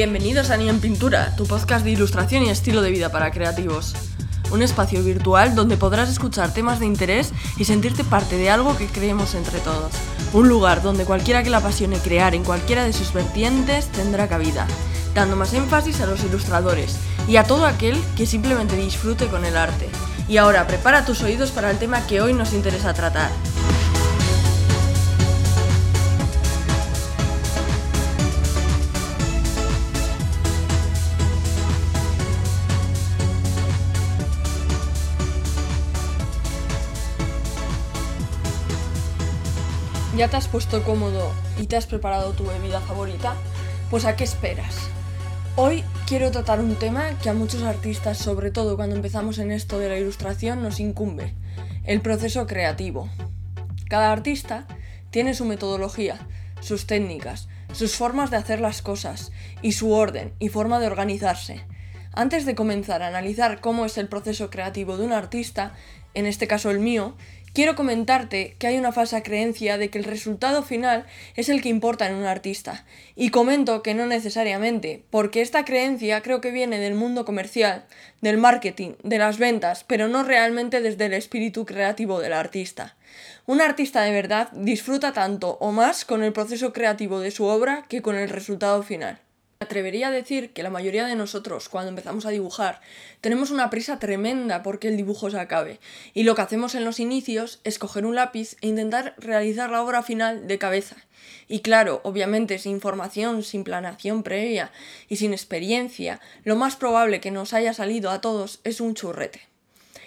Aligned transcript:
Bienvenidos 0.00 0.48
a 0.48 0.56
Ni 0.56 0.66
en 0.66 0.80
Pintura, 0.80 1.36
tu 1.36 1.44
podcast 1.44 1.84
de 1.84 1.90
ilustración 1.90 2.42
y 2.44 2.48
estilo 2.48 2.80
de 2.80 2.90
vida 2.90 3.12
para 3.12 3.30
creativos. 3.30 3.94
Un 4.50 4.62
espacio 4.62 5.04
virtual 5.04 5.54
donde 5.54 5.76
podrás 5.76 6.08
escuchar 6.08 6.54
temas 6.54 6.80
de 6.80 6.86
interés 6.86 7.34
y 7.58 7.66
sentirte 7.66 8.02
parte 8.02 8.38
de 8.38 8.48
algo 8.48 8.78
que 8.78 8.86
creemos 8.86 9.34
entre 9.34 9.58
todos. 9.58 9.92
Un 10.32 10.48
lugar 10.48 10.80
donde 10.80 11.04
cualquiera 11.04 11.42
que 11.42 11.50
le 11.50 11.56
apasione 11.56 11.98
crear 11.98 12.34
en 12.34 12.44
cualquiera 12.44 12.84
de 12.84 12.94
sus 12.94 13.12
vertientes 13.12 13.92
tendrá 13.92 14.26
cabida, 14.26 14.66
dando 15.14 15.36
más 15.36 15.52
énfasis 15.52 16.00
a 16.00 16.06
los 16.06 16.24
ilustradores 16.24 16.96
y 17.28 17.36
a 17.36 17.44
todo 17.44 17.66
aquel 17.66 18.02
que 18.16 18.24
simplemente 18.24 18.76
disfrute 18.76 19.26
con 19.26 19.44
el 19.44 19.54
arte. 19.54 19.86
Y 20.28 20.38
ahora 20.38 20.66
prepara 20.66 21.04
tus 21.04 21.20
oídos 21.20 21.50
para 21.50 21.70
el 21.70 21.78
tema 21.78 22.06
que 22.06 22.22
hoy 22.22 22.32
nos 22.32 22.54
interesa 22.54 22.94
tratar. 22.94 23.30
¿Ya 40.20 40.28
te 40.28 40.36
has 40.36 40.48
puesto 40.48 40.84
cómodo 40.84 41.32
y 41.58 41.64
te 41.64 41.78
has 41.78 41.86
preparado 41.86 42.32
tu 42.32 42.44
bebida 42.44 42.82
favorita? 42.82 43.36
Pues 43.88 44.04
¿a 44.04 44.16
qué 44.16 44.24
esperas? 44.24 44.76
Hoy 45.56 45.82
quiero 46.06 46.30
tratar 46.30 46.60
un 46.60 46.74
tema 46.74 47.18
que 47.22 47.30
a 47.30 47.32
muchos 47.32 47.62
artistas, 47.62 48.18
sobre 48.18 48.50
todo 48.50 48.76
cuando 48.76 48.96
empezamos 48.96 49.38
en 49.38 49.50
esto 49.50 49.78
de 49.78 49.88
la 49.88 49.96
ilustración, 49.96 50.62
nos 50.62 50.78
incumbe, 50.78 51.32
el 51.84 52.02
proceso 52.02 52.46
creativo. 52.46 53.08
Cada 53.88 54.12
artista 54.12 54.66
tiene 55.08 55.32
su 55.32 55.46
metodología, 55.46 56.18
sus 56.60 56.86
técnicas, 56.86 57.48
sus 57.72 57.96
formas 57.96 58.30
de 58.30 58.36
hacer 58.36 58.60
las 58.60 58.82
cosas 58.82 59.32
y 59.62 59.72
su 59.72 59.90
orden 59.90 60.34
y 60.38 60.50
forma 60.50 60.80
de 60.80 60.86
organizarse. 60.88 61.64
Antes 62.12 62.44
de 62.44 62.54
comenzar 62.54 63.02
a 63.02 63.06
analizar 63.06 63.62
cómo 63.62 63.86
es 63.86 63.96
el 63.96 64.08
proceso 64.08 64.50
creativo 64.50 64.98
de 64.98 65.06
un 65.06 65.14
artista, 65.14 65.72
en 66.12 66.26
este 66.26 66.46
caso 66.46 66.70
el 66.70 66.80
mío, 66.80 67.16
Quiero 67.52 67.74
comentarte 67.74 68.54
que 68.60 68.68
hay 68.68 68.78
una 68.78 68.92
falsa 68.92 69.24
creencia 69.24 69.76
de 69.76 69.90
que 69.90 69.98
el 69.98 70.04
resultado 70.04 70.62
final 70.62 71.04
es 71.34 71.48
el 71.48 71.60
que 71.60 71.68
importa 71.68 72.06
en 72.06 72.14
un 72.14 72.24
artista, 72.24 72.84
y 73.16 73.30
comento 73.30 73.82
que 73.82 73.92
no 73.92 74.06
necesariamente, 74.06 75.02
porque 75.10 75.40
esta 75.40 75.64
creencia 75.64 76.22
creo 76.22 76.40
que 76.40 76.52
viene 76.52 76.78
del 76.78 76.94
mundo 76.94 77.24
comercial, 77.24 77.86
del 78.20 78.38
marketing, 78.38 78.92
de 79.02 79.18
las 79.18 79.38
ventas, 79.38 79.82
pero 79.82 80.06
no 80.06 80.22
realmente 80.22 80.80
desde 80.80 81.06
el 81.06 81.12
espíritu 81.12 81.66
creativo 81.66 82.20
del 82.20 82.34
artista. 82.34 82.94
Un 83.46 83.60
artista 83.60 84.02
de 84.02 84.12
verdad 84.12 84.50
disfruta 84.52 85.12
tanto 85.12 85.58
o 85.60 85.72
más 85.72 86.04
con 86.04 86.22
el 86.22 86.32
proceso 86.32 86.72
creativo 86.72 87.18
de 87.18 87.32
su 87.32 87.46
obra 87.46 87.84
que 87.88 88.00
con 88.00 88.14
el 88.14 88.28
resultado 88.28 88.84
final 88.84 89.18
atrevería 89.62 90.08
a 90.08 90.10
decir 90.10 90.54
que 90.54 90.62
la 90.62 90.70
mayoría 90.70 91.04
de 91.04 91.14
nosotros, 91.14 91.68
cuando 91.68 91.90
empezamos 91.90 92.24
a 92.24 92.30
dibujar, 92.30 92.80
tenemos 93.20 93.50
una 93.50 93.68
prisa 93.68 93.98
tremenda 93.98 94.62
porque 94.62 94.88
el 94.88 94.96
dibujo 94.96 95.30
se 95.30 95.38
acabe. 95.38 95.80
Y 96.14 96.22
lo 96.22 96.34
que 96.34 96.40
hacemos 96.40 96.74
en 96.74 96.86
los 96.86 96.98
inicios 96.98 97.60
es 97.62 97.78
coger 97.78 98.06
un 98.06 98.14
lápiz 98.14 98.56
e 98.62 98.68
intentar 98.68 99.14
realizar 99.18 99.70
la 99.70 99.82
obra 99.82 100.02
final 100.02 100.48
de 100.48 100.58
cabeza. 100.58 100.96
Y 101.46 101.60
claro, 101.60 102.00
obviamente 102.04 102.58
sin 102.58 102.80
formación, 102.80 103.42
sin 103.42 103.62
planación 103.62 104.22
previa 104.22 104.72
y 105.10 105.16
sin 105.16 105.34
experiencia, 105.34 106.20
lo 106.42 106.56
más 106.56 106.76
probable 106.76 107.20
que 107.20 107.30
nos 107.30 107.52
haya 107.52 107.74
salido 107.74 108.10
a 108.10 108.22
todos 108.22 108.60
es 108.64 108.80
un 108.80 108.94
churrete. 108.94 109.42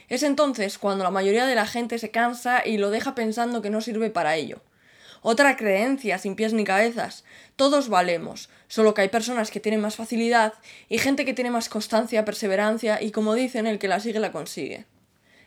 Es 0.10 0.24
entonces 0.24 0.80
cuando 0.80 1.04
la 1.04 1.12
mayoría 1.12 1.46
de 1.46 1.54
la 1.54 1.68
gente 1.68 2.00
se 2.00 2.10
cansa 2.10 2.66
y 2.66 2.80
lo 2.80 2.90
deja 2.90 3.14
pensando 3.14 3.62
que 3.62 3.70
no 3.70 3.82
sirve 3.82 4.10
para 4.10 4.36
ello. 4.36 4.62
Otra 5.26 5.56
creencia 5.56 6.18
sin 6.18 6.36
pies 6.36 6.54
ni 6.54 6.66
cabezas. 6.66 7.24
Todos 7.56 7.88
valemos, 7.88 8.50
solo 8.68 8.94
que 8.94 9.02
hay 9.02 9.10
personas 9.10 9.52
que 9.52 9.62
tienen 9.62 9.80
más 9.80 9.96
facilidad 9.96 10.54
y 10.90 10.98
gente 10.98 11.24
que 11.24 11.34
tiene 11.34 11.50
más 11.50 11.70
constancia, 11.70 12.26
perseverancia 12.26 13.02
y 13.02 13.12
como 13.12 13.34
dicen, 13.34 13.66
el 13.66 13.80
que 13.80 13.88
la 13.88 14.02
sigue 14.02 14.20
la 14.20 14.34
consigue. 14.34 14.86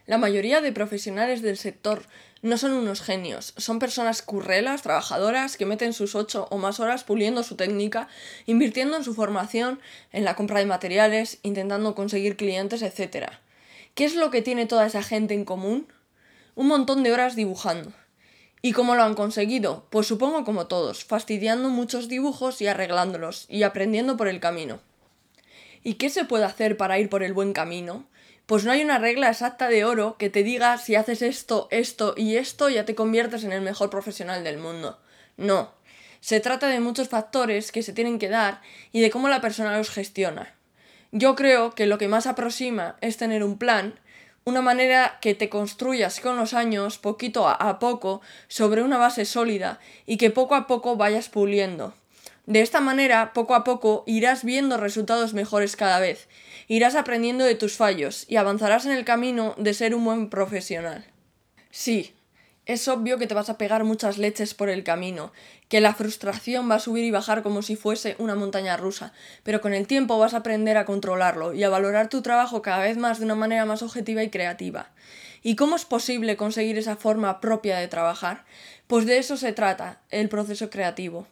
La 0.06 0.16
mayoría 0.16 0.62
de 0.62 0.72
profesionales 0.72 1.42
del 1.42 1.58
sector 1.58 2.06
no 2.40 2.56
son 2.56 2.72
unos 2.72 3.02
genios, 3.02 3.52
son 3.58 3.78
personas 3.78 4.22
currelas, 4.22 4.80
trabajadoras, 4.80 5.58
que 5.58 5.66
meten 5.66 5.92
sus 5.92 6.14
ocho 6.14 6.48
o 6.50 6.56
más 6.56 6.80
horas 6.80 7.04
puliendo 7.04 7.42
su 7.42 7.56
técnica, 7.56 8.08
invirtiendo 8.46 8.96
en 8.96 9.04
su 9.04 9.14
formación, 9.14 9.78
en 10.10 10.24
la 10.24 10.36
compra 10.36 10.60
de 10.60 10.66
materiales, 10.66 11.38
intentando 11.42 11.94
conseguir 11.94 12.36
clientes, 12.36 12.80
etc. 12.80 13.28
¿Qué 13.94 14.06
es 14.06 14.14
lo 14.14 14.30
que 14.30 14.40
tiene 14.40 14.64
toda 14.64 14.86
esa 14.86 15.02
gente 15.02 15.34
en 15.34 15.44
común? 15.44 15.86
Un 16.54 16.68
montón 16.68 17.02
de 17.02 17.12
horas 17.12 17.36
dibujando. 17.36 17.92
¿Y 18.62 18.72
cómo 18.72 18.94
lo 18.94 19.02
han 19.02 19.14
conseguido? 19.14 19.86
Pues 19.90 20.06
supongo 20.06 20.44
como 20.44 20.66
todos, 20.66 21.04
fastidiando 21.04 21.68
muchos 21.68 22.08
dibujos 22.08 22.60
y 22.60 22.66
arreglándolos, 22.66 23.46
y 23.48 23.62
aprendiendo 23.62 24.16
por 24.16 24.28
el 24.28 24.40
camino. 24.40 24.80
¿Y 25.82 25.94
qué 25.94 26.10
se 26.10 26.24
puede 26.24 26.44
hacer 26.44 26.76
para 26.76 26.98
ir 26.98 27.08
por 27.08 27.22
el 27.22 27.32
buen 27.32 27.52
camino? 27.52 28.06
Pues 28.46 28.64
no 28.64 28.72
hay 28.72 28.82
una 28.82 28.98
regla 28.98 29.28
exacta 29.28 29.68
de 29.68 29.84
oro 29.84 30.16
que 30.18 30.30
te 30.30 30.42
diga 30.42 30.78
si 30.78 30.94
haces 30.94 31.22
esto, 31.22 31.68
esto 31.70 32.14
y 32.16 32.36
esto 32.36 32.68
ya 32.68 32.84
te 32.84 32.94
conviertes 32.94 33.44
en 33.44 33.52
el 33.52 33.60
mejor 33.60 33.90
profesional 33.90 34.42
del 34.44 34.58
mundo. 34.58 34.98
No. 35.36 35.72
Se 36.20 36.40
trata 36.40 36.68
de 36.68 36.80
muchos 36.80 37.08
factores 37.08 37.70
que 37.70 37.82
se 37.82 37.92
tienen 37.92 38.18
que 38.18 38.28
dar 38.28 38.62
y 38.90 39.00
de 39.00 39.10
cómo 39.10 39.28
la 39.28 39.40
persona 39.40 39.76
los 39.76 39.90
gestiona. 39.90 40.54
Yo 41.12 41.36
creo 41.36 41.74
que 41.74 41.86
lo 41.86 41.98
que 41.98 42.08
más 42.08 42.26
aproxima 42.26 42.96
es 43.00 43.16
tener 43.16 43.44
un 43.44 43.58
plan 43.58 43.98
una 44.48 44.62
manera 44.62 45.18
que 45.20 45.34
te 45.34 45.48
construyas 45.48 46.20
con 46.20 46.36
los 46.36 46.54
años, 46.54 46.98
poquito 46.98 47.48
a, 47.48 47.78
poco, 47.80 48.20
sobre 48.46 48.84
una 48.84 48.96
base 48.96 49.24
sólida 49.24 49.80
y 50.06 50.18
que 50.18 50.30
poco 50.30 50.54
a 50.54 50.68
poco 50.68 50.96
vayas 50.96 51.28
puliendo. 51.28 51.94
De 52.46 52.60
esta 52.60 52.80
manera, 52.80 53.32
poco 53.32 53.56
a 53.56 53.64
poco, 53.64 54.04
irás 54.06 54.44
viendo 54.44 54.76
resultados 54.76 55.34
mejores 55.34 55.74
cada 55.74 55.98
vez, 55.98 56.28
irás 56.68 56.94
aprendiendo 56.94 57.44
de 57.44 57.56
tus 57.56 57.74
fallos 57.74 58.24
y 58.28 58.36
avanzarás 58.36 58.86
en 58.86 58.92
el 58.92 59.04
camino 59.04 59.56
de 59.58 59.74
ser 59.74 59.96
un 59.96 60.04
buen 60.04 60.30
profesional. 60.30 61.04
Sí, 61.72 62.14
es 62.66 62.88
obvio 62.88 63.16
que 63.16 63.28
te 63.28 63.34
vas 63.34 63.48
a 63.48 63.58
pegar 63.58 63.84
muchas 63.84 64.18
leches 64.18 64.52
por 64.52 64.68
el 64.68 64.82
camino, 64.82 65.32
que 65.68 65.80
la 65.80 65.94
frustración 65.94 66.68
va 66.68 66.74
a 66.74 66.80
subir 66.80 67.04
y 67.04 67.12
bajar 67.12 67.44
como 67.44 67.62
si 67.62 67.76
fuese 67.76 68.16
una 68.18 68.34
montaña 68.34 68.76
rusa, 68.76 69.12
pero 69.44 69.60
con 69.60 69.72
el 69.72 69.86
tiempo 69.86 70.18
vas 70.18 70.34
a 70.34 70.38
aprender 70.38 70.76
a 70.76 70.84
controlarlo 70.84 71.54
y 71.54 71.62
a 71.62 71.68
valorar 71.68 72.08
tu 72.08 72.22
trabajo 72.22 72.62
cada 72.62 72.80
vez 72.80 72.96
más 72.96 73.20
de 73.20 73.24
una 73.24 73.36
manera 73.36 73.64
más 73.66 73.82
objetiva 73.82 74.24
y 74.24 74.30
creativa. 74.30 74.90
¿Y 75.44 75.54
cómo 75.54 75.76
es 75.76 75.84
posible 75.84 76.36
conseguir 76.36 76.76
esa 76.76 76.96
forma 76.96 77.40
propia 77.40 77.78
de 77.78 77.86
trabajar? 77.86 78.44
Pues 78.88 79.06
de 79.06 79.18
eso 79.18 79.36
se 79.36 79.52
trata 79.52 80.00
el 80.10 80.28
proceso 80.28 80.68
creativo. 80.68 81.28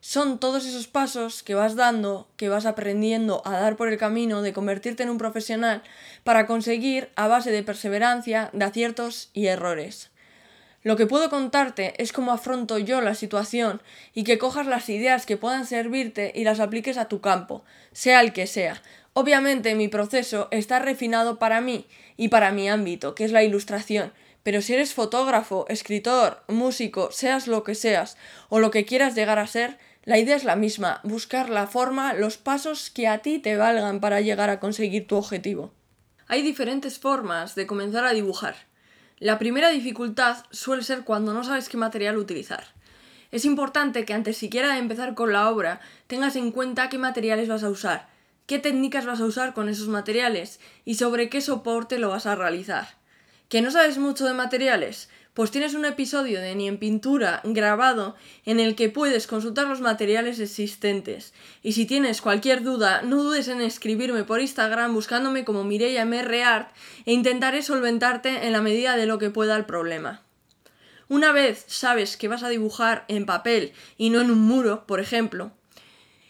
Son 0.00 0.38
todos 0.38 0.64
esos 0.64 0.86
pasos 0.86 1.42
que 1.42 1.54
vas 1.54 1.74
dando, 1.76 2.28
que 2.36 2.48
vas 2.48 2.64
aprendiendo 2.64 3.42
a 3.44 3.58
dar 3.58 3.76
por 3.76 3.88
el 3.88 3.98
camino 3.98 4.40
de 4.40 4.54
convertirte 4.54 5.02
en 5.02 5.10
un 5.10 5.18
profesional 5.18 5.82
para 6.24 6.46
conseguir 6.46 7.10
a 7.14 7.26
base 7.26 7.50
de 7.50 7.62
perseverancia, 7.62 8.48
de 8.54 8.64
aciertos 8.64 9.28
y 9.34 9.48
errores. 9.48 10.10
Lo 10.82 10.96
que 10.96 11.06
puedo 11.06 11.28
contarte 11.28 12.00
es 12.00 12.12
cómo 12.12 12.32
afronto 12.32 12.78
yo 12.78 13.00
la 13.00 13.14
situación 13.14 13.82
y 14.14 14.22
que 14.22 14.38
cojas 14.38 14.66
las 14.66 14.88
ideas 14.88 15.26
que 15.26 15.36
puedan 15.36 15.66
servirte 15.66 16.32
y 16.34 16.44
las 16.44 16.60
apliques 16.60 16.98
a 16.98 17.08
tu 17.08 17.20
campo, 17.20 17.64
sea 17.92 18.20
el 18.20 18.32
que 18.32 18.46
sea. 18.46 18.80
Obviamente 19.12 19.74
mi 19.74 19.88
proceso 19.88 20.46
está 20.52 20.78
refinado 20.78 21.40
para 21.40 21.60
mí 21.60 21.86
y 22.16 22.28
para 22.28 22.52
mi 22.52 22.68
ámbito, 22.68 23.16
que 23.16 23.24
es 23.24 23.32
la 23.32 23.42
ilustración, 23.42 24.12
pero 24.44 24.62
si 24.62 24.74
eres 24.74 24.94
fotógrafo, 24.94 25.66
escritor, 25.68 26.44
músico, 26.46 27.10
seas 27.10 27.48
lo 27.48 27.64
que 27.64 27.74
seas 27.74 28.16
o 28.48 28.60
lo 28.60 28.70
que 28.70 28.84
quieras 28.84 29.16
llegar 29.16 29.40
a 29.40 29.48
ser, 29.48 29.78
la 30.04 30.16
idea 30.16 30.36
es 30.36 30.44
la 30.44 30.56
misma, 30.56 31.00
buscar 31.02 31.50
la 31.50 31.66
forma, 31.66 32.14
los 32.14 32.38
pasos 32.38 32.90
que 32.90 33.08
a 33.08 33.18
ti 33.18 33.40
te 33.40 33.56
valgan 33.56 34.00
para 34.00 34.20
llegar 34.20 34.48
a 34.48 34.60
conseguir 34.60 35.08
tu 35.08 35.16
objetivo. 35.16 35.72
Hay 36.28 36.42
diferentes 36.42 36.98
formas 36.98 37.56
de 37.56 37.66
comenzar 37.66 38.04
a 38.04 38.12
dibujar. 38.12 38.67
La 39.20 39.38
primera 39.38 39.70
dificultad 39.70 40.44
suele 40.50 40.84
ser 40.84 41.02
cuando 41.02 41.34
no 41.34 41.42
sabes 41.42 41.68
qué 41.68 41.76
material 41.76 42.18
utilizar. 42.18 42.64
Es 43.32 43.44
importante 43.44 44.04
que 44.04 44.14
antes 44.14 44.36
siquiera 44.36 44.72
de 44.72 44.78
empezar 44.78 45.14
con 45.14 45.32
la 45.32 45.50
obra 45.50 45.80
tengas 46.06 46.36
en 46.36 46.52
cuenta 46.52 46.88
qué 46.88 46.98
materiales 46.98 47.48
vas 47.48 47.64
a 47.64 47.68
usar, 47.68 48.08
qué 48.46 48.60
técnicas 48.60 49.06
vas 49.06 49.20
a 49.20 49.24
usar 49.24 49.54
con 49.54 49.68
esos 49.68 49.88
materiales 49.88 50.60
y 50.84 50.94
sobre 50.94 51.28
qué 51.28 51.40
soporte 51.40 51.98
lo 51.98 52.10
vas 52.10 52.26
a 52.26 52.36
realizar. 52.36 52.96
¿Que 53.48 53.60
no 53.60 53.70
sabes 53.72 53.98
mucho 53.98 54.24
de 54.24 54.34
materiales? 54.34 55.10
Pues 55.38 55.52
tienes 55.52 55.74
un 55.74 55.84
episodio 55.84 56.40
de 56.40 56.56
Ni 56.56 56.66
en 56.66 56.78
Pintura 56.78 57.42
grabado 57.44 58.16
en 58.44 58.58
el 58.58 58.74
que 58.74 58.88
puedes 58.88 59.28
consultar 59.28 59.68
los 59.68 59.80
materiales 59.80 60.40
existentes. 60.40 61.32
Y 61.62 61.74
si 61.74 61.86
tienes 61.86 62.20
cualquier 62.20 62.64
duda, 62.64 63.02
no 63.02 63.22
dudes 63.22 63.46
en 63.46 63.60
escribirme 63.60 64.24
por 64.24 64.40
Instagram 64.40 64.92
buscándome 64.92 65.44
como 65.44 65.62
Mireia 65.62 66.04
MRArt 66.04 66.72
e 67.06 67.12
intentaré 67.12 67.62
solventarte 67.62 68.48
en 68.48 68.52
la 68.52 68.62
medida 68.62 68.96
de 68.96 69.06
lo 69.06 69.20
que 69.20 69.30
pueda 69.30 69.54
el 69.54 69.64
problema. 69.64 70.22
Una 71.08 71.30
vez 71.30 71.64
sabes 71.68 72.16
que 72.16 72.26
vas 72.26 72.42
a 72.42 72.48
dibujar 72.48 73.04
en 73.06 73.24
papel 73.24 73.74
y 73.96 74.10
no 74.10 74.20
en 74.20 74.32
un 74.32 74.40
muro, 74.40 74.88
por 74.88 74.98
ejemplo, 74.98 75.52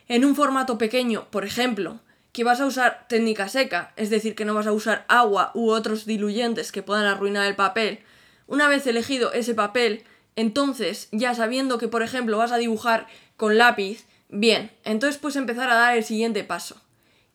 en 0.09 0.27
un 0.27 0.37
formato 0.37 0.77
pequeño, 0.77 1.31
por 1.31 1.47
ejemplo, 1.47 2.01
que 2.33 2.45
vas 2.45 2.61
a 2.61 2.67
usar 2.67 3.07
técnica 3.09 3.49
seca, 3.49 3.95
es 3.97 4.11
decir, 4.11 4.35
que 4.35 4.45
no 4.45 4.53
vas 4.53 4.67
a 4.67 4.73
usar 4.73 5.07
agua 5.09 5.51
u 5.55 5.71
otros 5.71 6.05
diluyentes 6.05 6.73
que 6.73 6.83
puedan 6.83 7.07
arruinar 7.07 7.47
el 7.47 7.57
papel, 7.57 8.01
una 8.49 8.69
vez 8.69 8.85
elegido 8.89 9.33
ese 9.33 9.55
papel, 9.55 10.05
entonces, 10.35 11.09
ya 11.13 11.35
sabiendo 11.35 11.79
que, 11.79 11.87
por 11.87 12.03
ejemplo, 12.03 12.39
vas 12.39 12.51
a 12.51 12.59
dibujar 12.59 13.07
con 13.37 13.57
lápiz, 13.57 14.05
Bien, 14.29 14.71
entonces 14.85 15.19
puedes 15.19 15.37
empezar 15.37 15.71
a 15.71 15.75
dar 15.75 15.97
el 15.97 16.05
siguiente 16.05 16.45
paso. 16.45 16.81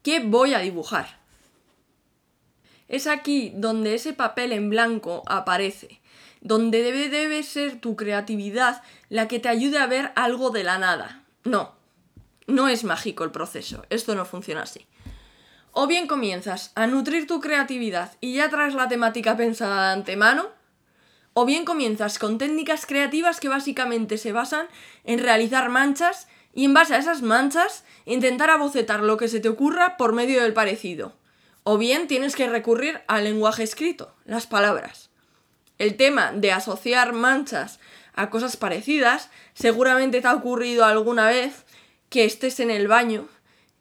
¿Qué 0.03 0.19
voy 0.19 0.53
a 0.53 0.59
dibujar? 0.59 1.17
Es 2.87 3.07
aquí 3.07 3.51
donde 3.55 3.95
ese 3.95 4.13
papel 4.13 4.51
en 4.51 4.69
blanco 4.69 5.23
aparece, 5.25 6.01
donde 6.41 6.83
debe, 6.83 7.09
debe 7.09 7.41
ser 7.41 7.81
tu 7.81 7.95
creatividad 7.95 8.83
la 9.09 9.27
que 9.27 9.39
te 9.39 9.49
ayude 9.49 9.79
a 9.79 9.87
ver 9.87 10.11
algo 10.15 10.51
de 10.51 10.63
la 10.63 10.77
nada. 10.77 11.23
No, 11.43 11.73
no 12.45 12.67
es 12.67 12.83
mágico 12.83 13.23
el 13.23 13.31
proceso, 13.31 13.83
esto 13.89 14.13
no 14.13 14.25
funciona 14.25 14.61
así. 14.61 14.85
O 15.71 15.87
bien 15.87 16.05
comienzas 16.05 16.71
a 16.75 16.85
nutrir 16.85 17.25
tu 17.25 17.39
creatividad 17.41 18.11
y 18.21 18.35
ya 18.35 18.49
traes 18.49 18.75
la 18.75 18.87
temática 18.87 19.35
pensada 19.35 19.87
de 19.87 19.93
antemano, 19.93 20.49
o 21.33 21.45
bien 21.45 21.65
comienzas 21.65 22.19
con 22.19 22.37
técnicas 22.37 22.85
creativas 22.85 23.39
que 23.39 23.49
básicamente 23.49 24.17
se 24.17 24.31
basan 24.31 24.67
en 25.03 25.19
realizar 25.19 25.69
manchas 25.69 26.27
y 26.53 26.65
en 26.65 26.73
base 26.73 26.93
a 26.93 26.99
esas 26.99 27.21
manchas 27.21 27.83
intentar 28.05 28.49
abocetar 28.49 29.01
lo 29.01 29.17
que 29.17 29.27
se 29.27 29.39
te 29.39 29.49
ocurra 29.49 29.97
por 29.97 30.13
medio 30.13 30.41
del 30.43 30.53
parecido. 30.53 31.13
O 31.63 31.77
bien 31.77 32.07
tienes 32.07 32.35
que 32.35 32.47
recurrir 32.47 33.01
al 33.07 33.23
lenguaje 33.23 33.63
escrito, 33.63 34.13
las 34.25 34.47
palabras. 34.47 35.09
El 35.79 35.95
tema 35.95 36.31
de 36.33 36.51
asociar 36.51 37.13
manchas 37.13 37.79
a 38.13 38.29
cosas 38.29 38.57
parecidas 38.57 39.29
seguramente 39.53 40.21
te 40.21 40.27
ha 40.27 40.35
ocurrido 40.35 40.85
alguna 40.85 41.27
vez 41.27 41.65
que 42.09 42.25
estés 42.25 42.59
en 42.59 42.69
el 42.69 42.87
baño 42.87 43.27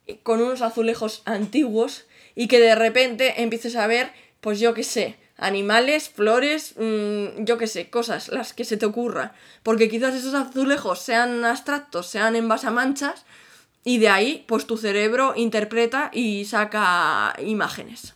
eh, 0.07 0.19
con 0.23 0.41
unos 0.41 0.61
azulejos 0.61 1.21
antiguos 1.25 2.05
y 2.35 2.47
que 2.47 2.59
de 2.59 2.73
repente 2.73 3.43
empieces 3.43 3.75
a 3.75 3.85
ver, 3.85 4.11
pues 4.41 4.59
yo 4.59 4.73
qué 4.73 4.83
sé, 4.83 5.17
animales, 5.45 6.09
flores, 6.09 6.75
mm, 6.77 7.43
yo 7.45 7.57
qué 7.57 7.67
sé, 7.67 7.89
cosas, 7.89 8.29
las 8.29 8.53
que 8.53 8.65
se 8.65 8.77
te 8.77 8.85
ocurra. 8.85 9.33
Porque 9.61 9.89
quizás 9.89 10.15
esos 10.15 10.33
azulejos 10.33 10.99
sean 10.99 11.43
abstractos, 11.45 12.07
sean 12.07 12.35
en 12.35 12.47
base 12.47 12.69
manchas, 12.71 13.25
y 13.83 13.97
de 13.97 14.09
ahí, 14.09 14.45
pues 14.47 14.65
tu 14.65 14.77
cerebro 14.77 15.33
interpreta 15.35 16.09
y 16.13 16.45
saca 16.45 17.35
imágenes. 17.43 18.15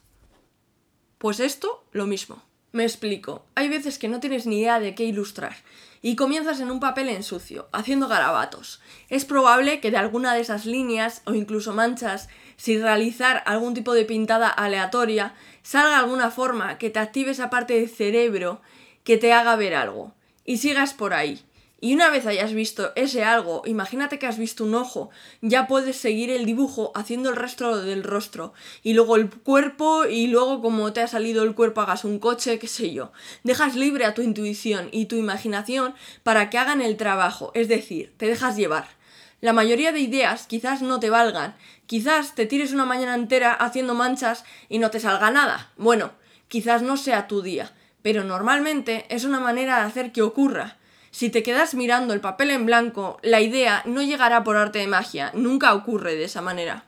Pues 1.17 1.39
esto, 1.39 1.83
lo 1.91 2.05
mismo. 2.05 2.41
Me 2.71 2.83
explico. 2.83 3.45
Hay 3.55 3.69
veces 3.69 3.97
que 3.97 4.07
no 4.07 4.19
tienes 4.19 4.45
ni 4.45 4.59
idea 4.59 4.79
de 4.79 4.95
qué 4.95 5.03
ilustrar 5.03 5.55
y 6.01 6.15
comienzas 6.15 6.59
en 6.59 6.71
un 6.71 6.79
papel 6.79 7.09
en 7.09 7.23
sucio, 7.23 7.67
haciendo 7.71 8.07
garabatos. 8.07 8.81
Es 9.09 9.25
probable 9.25 9.79
que 9.79 9.91
de 9.91 9.97
alguna 9.97 10.33
de 10.33 10.41
esas 10.41 10.65
líneas 10.65 11.21
o 11.25 11.33
incluso 11.33 11.73
manchas, 11.73 12.29
sin 12.55 12.81
realizar 12.81 13.43
algún 13.45 13.73
tipo 13.73 13.93
de 13.93 14.05
pintada 14.05 14.47
aleatoria, 14.47 15.33
salga 15.67 15.99
alguna 15.99 16.31
forma 16.31 16.77
que 16.77 16.89
te 16.89 16.99
active 16.99 17.31
esa 17.31 17.49
parte 17.49 17.73
del 17.73 17.89
cerebro 17.89 18.61
que 19.03 19.17
te 19.17 19.33
haga 19.33 19.57
ver 19.57 19.75
algo. 19.75 20.13
Y 20.45 20.59
sigas 20.59 20.93
por 20.93 21.13
ahí. 21.13 21.41
Y 21.81 21.93
una 21.93 22.09
vez 22.09 22.25
hayas 22.25 22.53
visto 22.53 22.93
ese 22.95 23.25
algo, 23.25 23.63
imagínate 23.65 24.17
que 24.17 24.27
has 24.27 24.37
visto 24.37 24.63
un 24.63 24.75
ojo, 24.75 25.09
ya 25.41 25.67
puedes 25.67 25.97
seguir 25.97 26.29
el 26.31 26.45
dibujo 26.45 26.93
haciendo 26.95 27.29
el 27.29 27.35
resto 27.35 27.83
del 27.83 28.03
rostro, 28.03 28.53
y 28.81 28.93
luego 28.93 29.17
el 29.17 29.29
cuerpo, 29.29 30.05
y 30.05 30.27
luego 30.27 30.61
como 30.61 30.91
te 30.93 31.01
ha 31.01 31.07
salido 31.07 31.43
el 31.43 31.53
cuerpo 31.53 31.81
hagas 31.81 32.05
un 32.05 32.17
coche, 32.17 32.57
qué 32.57 32.67
sé 32.67 32.93
yo. 32.93 33.11
Dejas 33.43 33.75
libre 33.75 34.05
a 34.05 34.13
tu 34.15 34.21
intuición 34.21 34.87
y 34.91 35.05
tu 35.05 35.17
imaginación 35.17 35.93
para 36.23 36.49
que 36.49 36.57
hagan 36.57 36.81
el 36.81 36.97
trabajo, 36.97 37.51
es 37.53 37.67
decir, 37.67 38.13
te 38.17 38.25
dejas 38.25 38.55
llevar. 38.55 38.96
La 39.39 39.53
mayoría 39.53 39.91
de 39.91 39.99
ideas 39.99 40.47
quizás 40.47 40.81
no 40.81 40.99
te 40.99 41.11
valgan, 41.11 41.55
quizás 41.85 42.33
te 42.33 42.47
tires 42.47 42.73
una 42.73 42.85
mañana 42.85 43.13
entera 43.13 43.53
haciendo 43.53 43.93
manchas 43.93 44.43
y 44.67 44.79
no 44.79 44.89
te 44.89 44.99
salga 44.99 45.29
nada. 45.29 45.71
Bueno, 45.77 46.11
quizás 46.47 46.81
no 46.81 46.97
sea 46.97 47.27
tu 47.27 47.43
día, 47.43 47.71
pero 48.01 48.23
normalmente 48.23 49.05
es 49.09 49.25
una 49.25 49.39
manera 49.39 49.77
de 49.77 49.85
hacer 49.85 50.11
que 50.11 50.23
ocurra. 50.23 50.77
Si 51.11 51.29
te 51.29 51.43
quedas 51.43 51.75
mirando 51.75 52.15
el 52.15 52.19
papel 52.19 52.49
en 52.49 52.65
blanco, 52.65 53.19
la 53.21 53.39
idea 53.39 53.83
no 53.85 54.01
llegará 54.01 54.43
por 54.43 54.57
arte 54.57 54.79
de 54.79 54.87
magia, 54.87 55.31
nunca 55.35 55.73
ocurre 55.75 56.15
de 56.15 56.23
esa 56.23 56.41
manera. 56.41 56.85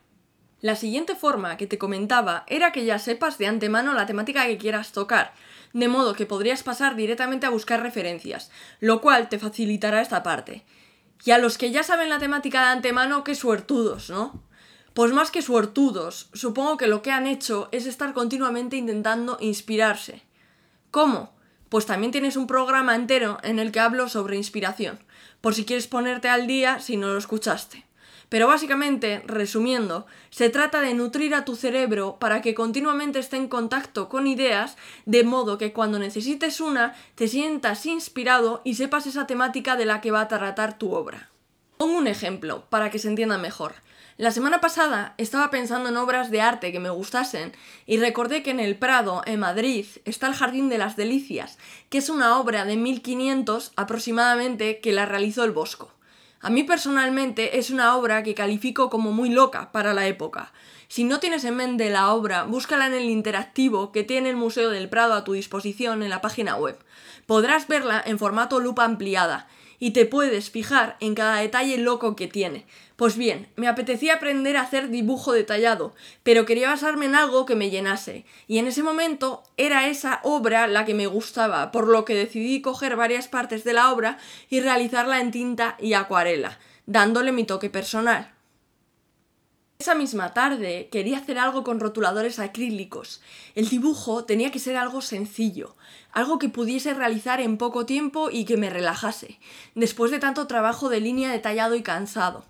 La 0.62 0.76
siguiente 0.76 1.16
forma 1.16 1.56
que 1.56 1.68
te 1.68 1.78
comentaba 1.78 2.44
era 2.48 2.72
que 2.72 2.84
ya 2.84 3.00
sepas 3.00 3.38
de 3.38 3.48
antemano 3.48 3.94
la 3.94 4.08
temática 4.08 4.46
que 4.46 4.58
quieras 4.58 4.92
tocar, 4.92 5.34
de 5.74 5.88
modo 5.88 6.16
que 6.16 6.26
podrías 6.26 6.64
pasar 6.64 6.96
directamente 6.96 7.46
a 7.46 7.52
buscar 7.52 7.82
referencias, 7.82 8.52
lo 8.80 9.02
cual 9.02 9.30
te 9.30 9.40
facilitará 9.40 10.02
esta 10.02 10.24
parte. 10.24 10.66
Y 11.26 11.32
a 11.32 11.38
los 11.38 11.58
que 11.58 11.72
ya 11.72 11.84
saben 11.84 12.10
la 12.10 12.20
temática 12.20 12.62
de 12.62 12.68
antemano, 12.70 13.24
qué 13.24 13.36
suertudos, 13.36 14.10
¿no? 14.10 14.44
Pues 14.94 15.12
más 15.14 15.32
que 15.32 15.42
suertudos, 15.42 16.30
supongo 16.34 16.78
que 16.78 16.88
lo 16.88 17.02
que 17.02 17.12
han 17.12 17.28
hecho 17.28 17.70
es 17.72 17.86
estar 17.86 18.14
continuamente 18.14 18.78
intentando 18.78 19.38
inspirarse. 19.40 20.24
¿Cómo? 20.92 21.40
pues 21.70 21.86
también 21.86 22.12
tienes 22.12 22.36
un 22.36 22.48
programa 22.48 22.96
entero 22.96 23.38
en 23.44 23.60
el 23.60 23.72
que 23.72 23.80
hablo 23.80 24.10
sobre 24.10 24.36
inspiración, 24.36 25.00
por 25.40 25.54
si 25.54 25.66
quieres 25.66 25.88
ponerte 25.88 26.28
al 26.28 26.48
día 26.48 26.80
si 26.80 26.98
no 26.98 27.08
lo 27.08 27.18
escuchaste. 27.18 27.86
Pero 28.30 28.48
básicamente, 28.48 29.24
resumiendo, 29.26 30.06
se 30.30 30.50
trata 30.50 30.82
de 30.82 30.94
nutrir 30.94 31.34
a 31.34 31.46
tu 31.46 31.56
cerebro 31.56 32.18
para 32.20 32.42
que 32.42 32.54
continuamente 32.54 33.20
esté 33.20 33.38
en 33.38 33.48
contacto 33.48 34.08
con 34.08 34.28
ideas, 34.28 34.78
de 35.06 35.24
modo 35.24 35.58
que 35.58 35.74
cuando 35.74 35.98
necesites 35.98 36.62
una, 36.62 36.96
te 37.16 37.28
sientas 37.28 37.86
inspirado 37.88 38.62
y 38.64 38.76
sepas 38.76 39.08
esa 39.08 39.26
temática 39.26 39.76
de 39.76 39.86
la 39.86 40.00
que 40.00 40.12
va 40.12 40.22
a 40.22 40.28
tratar 40.28 40.78
tu 40.78 40.94
obra. 40.94 41.30
Pongo 41.78 41.98
un 41.98 42.08
ejemplo, 42.08 42.66
para 42.70 42.92
que 42.92 43.00
se 43.00 43.08
entienda 43.08 43.38
mejor. 43.38 43.74
La 44.18 44.32
semana 44.32 44.60
pasada 44.60 45.14
estaba 45.18 45.50
pensando 45.50 45.88
en 45.88 45.96
obras 45.96 46.30
de 46.30 46.42
arte 46.42 46.74
que 46.74 46.82
me 46.82 46.90
gustasen 46.90 47.54
y 47.86 48.00
recordé 48.00 48.44
que 48.44 48.52
en 48.52 48.60
el 48.60 48.76
Prado, 48.76 49.22
en 49.26 49.40
Madrid, 49.40 49.86
está 50.04 50.28
el 50.28 50.34
Jardín 50.34 50.68
de 50.68 50.78
las 50.78 50.98
Delicias, 50.98 51.58
que 51.90 52.00
es 52.00 52.10
una 52.10 52.38
obra 52.38 52.66
de 52.66 52.76
1500 52.76 53.72
aproximadamente 53.78 54.82
que 54.82 54.92
la 54.92 55.06
realizó 55.06 55.46
el 55.46 55.52
Bosco. 55.52 55.94
A 56.42 56.50
mí 56.50 56.64
personalmente 56.64 57.60
es 57.60 57.70
una 57.70 57.98
obra 57.98 58.24
que 58.24 58.34
califico 58.34 58.90
como 58.90 59.12
muy 59.12 59.30
loca 59.30 59.74
para 59.74 59.94
la 59.94 60.08
época. 60.08 60.54
Si 60.88 61.04
no 61.04 61.20
tienes 61.20 61.44
en 61.44 61.58
mente 61.58 61.90
la 61.90 62.14
obra, 62.14 62.44
búscala 62.44 62.88
en 62.88 62.94
el 62.94 63.10
interactivo 63.10 63.92
que 63.92 64.06
tiene 64.06 64.30
el 64.30 64.38
Museo 64.38 64.70
del 64.70 64.88
Prado 64.88 65.16
a 65.16 65.26
tu 65.26 65.34
disposición 65.34 66.02
en 66.02 66.10
la 66.10 66.22
página 66.22 66.56
web. 66.56 66.80
Podrás 67.26 67.68
verla 67.68 68.02
en 68.06 68.18
formato 68.18 68.62
lupa 68.62 68.86
ampliada 68.86 69.50
y 69.80 69.92
te 69.92 70.06
puedes 70.06 70.50
fijar 70.50 70.96
en 71.02 71.14
cada 71.14 71.38
detalle 71.38 71.78
loco 71.78 72.16
que 72.16 72.28
tiene. 72.28 72.66
Pues 73.00 73.16
bien, 73.16 73.48
me 73.56 73.70
apetecía 73.70 74.16
aprender 74.16 74.58
a 74.58 74.62
hacer 74.62 74.90
dibujo 74.90 75.32
detallado, 75.32 75.96
pero 76.22 76.46
quería 76.46 76.68
basarme 76.68 77.06
en 77.06 77.16
algo 77.16 77.46
que 77.46 77.56
me 77.56 77.70
llenase, 77.70 78.26
y 78.46 78.58
en 78.58 78.68
ese 78.68 78.84
momento 78.84 79.42
era 79.56 79.88
esa 79.88 80.20
obra 80.24 80.68
la 80.68 80.84
que 80.84 80.94
me 80.94 81.08
gustaba, 81.08 81.72
por 81.72 81.88
lo 81.88 82.04
que 82.04 82.14
decidí 82.14 82.62
coger 82.62 82.98
varias 82.98 83.30
partes 83.30 83.64
de 83.64 83.72
la 83.72 83.94
obra 83.94 84.18
y 84.50 84.60
realizarla 84.60 85.22
en 85.22 85.32
tinta 85.32 85.78
y 85.80 85.94
acuarela, 85.94 86.60
dándole 86.88 87.32
mi 87.32 87.46
toque 87.46 87.70
personal. 87.70 88.34
Esa 89.80 89.96
misma 89.96 90.34
tarde 90.34 90.90
quería 90.92 91.20
hacer 91.20 91.40
algo 91.40 91.64
con 91.64 91.80
rotuladores 91.80 92.38
acrílicos. 92.38 93.22
El 93.56 93.70
dibujo 93.70 94.26
tenía 94.26 94.52
que 94.52 94.60
ser 94.60 94.76
algo 94.76 95.00
sencillo, 95.00 95.78
algo 96.12 96.38
que 96.38 96.50
pudiese 96.50 96.94
realizar 96.94 97.40
en 97.40 97.58
poco 97.58 97.86
tiempo 97.86 98.30
y 98.30 98.44
que 98.44 98.58
me 98.58 98.70
relajase, 98.70 99.40
después 99.74 100.12
de 100.12 100.20
tanto 100.20 100.48
trabajo 100.48 100.90
de 100.90 101.00
línea 101.00 101.32
detallado 101.32 101.76
y 101.76 101.82
cansado. 101.82 102.44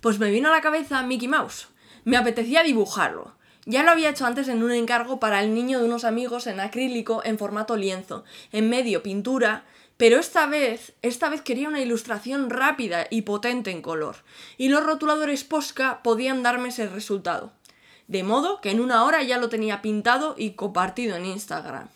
Pues 0.00 0.18
me 0.18 0.30
vino 0.30 0.48
a 0.48 0.52
la 0.52 0.62
cabeza 0.62 1.02
Mickey 1.02 1.28
Mouse. 1.28 1.68
Me 2.04 2.16
apetecía 2.16 2.62
dibujarlo. 2.62 3.34
Ya 3.66 3.82
lo 3.82 3.90
había 3.90 4.08
hecho 4.08 4.24
antes 4.24 4.48
en 4.48 4.62
un 4.62 4.72
encargo 4.72 5.20
para 5.20 5.42
el 5.42 5.54
niño 5.54 5.78
de 5.78 5.84
unos 5.84 6.04
amigos 6.04 6.46
en 6.46 6.58
acrílico 6.58 7.20
en 7.22 7.36
formato 7.36 7.76
lienzo, 7.76 8.24
en 8.52 8.70
medio 8.70 9.02
pintura, 9.02 9.64
pero 9.98 10.18
esta 10.18 10.46
vez, 10.46 10.94
esta 11.02 11.28
vez 11.28 11.42
quería 11.42 11.68
una 11.68 11.82
ilustración 11.82 12.48
rápida 12.48 13.06
y 13.10 13.22
potente 13.22 13.70
en 13.70 13.82
color, 13.82 14.16
y 14.56 14.70
los 14.70 14.82
rotuladores 14.82 15.44
Posca 15.44 16.02
podían 16.02 16.42
darme 16.42 16.70
ese 16.70 16.88
resultado. 16.88 17.52
De 18.08 18.22
modo 18.22 18.62
que 18.62 18.70
en 18.70 18.80
una 18.80 19.04
hora 19.04 19.22
ya 19.22 19.36
lo 19.36 19.50
tenía 19.50 19.82
pintado 19.82 20.34
y 20.38 20.52
compartido 20.52 21.16
en 21.16 21.26
Instagram. 21.26 21.90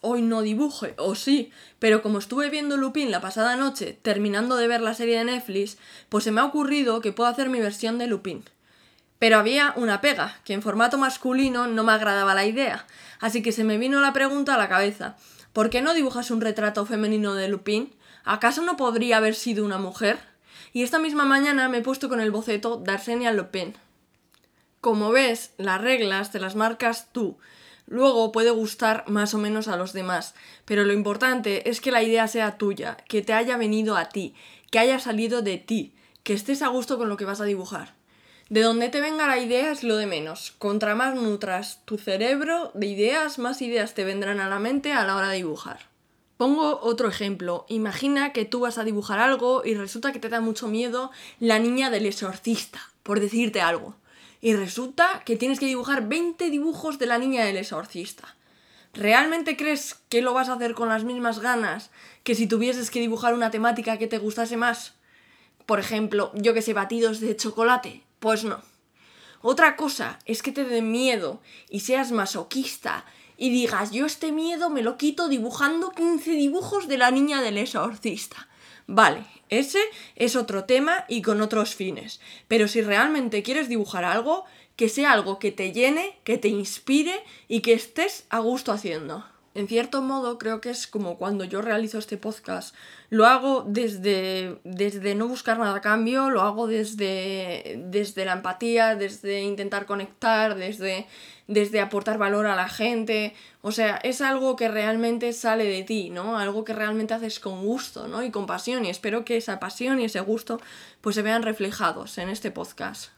Hoy 0.00 0.22
no 0.22 0.42
dibuje, 0.42 0.94
o 0.98 1.14
sí, 1.14 1.50
pero 1.78 2.02
como 2.02 2.18
estuve 2.18 2.50
viendo 2.50 2.76
Lupin 2.76 3.10
la 3.10 3.20
pasada 3.20 3.56
noche, 3.56 3.98
terminando 4.02 4.56
de 4.56 4.68
ver 4.68 4.80
la 4.80 4.94
serie 4.94 5.18
de 5.18 5.24
Netflix, 5.24 5.78
pues 6.08 6.24
se 6.24 6.30
me 6.30 6.40
ha 6.40 6.44
ocurrido 6.44 7.00
que 7.00 7.12
puedo 7.12 7.30
hacer 7.30 7.48
mi 7.48 7.60
versión 7.60 7.96
de 7.96 8.06
Lupin. 8.06 8.44
Pero 9.18 9.38
había 9.38 9.72
una 9.76 10.00
pega, 10.00 10.40
que 10.44 10.52
en 10.52 10.62
formato 10.62 10.98
masculino 10.98 11.66
no 11.66 11.84
me 11.84 11.92
agradaba 11.92 12.34
la 12.34 12.44
idea, 12.44 12.86
así 13.20 13.42
que 13.42 13.52
se 13.52 13.64
me 13.64 13.78
vino 13.78 14.00
la 14.00 14.12
pregunta 14.12 14.54
a 14.54 14.58
la 14.58 14.68
cabeza, 14.68 15.16
¿Por 15.54 15.70
qué 15.70 15.82
no 15.82 15.94
dibujas 15.94 16.32
un 16.32 16.40
retrato 16.40 16.84
femenino 16.84 17.34
de 17.34 17.46
Lupin? 17.46 17.94
¿Acaso 18.24 18.62
no 18.62 18.76
podría 18.76 19.18
haber 19.18 19.36
sido 19.36 19.64
una 19.64 19.78
mujer? 19.78 20.18
Y 20.72 20.82
esta 20.82 20.98
misma 20.98 21.26
mañana 21.26 21.68
me 21.68 21.78
he 21.78 21.82
puesto 21.82 22.08
con 22.08 22.20
el 22.20 22.32
boceto 22.32 22.76
de 22.78 22.90
Arsenia 22.90 23.32
Lupin. 23.32 23.74
Como 24.80 25.12
ves, 25.12 25.52
las 25.56 25.80
reglas 25.80 26.32
te 26.32 26.40
las 26.40 26.56
marcas 26.56 27.12
tú. 27.12 27.38
Luego 27.86 28.32
puede 28.32 28.50
gustar 28.50 29.04
más 29.08 29.34
o 29.34 29.38
menos 29.38 29.68
a 29.68 29.76
los 29.76 29.92
demás, 29.92 30.34
pero 30.64 30.84
lo 30.84 30.92
importante 30.92 31.68
es 31.68 31.80
que 31.80 31.92
la 31.92 32.02
idea 32.02 32.26
sea 32.28 32.56
tuya, 32.56 32.96
que 33.08 33.22
te 33.22 33.32
haya 33.32 33.56
venido 33.56 33.96
a 33.96 34.08
ti, 34.08 34.34
que 34.70 34.78
haya 34.78 34.98
salido 34.98 35.42
de 35.42 35.58
ti, 35.58 35.94
que 36.22 36.32
estés 36.32 36.62
a 36.62 36.68
gusto 36.68 36.96
con 36.96 37.08
lo 37.08 37.16
que 37.16 37.26
vas 37.26 37.40
a 37.40 37.44
dibujar. 37.44 37.94
De 38.48 38.60
donde 38.60 38.88
te 38.88 39.00
venga 39.00 39.26
la 39.26 39.38
idea 39.38 39.70
es 39.70 39.84
lo 39.84 39.96
de 39.96 40.06
menos. 40.06 40.52
Contra 40.58 40.94
más 40.94 41.14
nutras 41.14 41.80
tu 41.84 41.98
cerebro 41.98 42.70
de 42.74 42.86
ideas, 42.86 43.38
más 43.38 43.62
ideas 43.62 43.94
te 43.94 44.04
vendrán 44.04 44.40
a 44.40 44.48
la 44.48 44.58
mente 44.58 44.92
a 44.92 45.04
la 45.04 45.16
hora 45.16 45.28
de 45.28 45.36
dibujar. 45.36 45.94
Pongo 46.36 46.80
otro 46.82 47.08
ejemplo. 47.08 47.64
Imagina 47.68 48.32
que 48.32 48.44
tú 48.44 48.60
vas 48.60 48.76
a 48.76 48.84
dibujar 48.84 49.18
algo 49.18 49.62
y 49.64 49.74
resulta 49.74 50.12
que 50.12 50.18
te 50.18 50.28
da 50.28 50.40
mucho 50.40 50.68
miedo 50.68 51.10
la 51.38 51.58
niña 51.58 51.90
del 51.90 52.06
exorcista, 52.06 52.80
por 53.02 53.20
decirte 53.20 53.60
algo. 53.60 53.96
Y 54.44 54.52
resulta 54.52 55.22
que 55.24 55.36
tienes 55.36 55.58
que 55.58 55.64
dibujar 55.64 56.06
20 56.06 56.50
dibujos 56.50 56.98
de 56.98 57.06
la 57.06 57.16
niña 57.16 57.46
del 57.46 57.56
exorcista. 57.56 58.36
¿Realmente 58.92 59.56
crees 59.56 59.94
que 60.10 60.20
lo 60.20 60.34
vas 60.34 60.50
a 60.50 60.52
hacer 60.52 60.74
con 60.74 60.90
las 60.90 61.02
mismas 61.02 61.38
ganas 61.38 61.90
que 62.24 62.34
si 62.34 62.46
tuvieses 62.46 62.90
que 62.90 63.00
dibujar 63.00 63.32
una 63.32 63.50
temática 63.50 63.96
que 63.96 64.06
te 64.06 64.18
gustase 64.18 64.58
más? 64.58 64.92
Por 65.64 65.80
ejemplo, 65.80 66.30
yo 66.34 66.52
que 66.52 66.60
sé, 66.60 66.74
batidos 66.74 67.20
de 67.20 67.34
chocolate. 67.34 68.02
Pues 68.20 68.44
no. 68.44 68.60
Otra 69.40 69.76
cosa 69.76 70.18
es 70.26 70.42
que 70.42 70.52
te 70.52 70.64
dé 70.66 70.82
miedo 70.82 71.40
y 71.70 71.80
seas 71.80 72.12
masoquista 72.12 73.06
y 73.38 73.48
digas, 73.48 73.92
yo 73.92 74.04
este 74.04 74.30
miedo 74.30 74.68
me 74.68 74.82
lo 74.82 74.98
quito 74.98 75.28
dibujando 75.28 75.92
15 75.92 76.32
dibujos 76.32 76.86
de 76.86 76.98
la 76.98 77.10
niña 77.10 77.40
del 77.40 77.56
exorcista. 77.56 78.46
Vale, 78.86 79.24
ese 79.48 79.80
es 80.16 80.36
otro 80.36 80.64
tema 80.64 81.04
y 81.08 81.22
con 81.22 81.40
otros 81.40 81.74
fines. 81.74 82.20
Pero 82.48 82.68
si 82.68 82.82
realmente 82.82 83.42
quieres 83.42 83.68
dibujar 83.68 84.04
algo, 84.04 84.44
que 84.76 84.88
sea 84.88 85.12
algo 85.12 85.38
que 85.38 85.52
te 85.52 85.72
llene, 85.72 86.18
que 86.24 86.38
te 86.38 86.48
inspire 86.48 87.22
y 87.48 87.60
que 87.60 87.72
estés 87.72 88.26
a 88.30 88.40
gusto 88.40 88.72
haciendo 88.72 89.24
en 89.54 89.68
cierto 89.68 90.02
modo 90.02 90.36
creo 90.36 90.60
que 90.60 90.70
es 90.70 90.88
como 90.88 91.16
cuando 91.16 91.44
yo 91.44 91.62
realizo 91.62 91.98
este 91.98 92.16
podcast. 92.16 92.74
Lo 93.08 93.24
hago 93.24 93.64
desde, 93.64 94.58
desde 94.64 95.14
no 95.14 95.28
buscar 95.28 95.60
nada 95.60 95.76
a 95.76 95.80
cambio, 95.80 96.28
lo 96.28 96.42
hago 96.42 96.66
desde, 96.66 97.80
desde 97.86 98.24
la 98.24 98.32
empatía, 98.32 98.96
desde 98.96 99.42
intentar 99.42 99.86
conectar, 99.86 100.56
desde, 100.56 101.06
desde 101.46 101.80
aportar 101.80 102.18
valor 102.18 102.46
a 102.46 102.56
la 102.56 102.68
gente. 102.68 103.32
O 103.62 103.70
sea, 103.70 103.96
es 104.02 104.20
algo 104.20 104.56
que 104.56 104.66
realmente 104.66 105.32
sale 105.32 105.66
de 105.66 105.84
ti, 105.84 106.10
¿no? 106.10 106.36
Algo 106.36 106.64
que 106.64 106.72
realmente 106.72 107.14
haces 107.14 107.38
con 107.38 107.64
gusto, 107.64 108.08
¿no? 108.08 108.24
Y 108.24 108.32
con 108.32 108.46
pasión. 108.46 108.84
Y 108.84 108.90
espero 108.90 109.24
que 109.24 109.36
esa 109.36 109.60
pasión 109.60 110.00
y 110.00 110.06
ese 110.06 110.20
gusto 110.20 110.60
pues 111.00 111.14
se 111.14 111.22
vean 111.22 111.44
reflejados 111.44 112.18
en 112.18 112.28
este 112.28 112.50
podcast. 112.50 113.12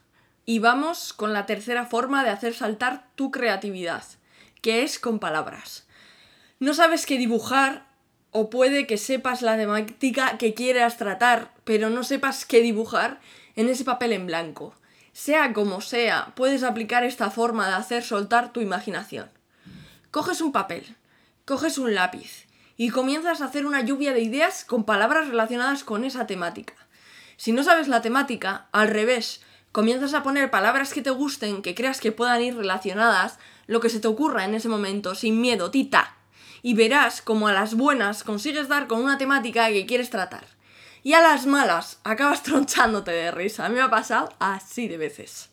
Y 0.45 0.59
vamos 0.59 1.13
con 1.13 1.33
la 1.33 1.47
tercera 1.47 1.87
forma 1.87 2.23
de 2.23 2.29
hacer 2.29 2.53
saltar 2.53 3.07
tu 3.15 3.31
creatividad, 3.31 4.03
que 4.61 4.83
es 4.83 4.99
con 4.99 5.17
palabras 5.17 5.86
no 6.59 6.73
sabes 6.73 7.05
qué 7.05 7.17
dibujar 7.17 7.85
o 8.31 8.49
puede 8.49 8.87
que 8.87 8.97
sepas 8.97 9.41
la 9.41 9.57
temática 9.57 10.37
que 10.37 10.53
quieras 10.53 10.97
tratar, 10.97 11.53
pero 11.63 11.89
no 11.89 12.03
sepas 12.03 12.45
qué 12.45 12.61
dibujar 12.61 13.19
en 13.55 13.69
ese 13.69 13.83
papel 13.83 14.13
en 14.13 14.25
blanco. 14.25 14.73
Sea 15.13 15.53
como 15.53 15.81
sea, 15.81 16.33
puedes 16.35 16.63
aplicar 16.63 17.03
esta 17.03 17.29
forma 17.29 17.67
de 17.67 17.73
hacer 17.73 18.03
soltar 18.03 18.53
tu 18.53 18.61
imaginación. 18.61 19.29
Coges 20.11 20.41
un 20.41 20.51
papel, 20.51 20.95
coges 21.45 21.77
un 21.77 21.93
lápiz 21.93 22.47
y 22.75 22.89
comienzas 22.89 23.41
a 23.41 23.45
hacer 23.45 23.65
una 23.65 23.81
lluvia 23.81 24.13
de 24.13 24.21
ideas 24.21 24.65
con 24.65 24.83
palabras 24.83 25.27
relacionadas 25.27 25.83
con 25.83 26.03
esa 26.03 26.27
temática. 26.27 26.73
Si 27.37 27.51
no 27.51 27.63
sabes 27.63 27.87
la 27.87 28.01
temática, 28.01 28.67
al 28.71 28.87
revés, 28.87 29.41
comienzas 29.71 30.15
a 30.15 30.23
poner 30.23 30.49
palabras 30.49 30.93
que 30.93 31.03
te 31.03 31.11
gusten, 31.11 31.61
que 31.61 31.75
creas 31.75 31.99
que 31.99 32.11
puedan 32.11 32.41
ir 32.41 32.55
relacionadas, 32.55 33.37
lo 33.67 33.79
que 33.79 33.89
se 33.89 33.99
te 33.99 34.07
ocurra 34.07 34.45
en 34.45 34.55
ese 34.55 34.69
momento, 34.69 35.13
sin 35.13 35.39
miedo, 35.39 35.69
tita 35.69 36.16
y 36.67 36.73
verás 36.73 37.21
como 37.21 37.47
a 37.47 37.53
las 37.53 37.75
buenas 37.75 38.25
consigues 38.25 38.67
dar 38.67 38.87
con 38.87 39.01
una 39.01 39.17
temática 39.17 39.69
que 39.69 39.85
quieres 39.85 40.09
tratar. 40.09 40.45
Y 41.01 41.13
a 41.13 41.21
las 41.21 41.45
malas 41.45 42.01
acabas 42.03 42.43
tronchándote 42.43 43.11
de 43.11 43.31
risa. 43.31 43.69
Me 43.69 43.79
ha 43.79 43.89
pasado 43.89 44.33
así 44.39 44.89
de 44.89 44.97
veces. 44.97 45.47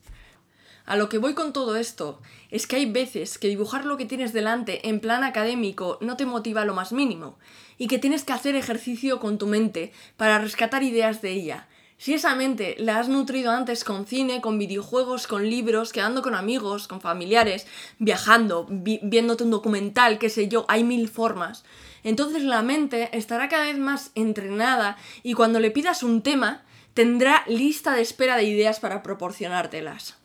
A 0.85 0.97
lo 0.97 1.09
que 1.09 1.19
voy 1.19 1.35
con 1.35 1.53
todo 1.53 1.77
esto 1.77 2.21
es 2.51 2.67
que 2.67 2.75
hay 2.75 2.91
veces 2.91 3.39
que 3.39 3.47
dibujar 3.47 3.85
lo 3.85 3.97
que 3.97 4.07
tienes 4.07 4.33
delante 4.33 4.89
en 4.89 4.99
plan 4.99 5.23
académico 5.23 5.99
no 6.01 6.17
te 6.17 6.27
motiva 6.27 6.65
lo 6.65 6.75
más 6.75 6.93
mínimo 6.93 7.39
y 7.79 7.87
que 7.87 8.01
tienes 8.01 8.25
que 8.25 8.33
hacer 8.33 8.57
ejercicio 8.57 9.21
con 9.21 9.39
tu 9.39 9.47
mente 9.47 9.93
para 10.17 10.41
rescatar 10.41 10.83
ideas 10.83 11.23
de 11.23 11.31
ella, 11.31 11.69
si 12.05 12.13
esa 12.13 12.35
mente 12.35 12.77
la 12.79 12.99
has 12.99 13.09
nutrido 13.09 13.51
antes 13.51 13.83
con 13.83 14.05
cine, 14.05 14.43
con 14.43 14.59
videojuegos, 14.59 15.27
con 15.27 15.49
libros, 15.49 15.91
quedando 15.91 16.21
con 16.21 16.35
amigos, 16.35 16.87
con 16.87 17.01
familiares, 17.01 17.67
viajando, 17.99 18.67
viéndote 18.69 19.45
un 19.45 19.51
documental, 19.51 20.19
qué 20.19 20.29
sé 20.29 20.49
yo, 20.49 20.67
hay 20.69 20.85
mil 20.85 21.09
formas. 21.09 21.65
Entonces 22.03 22.43
la 22.43 22.61
mente 22.61 23.09
estará 23.17 23.49
cada 23.49 23.65
vez 23.65 23.79
más 23.79 24.11
entrenada 24.15 24.99
y 25.23 25.33
cuando 25.33 25.61
le 25.61 25.71
pidas 25.71 26.03
un 26.03 26.21
tema, 26.21 26.65
tendrá 26.93 27.43
lista 27.47 27.95
de 27.95 28.03
espera 28.03 28.37
de 28.37 28.45
ideas 28.45 28.81
para 28.81 29.03
proporcionártelas. 29.03 30.19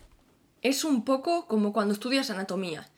Es 0.62 0.84
un 0.84 1.06
poco 1.06 1.48
como 1.48 1.72
cuando 1.72 1.94
estudias 1.94 2.30
anatomía. 2.30 2.90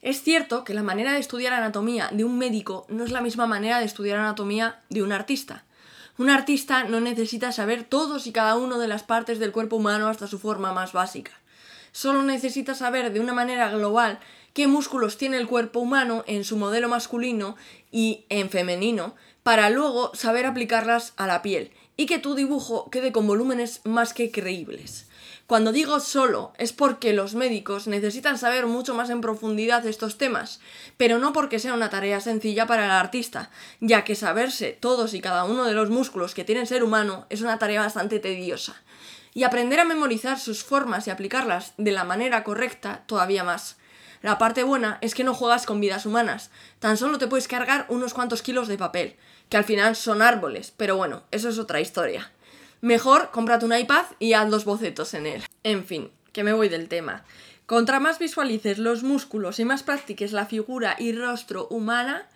Es 0.00 0.22
cierto 0.22 0.64
que 0.64 0.72
la 0.72 0.82
manera 0.82 1.12
de 1.12 1.20
estudiar 1.20 1.52
anatomía 1.52 2.08
de 2.10 2.24
un 2.24 2.38
médico 2.38 2.86
no 2.88 3.04
es 3.04 3.10
la 3.10 3.20
misma 3.20 3.46
manera 3.46 3.80
de 3.80 3.84
estudiar 3.84 4.18
anatomía 4.18 4.80
de 4.88 5.02
un 5.02 5.12
artista. 5.12 5.66
Un 6.20 6.28
artista 6.28 6.84
no 6.84 7.00
necesita 7.00 7.50
saber 7.50 7.82
todos 7.82 8.26
y 8.26 8.32
cada 8.32 8.54
uno 8.56 8.78
de 8.78 8.88
las 8.88 9.02
partes 9.02 9.38
del 9.38 9.52
cuerpo 9.52 9.76
humano 9.76 10.06
hasta 10.06 10.26
su 10.26 10.38
forma 10.38 10.70
más 10.74 10.92
básica. 10.92 11.32
Solo 11.92 12.22
necesita 12.22 12.74
saber 12.74 13.10
de 13.10 13.20
una 13.20 13.32
manera 13.32 13.70
global 13.70 14.20
qué 14.52 14.66
músculos 14.66 15.16
tiene 15.16 15.38
el 15.38 15.46
cuerpo 15.46 15.80
humano 15.80 16.22
en 16.26 16.44
su 16.44 16.58
modelo 16.58 16.90
masculino 16.90 17.56
y 17.90 18.26
en 18.28 18.50
femenino, 18.50 19.14
para 19.42 19.70
luego 19.70 20.14
saber 20.14 20.44
aplicarlas 20.44 21.14
a 21.16 21.26
la 21.26 21.40
piel 21.40 21.70
y 21.96 22.04
que 22.04 22.18
tu 22.18 22.34
dibujo 22.34 22.90
quede 22.90 23.12
con 23.12 23.26
volúmenes 23.26 23.80
más 23.84 24.12
que 24.12 24.30
creíbles. 24.30 25.06
Cuando 25.50 25.72
digo 25.72 25.98
solo 25.98 26.52
es 26.58 26.72
porque 26.72 27.12
los 27.12 27.34
médicos 27.34 27.88
necesitan 27.88 28.38
saber 28.38 28.66
mucho 28.66 28.94
más 28.94 29.10
en 29.10 29.20
profundidad 29.20 29.84
estos 29.84 30.16
temas, 30.16 30.60
pero 30.96 31.18
no 31.18 31.32
porque 31.32 31.58
sea 31.58 31.74
una 31.74 31.90
tarea 31.90 32.20
sencilla 32.20 32.68
para 32.68 32.84
el 32.84 32.92
artista, 32.92 33.50
ya 33.80 34.04
que 34.04 34.14
saberse 34.14 34.78
todos 34.78 35.12
y 35.12 35.20
cada 35.20 35.42
uno 35.42 35.64
de 35.64 35.72
los 35.72 35.90
músculos 35.90 36.36
que 36.36 36.44
tiene 36.44 36.60
el 36.60 36.68
ser 36.68 36.84
humano 36.84 37.26
es 37.30 37.40
una 37.40 37.58
tarea 37.58 37.80
bastante 37.80 38.20
tediosa. 38.20 38.80
Y 39.34 39.42
aprender 39.42 39.80
a 39.80 39.84
memorizar 39.84 40.38
sus 40.38 40.62
formas 40.62 41.08
y 41.08 41.10
aplicarlas 41.10 41.72
de 41.78 41.90
la 41.90 42.04
manera 42.04 42.44
correcta 42.44 43.02
todavía 43.06 43.42
más. 43.42 43.76
La 44.22 44.38
parte 44.38 44.62
buena 44.62 44.98
es 45.00 45.16
que 45.16 45.24
no 45.24 45.34
juegas 45.34 45.66
con 45.66 45.80
vidas 45.80 46.06
humanas, 46.06 46.52
tan 46.78 46.96
solo 46.96 47.18
te 47.18 47.26
puedes 47.26 47.48
cargar 47.48 47.86
unos 47.88 48.14
cuantos 48.14 48.42
kilos 48.42 48.68
de 48.68 48.78
papel, 48.78 49.16
que 49.48 49.56
al 49.56 49.64
final 49.64 49.96
son 49.96 50.22
árboles, 50.22 50.72
pero 50.76 50.96
bueno, 50.96 51.24
eso 51.32 51.48
es 51.48 51.58
otra 51.58 51.80
historia. 51.80 52.30
Mejor 52.80 53.30
cómprate 53.30 53.66
un 53.66 53.76
iPad 53.76 54.06
y 54.18 54.32
haz 54.32 54.48
los 54.48 54.64
bocetos 54.64 55.12
en 55.14 55.26
él. 55.26 55.44
En 55.64 55.84
fin, 55.84 56.10
que 56.32 56.44
me 56.44 56.52
voy 56.52 56.68
del 56.68 56.88
tema. 56.88 57.24
Contra 57.66 58.00
más 58.00 58.18
visualices 58.18 58.78
los 58.78 59.02
músculos 59.02 59.60
y 59.60 59.64
más 59.64 59.82
practiques 59.82 60.32
la 60.32 60.46
figura 60.46 60.96
y 60.98 61.12
rostro 61.12 61.68
humana, 61.68 62.28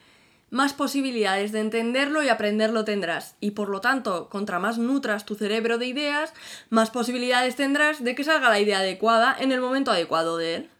más 0.50 0.74
posibilidades 0.74 1.50
de 1.50 1.60
entenderlo 1.60 2.22
y 2.22 2.28
aprenderlo 2.28 2.84
tendrás. 2.84 3.36
Y 3.40 3.52
por 3.52 3.68
lo 3.68 3.80
tanto, 3.80 4.28
contra 4.28 4.58
más 4.58 4.78
nutras 4.78 5.24
tu 5.24 5.34
cerebro 5.34 5.78
de 5.78 5.86
ideas, 5.86 6.34
más 6.70 6.90
posibilidades 6.90 7.56
tendrás 7.56 8.04
de 8.04 8.14
que 8.14 8.22
salga 8.22 8.50
la 8.50 8.60
idea 8.60 8.78
adecuada 8.80 9.34
en 9.38 9.50
el 9.50 9.60
momento 9.60 9.90
adecuado 9.90 10.36
de 10.36 10.54
él. 10.56 10.70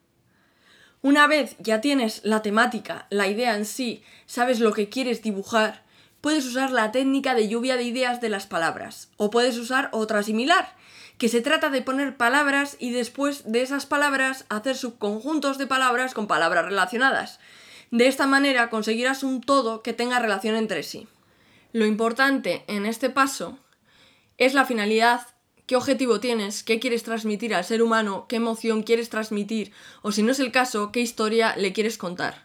Una 1.00 1.26
vez 1.26 1.56
ya 1.58 1.80
tienes 1.80 2.20
la 2.24 2.40
temática, 2.40 3.06
la 3.10 3.28
idea 3.28 3.56
en 3.56 3.64
sí, 3.64 4.02
sabes 4.26 4.60
lo 4.60 4.72
que 4.72 4.88
quieres 4.88 5.22
dibujar, 5.22 5.83
puedes 6.24 6.46
usar 6.46 6.70
la 6.70 6.90
técnica 6.90 7.34
de 7.34 7.48
lluvia 7.48 7.76
de 7.76 7.82
ideas 7.82 8.22
de 8.22 8.30
las 8.30 8.46
palabras, 8.46 9.10
o 9.18 9.28
puedes 9.28 9.58
usar 9.58 9.90
otra 9.92 10.22
similar, 10.22 10.74
que 11.18 11.28
se 11.28 11.42
trata 11.42 11.68
de 11.68 11.82
poner 11.82 12.16
palabras 12.16 12.78
y 12.80 12.92
después 12.92 13.42
de 13.44 13.60
esas 13.60 13.84
palabras 13.84 14.46
hacer 14.48 14.74
subconjuntos 14.74 15.58
de 15.58 15.66
palabras 15.66 16.14
con 16.14 16.26
palabras 16.26 16.64
relacionadas. 16.64 17.40
De 17.90 18.06
esta 18.06 18.26
manera 18.26 18.70
conseguirás 18.70 19.22
un 19.22 19.42
todo 19.42 19.82
que 19.82 19.92
tenga 19.92 20.18
relación 20.18 20.56
entre 20.56 20.82
sí. 20.82 21.08
Lo 21.72 21.84
importante 21.84 22.64
en 22.68 22.86
este 22.86 23.10
paso 23.10 23.58
es 24.38 24.54
la 24.54 24.64
finalidad, 24.64 25.26
qué 25.66 25.76
objetivo 25.76 26.20
tienes, 26.20 26.62
qué 26.62 26.80
quieres 26.80 27.02
transmitir 27.02 27.54
al 27.54 27.66
ser 27.66 27.82
humano, 27.82 28.24
qué 28.30 28.36
emoción 28.36 28.82
quieres 28.82 29.10
transmitir 29.10 29.72
o 30.00 30.10
si 30.10 30.22
no 30.22 30.32
es 30.32 30.40
el 30.40 30.52
caso, 30.52 30.90
qué 30.90 31.00
historia 31.00 31.54
le 31.58 31.74
quieres 31.74 31.98
contar. 31.98 32.43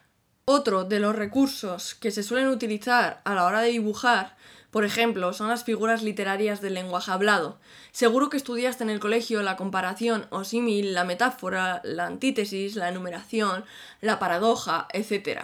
Otro 0.52 0.84
de 0.84 1.00
los 1.00 1.16
recursos 1.16 1.94
que 1.94 2.10
se 2.10 2.24
suelen 2.24 2.48
utilizar 2.48 3.22
a 3.24 3.36
la 3.36 3.46
hora 3.46 3.62
de 3.62 3.70
dibujar, 3.70 4.36
por 4.72 4.84
ejemplo, 4.84 5.32
son 5.32 5.48
las 5.48 5.64
figuras 5.64 6.02
literarias 6.02 6.60
del 6.60 6.74
lenguaje 6.74 7.12
hablado. 7.12 7.60
Seguro 7.92 8.32
que 8.32 8.38
estudiaste 8.38 8.84
en 8.84 8.90
el 8.90 9.00
colegio 9.00 9.44
la 9.44 9.56
comparación 9.56 10.26
o 10.32 10.44
símil, 10.44 10.96
la 10.96 11.04
metáfora, 11.04 11.82
la 11.84 12.08
antítesis, 12.08 12.76
la 12.76 12.90
enumeración, 12.90 13.64
la 14.02 14.18
paradoja, 14.18 14.88
etc. 14.92 15.42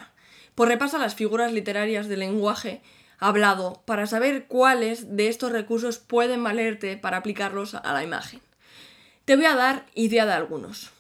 Pues 0.56 0.70
repasa 0.70 0.98
las 0.98 1.14
figuras 1.14 1.54
literarias 1.54 2.08
del 2.08 2.22
lenguaje 2.22 2.82
hablado 3.20 3.84
para 3.86 4.08
saber 4.08 4.48
cuáles 4.48 5.16
de 5.16 5.28
estos 5.28 5.52
recursos 5.52 6.00
pueden 6.00 6.44
valerte 6.44 6.98
para 6.98 7.18
aplicarlos 7.18 7.76
a 7.76 7.94
la 7.94 8.04
imagen. 8.04 8.42
Te 9.26 9.36
voy 9.36 9.46
a 9.46 9.56
dar 9.56 9.86
idea 9.94 10.26
de 10.26 10.34
algunos. 10.34 10.95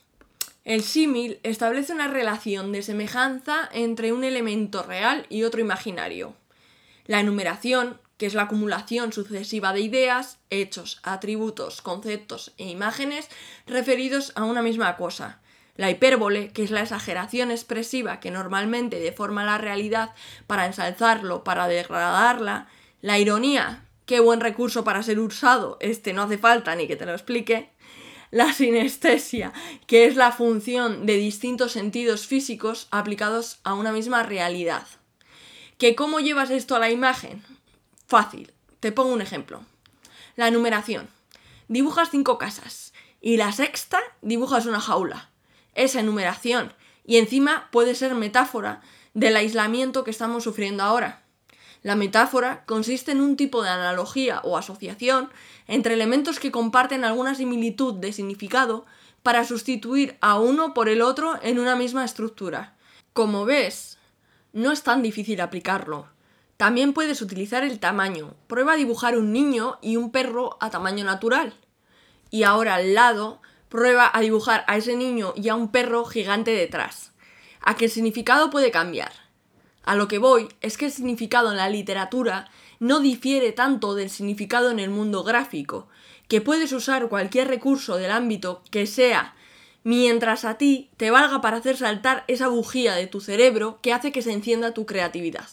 El 0.66 0.82
símil 0.82 1.40
establece 1.44 1.94
una 1.94 2.08
relación 2.08 2.72
de 2.72 2.82
semejanza 2.82 3.70
entre 3.72 4.12
un 4.12 4.24
elemento 4.24 4.82
real 4.82 5.28
y 5.30 5.44
otro 5.44 5.62
imaginario. 5.62 6.34
La 7.06 7.20
enumeración, 7.20 8.02
que 8.18 8.26
es 8.26 8.34
la 8.34 8.44
acumulación 8.44 9.14
sucesiva 9.14 9.74
de 9.74 9.82
ideas, 9.82 10.40
hechos, 10.50 11.00
atributos, 11.04 11.84
conceptos 11.84 12.52
e 12.58 12.68
imágenes 12.68 13.30
referidos 13.68 14.32
a 14.34 14.44
una 14.44 14.64
misma 14.64 14.98
cosa. 14.98 15.40
La 15.76 15.92
hipérbole, 15.92 16.50
que 16.52 16.64
es 16.64 16.72
la 16.72 16.82
exageración 16.82 17.52
expresiva 17.52 18.20
que 18.20 18.32
normalmente 18.32 19.00
deforma 19.00 19.46
la 19.46 19.60
realidad 19.60 20.16
para 20.48 20.66
ensalzarlo, 20.66 21.44
para 21.44 21.68
degradarla. 21.68 22.70
La 23.02 23.20
ironía, 23.20 23.86
qué 24.08 24.20
buen 24.20 24.40
recurso 24.40 24.84
para 24.84 25.04
ser 25.04 25.20
usado, 25.20 25.78
este 25.80 26.12
no 26.12 26.24
hace 26.24 26.40
falta 26.40 26.76
ni 26.76 26.88
que 26.88 26.96
te 26.96 27.06
lo 27.06 27.12
explique. 27.12 27.70
La 28.36 28.52
sinestesia, 28.52 29.54
que 29.88 30.04
es 30.04 30.18
la 30.18 30.34
función 30.34 31.06
de 31.06 31.16
distintos 31.16 31.72
sentidos 31.72 32.28
físicos 32.28 32.90
aplicados 32.92 33.60
a 33.64 33.74
una 33.76 33.94
misma 33.94 34.24
realidad. 34.24 34.86
¿Que 35.78 35.96
cómo 35.96 36.20
llevas 36.20 36.50
esto 36.50 36.76
a 36.76 36.80
la 36.80 36.90
imagen? 36.90 37.42
Fácil, 38.08 38.52
te 38.82 38.92
pongo 38.92 39.14
un 39.14 39.22
ejemplo. 39.22 39.64
La 40.36 40.52
numeración. 40.52 41.08
Dibujas 41.70 42.10
cinco 42.12 42.38
casas 42.38 42.92
y 43.22 43.38
la 43.38 43.54
sexta 43.54 44.02
dibujas 44.22 44.66
una 44.66 44.82
jaula. 44.82 45.30
Esa 45.74 46.02
enumeración 46.02 46.74
y 47.06 47.20
encima 47.20 47.70
puede 47.72 47.96
ser 47.96 48.16
metáfora 48.16 48.82
del 49.14 49.38
aislamiento 49.38 50.04
que 50.04 50.12
estamos 50.12 50.44
sufriendo 50.44 50.84
ahora. 50.84 51.24
La 51.86 51.96
metáfora 51.96 52.64
consiste 52.66 53.12
en 53.12 53.22
un 53.22 53.38
tipo 53.38 53.62
de 53.62 53.70
analogía 53.70 54.42
o 54.44 54.58
asociación 54.58 55.30
entre 55.68 55.94
elementos 55.94 56.40
que 56.40 56.50
comparten 56.52 57.04
alguna 57.04 57.36
similitud 57.36 57.94
de 57.94 58.12
significado 58.12 58.88
para 59.22 59.46
sustituir 59.46 60.18
a 60.20 60.40
uno 60.40 60.74
por 60.74 60.90
el 60.90 61.04
otro 61.04 61.38
en 61.44 61.60
una 61.60 61.76
misma 61.76 62.04
estructura. 62.04 62.74
Como 63.14 63.46
ves, 63.46 64.00
no 64.52 64.72
es 64.72 64.82
tan 64.82 65.04
difícil 65.04 65.40
aplicarlo. 65.42 66.08
También 66.58 66.92
puedes 66.92 67.22
utilizar 67.22 67.64
el 67.64 67.80
tamaño. 67.80 68.34
Prueba 68.48 68.74
a 68.74 68.78
dibujar 68.78 69.16
un 69.16 69.32
niño 69.32 69.78
y 69.80 69.98
un 69.98 70.10
perro 70.10 70.58
a 70.62 70.72
tamaño 70.72 71.06
natural. 71.06 71.54
Y 72.32 72.42
ahora 72.42 72.74
al 72.74 72.96
lado, 72.96 73.44
prueba 73.70 74.10
a 74.12 74.22
dibujar 74.22 74.66
a 74.68 74.76
ese 74.76 74.96
niño 74.96 75.36
y 75.36 75.50
a 75.50 75.56
un 75.56 75.70
perro 75.70 76.04
gigante 76.06 76.50
detrás. 76.50 77.12
A 77.62 77.76
que 77.76 77.86
el 77.86 77.92
significado 77.92 78.50
puede 78.50 78.72
cambiar. 78.72 79.25
A 79.86 79.96
lo 79.96 80.08
que 80.08 80.18
voy 80.18 80.50
es 80.62 80.78
que 80.78 80.86
el 80.86 80.92
significado 80.92 81.52
en 81.52 81.58
la 81.58 81.70
literatura 81.70 82.50
no 82.80 83.00
difiere 83.00 83.52
tanto 83.52 83.94
del 83.94 84.10
significado 84.10 84.72
en 84.72 84.80
el 84.80 84.90
mundo 84.90 85.24
gráfico, 85.24 85.88
que 86.28 86.42
puedes 86.42 86.72
usar 86.74 87.08
cualquier 87.08 87.48
recurso 87.48 87.98
del 87.98 88.12
ámbito 88.12 88.64
que 88.72 88.88
sea, 88.88 89.36
mientras 89.84 90.44
a 90.44 90.58
ti 90.58 90.90
te 90.98 91.12
valga 91.12 91.40
para 91.40 91.58
hacer 91.58 91.78
saltar 91.78 92.24
esa 92.28 92.48
bujía 92.48 92.96
de 92.96 93.06
tu 93.06 93.22
cerebro 93.22 93.80
que 93.84 93.94
hace 93.94 94.12
que 94.12 94.24
se 94.24 94.34
encienda 94.34 94.74
tu 94.74 94.88
creatividad. 94.88 95.48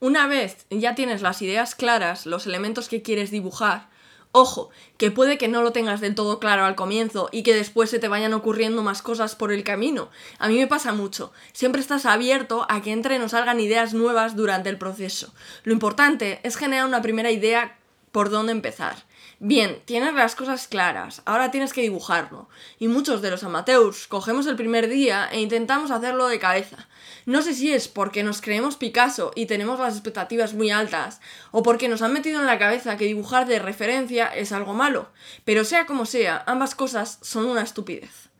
Una 0.00 0.28
vez 0.28 0.66
ya 0.70 0.94
tienes 0.94 1.20
las 1.20 1.42
ideas 1.42 1.74
claras, 1.74 2.24
los 2.24 2.46
elementos 2.46 2.88
que 2.88 3.02
quieres 3.02 3.32
dibujar, 3.32 3.88
Ojo, 4.32 4.68
que 4.98 5.10
puede 5.10 5.38
que 5.38 5.48
no 5.48 5.62
lo 5.62 5.72
tengas 5.72 6.00
del 6.00 6.14
todo 6.14 6.38
claro 6.38 6.64
al 6.64 6.74
comienzo 6.74 7.30
y 7.32 7.42
que 7.42 7.54
después 7.54 7.88
se 7.88 7.98
te 7.98 8.08
vayan 8.08 8.34
ocurriendo 8.34 8.82
más 8.82 9.00
cosas 9.00 9.34
por 9.34 9.52
el 9.52 9.64
camino. 9.64 10.10
A 10.38 10.48
mí 10.48 10.58
me 10.58 10.66
pasa 10.66 10.92
mucho. 10.92 11.32
Siempre 11.52 11.80
estás 11.80 12.04
abierto 12.04 12.66
a 12.68 12.82
que 12.82 12.92
entren 12.92 13.22
o 13.22 13.28
salgan 13.28 13.58
ideas 13.58 13.94
nuevas 13.94 14.36
durante 14.36 14.68
el 14.68 14.76
proceso. 14.76 15.32
Lo 15.64 15.72
importante 15.72 16.40
es 16.42 16.56
generar 16.56 16.86
una 16.86 17.00
primera 17.00 17.30
idea 17.30 17.78
por 18.12 18.28
dónde 18.28 18.52
empezar. 18.52 18.96
Bien, 19.40 19.80
tienes 19.84 20.14
las 20.14 20.34
cosas 20.34 20.66
claras, 20.66 21.22
ahora 21.24 21.52
tienes 21.52 21.72
que 21.72 21.80
dibujarlo. 21.80 22.48
Y 22.80 22.88
muchos 22.88 23.22
de 23.22 23.30
los 23.30 23.44
amateurs 23.44 24.08
cogemos 24.08 24.46
el 24.46 24.56
primer 24.56 24.88
día 24.88 25.28
e 25.30 25.40
intentamos 25.40 25.92
hacerlo 25.92 26.26
de 26.26 26.40
cabeza. 26.40 26.88
No 27.28 27.42
sé 27.42 27.52
si 27.52 27.70
es 27.70 27.88
porque 27.88 28.22
nos 28.22 28.40
creemos 28.40 28.76
Picasso 28.76 29.32
y 29.34 29.44
tenemos 29.44 29.78
las 29.78 29.92
expectativas 29.92 30.54
muy 30.54 30.70
altas, 30.70 31.20
o 31.50 31.62
porque 31.62 31.86
nos 31.86 32.00
han 32.00 32.14
metido 32.14 32.40
en 32.40 32.46
la 32.46 32.58
cabeza 32.58 32.96
que 32.96 33.04
dibujar 33.04 33.46
de 33.46 33.58
referencia 33.58 34.28
es 34.28 34.50
algo 34.50 34.72
malo, 34.72 35.10
pero 35.44 35.62
sea 35.66 35.84
como 35.84 36.06
sea, 36.06 36.42
ambas 36.46 36.74
cosas 36.74 37.18
son 37.20 37.44
una 37.44 37.60
estupidez. 37.60 38.30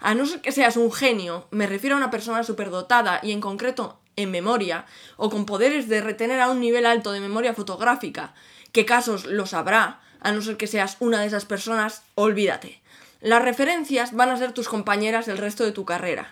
A 0.00 0.16
no 0.16 0.26
ser 0.26 0.40
que 0.40 0.50
seas 0.50 0.76
un 0.76 0.90
genio, 0.90 1.46
me 1.52 1.68
refiero 1.68 1.94
a 1.94 1.98
una 1.98 2.10
persona 2.10 2.42
superdotada 2.42 3.20
y 3.22 3.30
en 3.30 3.40
concreto 3.40 4.00
en 4.16 4.32
memoria, 4.32 4.86
o 5.16 5.30
con 5.30 5.46
poderes 5.46 5.88
de 5.88 6.00
retener 6.00 6.40
a 6.40 6.50
un 6.50 6.58
nivel 6.58 6.84
alto 6.84 7.12
de 7.12 7.20
memoria 7.20 7.54
fotográfica, 7.54 8.34
¿qué 8.72 8.84
casos 8.84 9.24
los 9.24 9.54
habrá? 9.54 10.00
a 10.18 10.32
no 10.32 10.42
ser 10.42 10.56
que 10.56 10.66
seas 10.66 10.96
una 10.98 11.20
de 11.20 11.28
esas 11.28 11.44
personas, 11.44 12.02
olvídate. 12.16 12.80
Las 13.20 13.42
referencias 13.42 14.12
van 14.16 14.30
a 14.30 14.36
ser 14.36 14.50
tus 14.50 14.68
compañeras 14.68 15.28
el 15.28 15.38
resto 15.38 15.64
de 15.64 15.70
tu 15.70 15.84
carrera. 15.84 16.28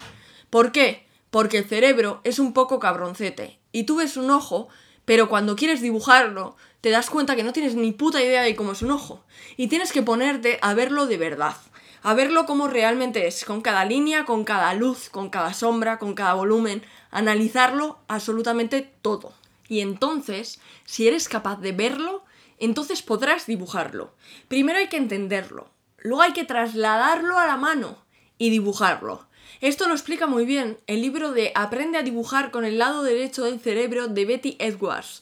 ¿Por 0.50 0.72
qué? 0.72 1.08
Porque 1.30 1.58
el 1.58 1.64
cerebro 1.64 2.20
es 2.24 2.38
un 2.38 2.52
poco 2.52 2.78
cabroncete 2.78 3.58
y 3.72 3.84
tú 3.84 3.96
ves 3.96 4.16
un 4.16 4.30
ojo, 4.30 4.68
pero 5.04 5.28
cuando 5.28 5.56
quieres 5.56 5.80
dibujarlo, 5.80 6.56
te 6.80 6.90
das 6.90 7.10
cuenta 7.10 7.36
que 7.36 7.42
no 7.42 7.52
tienes 7.52 7.74
ni 7.74 7.92
puta 7.92 8.22
idea 8.22 8.42
de 8.42 8.56
cómo 8.56 8.72
es 8.72 8.82
un 8.82 8.90
ojo 8.90 9.24
y 9.56 9.68
tienes 9.68 9.92
que 9.92 10.02
ponerte 10.02 10.58
a 10.62 10.74
verlo 10.74 11.06
de 11.06 11.16
verdad, 11.16 11.56
a 12.02 12.14
verlo 12.14 12.46
como 12.46 12.68
realmente 12.68 13.26
es, 13.26 13.44
con 13.44 13.60
cada 13.60 13.84
línea, 13.84 14.24
con 14.24 14.44
cada 14.44 14.74
luz, 14.74 15.08
con 15.10 15.30
cada 15.30 15.52
sombra, 15.52 15.98
con 15.98 16.14
cada 16.14 16.34
volumen, 16.34 16.82
analizarlo 17.10 17.98
absolutamente 18.08 18.90
todo. 19.02 19.32
Y 19.68 19.80
entonces, 19.80 20.60
si 20.84 21.06
eres 21.06 21.28
capaz 21.28 21.60
de 21.60 21.72
verlo, 21.72 22.24
entonces 22.58 23.02
podrás 23.02 23.46
dibujarlo. 23.46 24.14
Primero 24.48 24.78
hay 24.78 24.88
que 24.88 24.96
entenderlo, 24.96 25.70
luego 25.98 26.22
hay 26.22 26.32
que 26.32 26.44
trasladarlo 26.44 27.38
a 27.38 27.46
la 27.46 27.56
mano 27.56 27.98
y 28.38 28.50
dibujarlo. 28.50 29.28
Esto 29.60 29.88
lo 29.88 29.92
explica 29.92 30.26
muy 30.26 30.46
bien 30.46 30.78
el 30.86 31.02
libro 31.02 31.32
de 31.32 31.52
Aprende 31.54 31.98
a 31.98 32.02
dibujar 32.02 32.50
con 32.50 32.64
el 32.64 32.78
lado 32.78 33.02
derecho 33.02 33.44
del 33.44 33.60
cerebro 33.60 34.08
de 34.08 34.24
Betty 34.24 34.56
Edwards. 34.58 35.20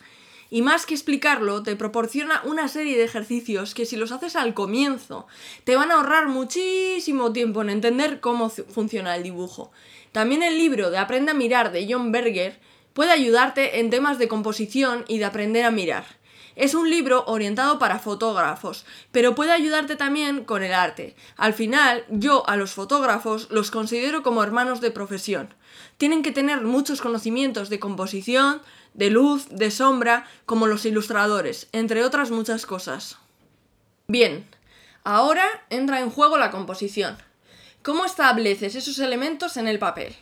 Y 0.48 0.62
más 0.62 0.86
que 0.86 0.94
explicarlo, 0.94 1.64
te 1.64 1.74
proporciona 1.74 2.42
una 2.44 2.68
serie 2.68 2.96
de 2.96 3.02
ejercicios 3.02 3.74
que 3.74 3.84
si 3.84 3.96
los 3.96 4.12
haces 4.12 4.36
al 4.36 4.54
comienzo, 4.54 5.26
te 5.64 5.74
van 5.74 5.90
a 5.90 5.94
ahorrar 5.94 6.28
muchísimo 6.28 7.32
tiempo 7.32 7.62
en 7.62 7.70
entender 7.70 8.20
cómo 8.20 8.48
funciona 8.48 9.16
el 9.16 9.24
dibujo. 9.24 9.72
También 10.12 10.44
el 10.44 10.56
libro 10.56 10.92
de 10.92 10.98
Aprende 10.98 11.32
a 11.32 11.34
mirar 11.34 11.72
de 11.72 11.88
John 11.90 12.12
Berger 12.12 12.60
puede 12.92 13.10
ayudarte 13.10 13.80
en 13.80 13.90
temas 13.90 14.20
de 14.20 14.28
composición 14.28 15.04
y 15.08 15.18
de 15.18 15.24
aprender 15.24 15.64
a 15.64 15.72
mirar. 15.72 16.17
Es 16.58 16.74
un 16.74 16.90
libro 16.90 17.22
orientado 17.28 17.78
para 17.78 18.00
fotógrafos, 18.00 18.84
pero 19.12 19.36
puede 19.36 19.52
ayudarte 19.52 19.94
también 19.94 20.42
con 20.42 20.64
el 20.64 20.74
arte. 20.74 21.14
Al 21.36 21.54
final, 21.54 22.04
yo 22.10 22.42
a 22.48 22.56
los 22.56 22.72
fotógrafos 22.72 23.46
los 23.52 23.70
considero 23.70 24.24
como 24.24 24.42
hermanos 24.42 24.80
de 24.80 24.90
profesión. 24.90 25.54
Tienen 25.98 26.24
que 26.24 26.32
tener 26.32 26.62
muchos 26.62 27.00
conocimientos 27.00 27.70
de 27.70 27.78
composición, 27.78 28.60
de 28.92 29.08
luz, 29.08 29.46
de 29.50 29.70
sombra, 29.70 30.26
como 30.46 30.66
los 30.66 30.84
ilustradores, 30.84 31.68
entre 31.70 32.02
otras 32.02 32.32
muchas 32.32 32.66
cosas. 32.66 33.18
Bien, 34.08 34.44
ahora 35.04 35.44
entra 35.70 36.00
en 36.00 36.10
juego 36.10 36.38
la 36.38 36.50
composición. 36.50 37.18
¿Cómo 37.84 38.04
estableces 38.04 38.74
esos 38.74 38.98
elementos 38.98 39.58
en 39.58 39.68
el 39.68 39.78
papel? 39.78 40.16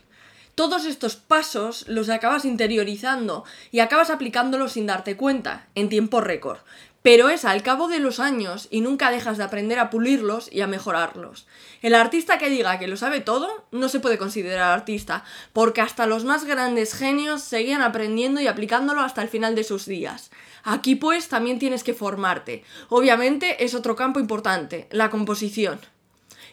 Todos 0.57 0.87
estos 0.87 1.17
pasos 1.17 1.85
los 1.87 2.09
acabas 2.09 2.47
interiorizando 2.47 3.45
y 3.73 3.81
acabas 3.81 4.09
aplicándolos 4.09 4.73
sin 4.73 4.87
darte 4.87 5.15
cuenta, 5.15 5.67
en 5.75 5.91
tiempo 5.91 6.23
récord. 6.23 6.61
Pero 7.03 7.29
es 7.29 7.45
al 7.45 7.63
cabo 7.63 7.89
de 7.89 7.99
los 7.99 8.21
años 8.21 8.67
y 8.71 8.81
nunca 8.81 9.11
dejas 9.11 9.37
de 9.37 9.45
aprender 9.45 9.79
a 9.79 9.91
pulirlos 9.91 10.51
y 10.51 10.63
a 10.63 10.67
mejorarlos. 10.67 11.47
El 11.83 11.95
artista 11.95 12.39
que 12.39 12.49
diga 12.49 12.79
que 12.79 12.89
lo 12.89 12.97
sabe 12.97 13.21
todo 13.21 13.67
no 13.71 13.91
se 13.91 14.01
puede 14.01 14.17
considerar 14.17 14.73
artista, 14.73 15.25
porque 15.53 15.83
hasta 15.83 16.07
los 16.07 16.25
más 16.25 16.45
grandes 16.45 16.95
genios 16.95 17.43
seguían 17.43 17.83
aprendiendo 17.83 18.41
y 18.41 18.47
aplicándolo 18.47 19.03
hasta 19.03 19.21
el 19.21 19.29
final 19.29 19.55
de 19.57 19.63
sus 19.63 19.85
días. 19.85 20.31
Aquí 20.65 20.95
pues 20.95 21.29
también 21.29 21.59
tienes 21.59 21.85
que 21.85 21.93
formarte. 21.93 22.65
Obviamente 22.89 23.63
es 23.63 23.75
otro 23.75 23.95
campo 23.95 24.21
importante, 24.21 24.89
la 24.91 25.11
composición. 25.11 25.81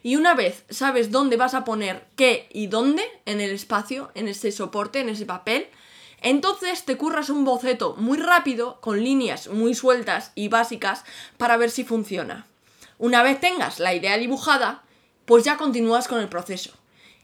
Y 0.04 0.18
una 0.18 0.36
vez 0.36 0.66
sabes 0.70 1.12
dónde 1.12 1.38
vas 1.38 1.54
a 1.54 1.64
poner 1.64 2.06
qué 2.18 2.50
y 2.52 2.68
dónde 2.68 3.04
en 3.26 3.40
el 3.40 3.52
espacio, 3.52 4.12
en 4.14 4.28
ese 4.28 4.52
soporte, 4.52 5.00
en 5.00 5.08
ese 5.08 5.26
papel, 5.26 5.68
entonces 6.22 6.86
te 6.86 6.98
curras 6.98 7.30
un 7.30 7.46
boceto 7.46 7.96
muy 7.98 8.18
rápido, 8.18 8.80
con 8.82 9.02
líneas 9.02 9.48
muy 9.48 9.74
sueltas 9.74 10.32
y 10.36 10.50
básicas, 10.50 11.04
para 11.38 11.58
ver 11.58 11.72
si 11.72 11.84
funciona. 11.86 12.48
Una 12.98 13.24
vez 13.24 13.40
tengas 13.40 13.80
la 13.80 13.94
idea 13.94 14.18
dibujada, 14.18 14.84
pues 15.26 15.44
ya 15.46 15.58
continúas 15.58 16.08
con 16.08 16.20
el 16.20 16.30
proceso. 16.30 16.72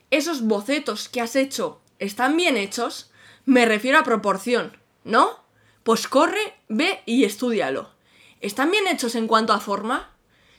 Esos 0.09 0.41
bocetos 0.41 1.07
que 1.07 1.21
has 1.21 1.35
hecho 1.35 1.79
están 1.99 2.35
bien 2.35 2.57
hechos, 2.57 3.11
me 3.45 3.65
refiero 3.65 3.99
a 3.99 4.03
proporción, 4.03 4.77
¿no? 5.03 5.39
Pues 5.83 6.07
corre, 6.07 6.55
ve 6.67 7.01
y 7.05 7.25
estudialo. 7.25 7.89
¿Están 8.41 8.71
bien 8.71 8.87
hechos 8.87 9.15
en 9.15 9.27
cuanto 9.27 9.53
a 9.53 9.59
forma? 9.59 10.11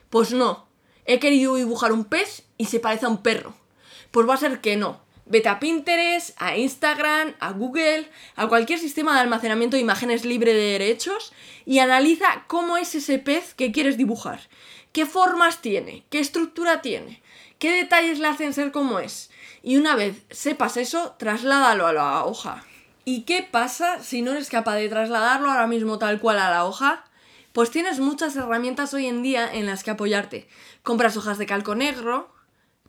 Pues 0.09 0.33
no, 0.33 0.70
he 1.07 1.19
querido 1.19 1.57
dibujar 1.57 1.93
un 1.93 2.05
pez 2.05 2.45
y 2.59 2.67
se 2.67 2.81
parece 2.81 3.07
a 3.07 3.09
un 3.09 3.23
perro. 3.23 3.55
Pues 4.11 4.29
va 4.29 4.35
a 4.35 4.39
ser 4.39 4.61
que 4.61 4.77
no. 4.77 5.01
Vete 5.27 5.49
a 5.49 5.61
Pinterest, 5.61 6.31
a 6.43 6.57
Instagram, 6.57 7.35
a 7.39 7.53
Google, 7.53 8.11
a 8.35 8.49
cualquier 8.49 8.81
sistema 8.81 9.15
de 9.15 9.21
almacenamiento 9.21 9.77
de 9.77 9.83
imágenes 9.83 10.25
libre 10.25 10.53
de 10.53 10.73
derechos 10.73 11.33
y 11.65 11.79
analiza 11.79 12.45
cómo 12.49 12.77
es 12.77 12.95
ese 12.97 13.21
pez 13.21 13.55
que 13.55 13.71
quieres 13.71 13.97
dibujar. 13.97 14.41
¿Qué 14.93 15.07
formas 15.07 15.63
tiene? 15.63 16.03
¿Qué 16.11 16.19
estructura 16.19 16.83
tiene? 16.83 17.23
¿Qué 17.61 17.71
detalles 17.71 18.19
le 18.19 18.27
hacen 18.27 18.53
ser 18.53 18.73
como 18.73 18.99
es? 18.99 19.31
Y 19.63 19.77
una 19.77 19.95
vez 19.95 20.17
sepas 20.31 20.77
eso, 20.77 21.15
trasládalo 21.17 21.87
a 21.87 21.93
la 21.93 22.25
hoja. 22.25 22.65
¿Y 23.05 23.23
qué 23.23 23.47
pasa 23.49 24.03
si 24.03 24.23
no 24.23 24.33
eres 24.33 24.49
capaz 24.49 24.77
de 24.77 24.89
trasladarlo 24.89 25.51
ahora 25.51 25.67
mismo 25.67 25.99
tal 25.99 26.21
cual 26.21 26.39
a 26.41 26.51
la 26.51 26.65
hoja? 26.65 27.05
Pues 27.53 27.73
tienes 27.73 27.99
muchas 27.99 28.37
herramientas 28.37 28.95
hoy 28.95 29.07
en 29.07 29.25
día 29.25 29.53
en 29.53 29.67
las 29.67 29.83
que 29.83 29.91
apoyarte. 29.91 30.47
Compras 30.85 31.17
hojas 31.17 31.37
de 31.37 31.47
calco 31.47 31.75
negro, 31.75 32.33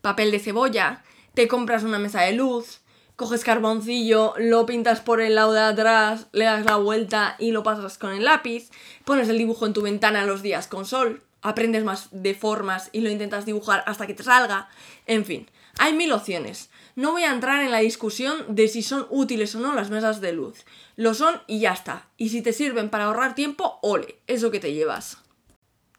papel 0.02 0.30
de 0.30 0.40
cebolla, 0.40 1.04
te 1.34 1.48
compras 1.48 1.82
una 1.82 1.98
mesa 1.98 2.22
de 2.22 2.34
luz, 2.34 2.82
coges 3.16 3.44
carboncillo, 3.44 4.36
lo 4.38 4.68
pintas 4.68 5.02
por 5.02 5.20
el 5.20 5.34
lado 5.34 5.54
de 5.54 5.62
atrás, 5.62 6.28
le 6.32 6.46
das 6.46 6.64
la 6.66 6.76
vuelta 6.76 7.36
y 7.40 7.52
lo 7.52 7.64
pasas 7.64 7.98
con 7.98 8.14
el 8.14 8.26
lápiz, 8.26 8.70
pones 9.04 9.30
el 9.30 9.40
dibujo 9.40 9.66
en 9.66 9.74
tu 9.74 9.82
ventana 9.82 10.26
los 10.26 10.44
días 10.44 10.68
con 10.68 10.86
sol, 10.86 11.24
aprendes 11.42 11.84
más 11.84 12.10
de 12.12 12.36
formas 12.36 12.90
y 12.92 13.02
lo 13.02 13.10
intentas 13.10 13.48
dibujar 13.48 13.84
hasta 13.88 14.06
que 14.06 14.14
te 14.14 14.24
salga, 14.24 14.70
en 15.08 15.26
fin, 15.26 15.50
hay 15.80 15.94
mil 15.94 16.12
opciones. 16.12 16.71
No 16.96 17.12
voy 17.12 17.24
a 17.24 17.32
entrar 17.32 17.62
en 17.62 17.72
la 17.72 17.80
discusión 17.80 18.44
de 18.50 18.68
si 18.68 18.82
son 18.82 19.08
útiles 19.10 19.56
o 19.56 19.60
no 19.60 19.74
las 19.74 19.90
mesas 19.90 20.22
de 20.22 20.34
luz. 20.34 20.66
Lo 20.96 21.14
son 21.14 21.42
y 21.48 21.60
ya 21.60 21.74
está. 21.74 22.08
Y 22.18 22.30
si 22.30 22.42
te 22.42 22.54
sirven 22.54 22.90
para 22.90 23.06
ahorrar 23.06 23.36
tiempo, 23.36 23.80
ole, 23.82 24.16
eso 24.28 24.52
que 24.52 24.60
te 24.60 24.74
llevas. 24.74 25.18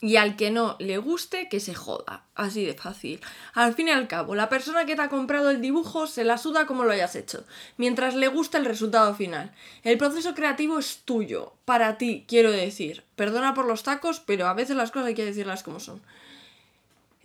Y 0.01 0.17
al 0.17 0.35
que 0.35 0.51
no 0.51 0.75
le 0.81 0.99
guste, 0.99 1.49
que 1.49 1.61
se 1.61 1.75
joda. 1.75 2.25
Así 2.35 2.65
de 2.65 2.75
fácil. 2.75 3.21
Al 3.55 3.75
fin 3.75 3.87
y 3.87 3.93
al 3.93 4.09
cabo, 4.09 4.35
la 4.35 4.49
persona 4.49 4.85
que 4.85 4.97
te 4.97 5.03
ha 5.03 5.09
comprado 5.09 5.51
el 5.51 5.61
dibujo 5.61 6.09
se 6.09 6.25
la 6.25 6.39
suda 6.39 6.67
como 6.67 6.83
lo 6.83 6.91
hayas 6.91 7.15
hecho, 7.15 7.45
mientras 7.77 8.17
le 8.17 8.27
gusta 8.27 8.59
el 8.59 8.65
resultado 8.65 9.15
final. 9.15 9.53
El 9.85 9.99
proceso 9.99 10.35
creativo 10.35 10.81
es 10.81 11.03
tuyo, 11.05 11.53
para 11.65 11.99
ti, 11.99 12.25
quiero 12.27 12.51
decir. 12.51 13.05
Perdona 13.15 13.55
por 13.55 13.65
los 13.65 13.85
tacos, 13.85 14.19
pero 14.19 14.49
a 14.49 14.55
veces 14.55 14.77
las 14.77 14.91
cosas 14.91 15.09
hay 15.09 15.15
que 15.15 15.25
decirlas 15.25 15.63
como 15.63 15.79
son. 15.79 16.03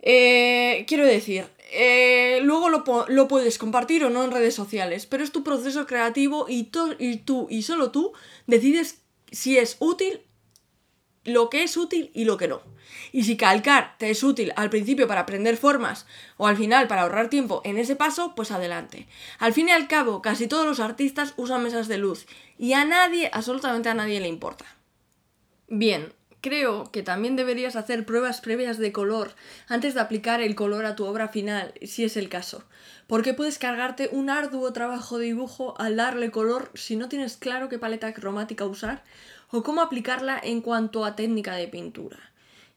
Eh, 0.00 0.84
quiero 0.86 1.04
decir, 1.04 1.48
eh, 1.70 2.40
luego 2.42 2.68
lo, 2.70 2.84
lo, 3.08 3.28
puedes 3.28 3.58
compartir 3.58 4.04
o 4.04 4.10
no 4.10 4.24
en 4.24 4.30
redes 4.30 4.54
sociales, 4.54 5.06
pero 5.06 5.22
es 5.22 5.32
tu 5.32 5.44
proceso 5.44 5.86
creativo 5.86 6.46
y, 6.48 6.70
y 6.98 7.16
tú 7.18 7.46
y 7.50 7.62
solo 7.62 7.90
tú 7.90 8.12
decides 8.46 9.02
si 9.30 9.58
es 9.58 9.76
útil 9.78 10.22
lo 11.24 11.50
que 11.50 11.62
es 11.62 11.76
útil 11.76 12.10
y 12.14 12.24
lo 12.24 12.36
que 12.36 12.48
no. 12.48 12.62
Y 13.12 13.24
si 13.24 13.36
calcar 13.36 13.96
te 13.98 14.10
es 14.10 14.22
útil 14.22 14.52
al 14.56 14.70
principio 14.70 15.06
para 15.06 15.22
aprender 15.22 15.56
formas 15.56 16.06
o 16.36 16.46
al 16.46 16.56
final 16.56 16.88
para 16.88 17.02
ahorrar 17.02 17.28
tiempo 17.28 17.60
en 17.64 17.76
ese 17.76 17.96
paso, 17.96 18.34
pues 18.34 18.50
adelante. 18.50 19.06
Al 19.38 19.52
fin 19.52 19.68
y 19.68 19.72
al 19.72 19.88
cabo, 19.88 20.22
casi 20.22 20.46
todos 20.46 20.66
los 20.66 20.80
artistas 20.80 21.34
usan 21.36 21.62
mesas 21.62 21.88
de 21.88 21.98
luz 21.98 22.26
y 22.56 22.72
a 22.72 22.84
nadie, 22.84 23.30
absolutamente 23.32 23.88
a 23.88 23.94
nadie 23.94 24.20
le 24.20 24.28
importa. 24.28 24.64
Bien, 25.68 26.14
creo 26.40 26.90
que 26.92 27.02
también 27.02 27.36
deberías 27.36 27.76
hacer 27.76 28.04
pruebas 28.04 28.40
previas 28.40 28.78
de 28.78 28.92
color 28.92 29.32
antes 29.68 29.94
de 29.94 30.00
aplicar 30.00 30.40
el 30.40 30.54
color 30.54 30.84
a 30.84 30.96
tu 30.96 31.04
obra 31.04 31.28
final, 31.28 31.74
si 31.82 32.04
es 32.04 32.16
el 32.16 32.28
caso. 32.28 32.64
Porque 33.06 33.34
puedes 33.34 33.58
cargarte 33.58 34.08
un 34.12 34.30
arduo 34.30 34.72
trabajo 34.72 35.18
de 35.18 35.26
dibujo 35.26 35.74
al 35.78 35.96
darle 35.96 36.30
color 36.30 36.70
si 36.74 36.96
no 36.96 37.08
tienes 37.08 37.36
claro 37.36 37.68
qué 37.68 37.78
paleta 37.78 38.12
cromática 38.12 38.64
usar 38.64 39.02
o 39.50 39.62
cómo 39.62 39.80
aplicarla 39.80 40.38
en 40.42 40.60
cuanto 40.60 41.04
a 41.04 41.16
técnica 41.16 41.54
de 41.54 41.68
pintura. 41.68 42.18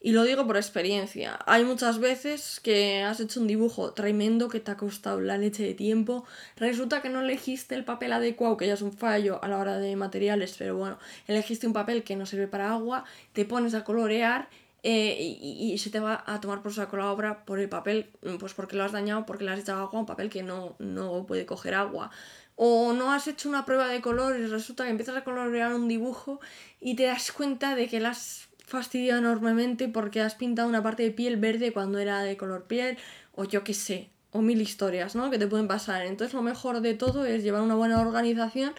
Y 0.04 0.14
lo 0.14 0.24
digo 0.24 0.48
por 0.48 0.58
experiencia. 0.58 1.38
Hay 1.46 1.64
muchas 1.64 2.00
veces 2.00 2.60
que 2.60 3.04
has 3.04 3.20
hecho 3.20 3.40
un 3.40 3.46
dibujo 3.46 3.94
tremendo 3.94 4.50
que 4.50 4.60
te 4.60 4.72
ha 4.72 4.78
costado 4.78 5.22
la 5.22 5.38
leche 5.38 5.64
de 5.64 5.76
tiempo. 5.76 6.26
Resulta 6.58 7.04
que 7.04 7.10
no 7.10 7.22
elegiste 7.22 7.76
el 7.76 7.86
papel 7.86 8.12
adecuado, 8.14 8.58
que 8.58 8.66
ya 8.66 8.74
es 8.74 8.82
un 8.82 8.94
fallo 8.94 9.44
a 9.44 9.48
la 9.48 9.60
hora 9.60 9.78
de 9.78 9.96
materiales, 9.96 10.56
pero 10.58 10.76
bueno, 10.76 10.98
elegiste 11.28 11.68
un 11.68 11.74
papel 11.74 12.04
que 12.04 12.16
no 12.16 12.26
sirve 12.26 12.48
para 12.48 12.72
agua, 12.72 13.06
te 13.34 13.46
pones 13.46 13.76
a 13.76 13.84
colorear 13.84 14.50
eh, 14.82 15.38
y, 15.40 15.78
se 15.78 15.92
te 15.92 16.00
va 16.00 16.24
a 16.26 16.42
tomar 16.42 16.64
por 16.64 16.74
saco 16.74 16.98
la 16.98 17.12
obra 17.12 17.46
por 17.46 17.60
el 17.60 17.70
papel, 17.70 18.10
pues 18.40 18.56
porque 18.56 18.76
lo 18.76 18.84
has 18.84 18.92
dañado, 18.92 19.28
porque 19.28 19.44
le 19.44 19.52
has 19.52 19.60
echado 19.60 19.82
agua 19.82 20.00
a 20.00 20.02
un 20.02 20.08
papel 20.08 20.32
que 20.32 20.42
no, 20.42 20.76
no 20.80 21.28
puede 21.28 21.46
coger 21.46 21.76
agua. 21.76 22.10
O 22.56 22.94
no 22.94 23.12
has 23.12 23.28
hecho 23.28 23.50
una 23.50 23.66
prueba 23.66 23.88
de 23.88 24.02
color 24.02 24.40
y 24.40 24.48
resulta 24.48 24.84
que 24.84 24.90
empiezas 24.90 25.16
a 25.16 25.24
colorear 25.24 25.74
un 25.74 25.88
dibujo 25.88 26.40
y 26.80 26.96
te 26.96 27.04
das 27.04 27.32
cuenta 27.32 27.76
de 27.76 27.88
que 27.88 28.00
la 28.00 28.10
has 28.10 28.50
fastidiado 28.72 29.20
enormemente 29.20 29.88
porque 29.90 30.22
has 30.22 30.36
pintado 30.36 30.68
una 30.68 30.82
parte 30.82 31.04
de 31.04 31.12
piel 31.12 31.38
verde 31.38 31.74
cuando 31.74 32.00
era 32.00 32.24
de 32.24 32.38
color 32.38 32.66
piel, 32.66 32.98
o 33.34 33.44
yo 33.44 33.64
qué 33.64 33.74
sé, 33.74 34.10
o 34.32 34.42
mil 34.42 34.62
historias, 34.62 35.16
¿no? 35.16 35.30
Que 35.30 35.38
te 35.38 35.48
pueden 35.48 35.68
pasar. 35.68 36.06
Entonces 36.06 36.34
lo 36.34 36.42
mejor 36.42 36.82
de 36.82 36.94
todo 36.94 37.26
es 37.26 37.44
llevar 37.44 37.62
una 37.62 37.76
buena 37.76 38.00
organización 38.00 38.74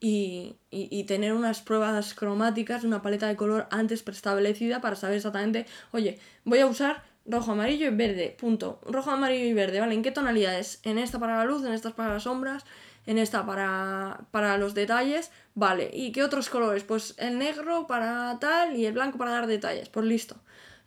y, 0.00 0.56
y, 0.70 1.04
tener 1.04 1.32
unas 1.32 1.62
pruebas 1.62 2.12
cromáticas, 2.12 2.84
una 2.84 3.00
paleta 3.00 3.28
de 3.28 3.36
color 3.36 3.66
antes 3.70 4.02
preestablecida 4.02 4.82
para 4.82 4.94
saber 4.94 5.16
exactamente, 5.16 5.64
oye, 5.92 6.18
voy 6.44 6.58
a 6.58 6.66
usar 6.66 7.02
rojo, 7.24 7.52
amarillo 7.52 7.86
y 7.86 7.94
verde, 7.94 8.36
punto. 8.38 8.80
Rojo, 8.84 9.10
amarillo 9.10 9.46
y 9.46 9.54
verde, 9.54 9.80
¿vale? 9.80 9.94
¿En 9.94 10.02
qué 10.02 10.10
tonalidades? 10.10 10.80
En 10.82 10.98
esta 10.98 11.18
para 11.18 11.38
la 11.38 11.44
luz, 11.44 11.64
en 11.64 11.72
estas 11.72 11.94
para 11.94 12.12
las 12.12 12.24
sombras, 12.24 12.64
en 13.06 13.18
esta 13.18 13.46
para, 13.46 14.26
para 14.30 14.58
los 14.58 14.74
detalles, 14.74 15.30
vale. 15.54 15.90
¿Y 15.92 16.12
qué 16.12 16.22
otros 16.22 16.50
colores? 16.50 16.84
Pues 16.84 17.14
el 17.18 17.38
negro 17.38 17.86
para 17.86 18.38
tal 18.40 18.76
y 18.76 18.84
el 18.84 18.92
blanco 18.92 19.16
para 19.18 19.30
dar 19.30 19.46
detalles, 19.46 19.88
pues 19.88 20.06
listo. 20.06 20.36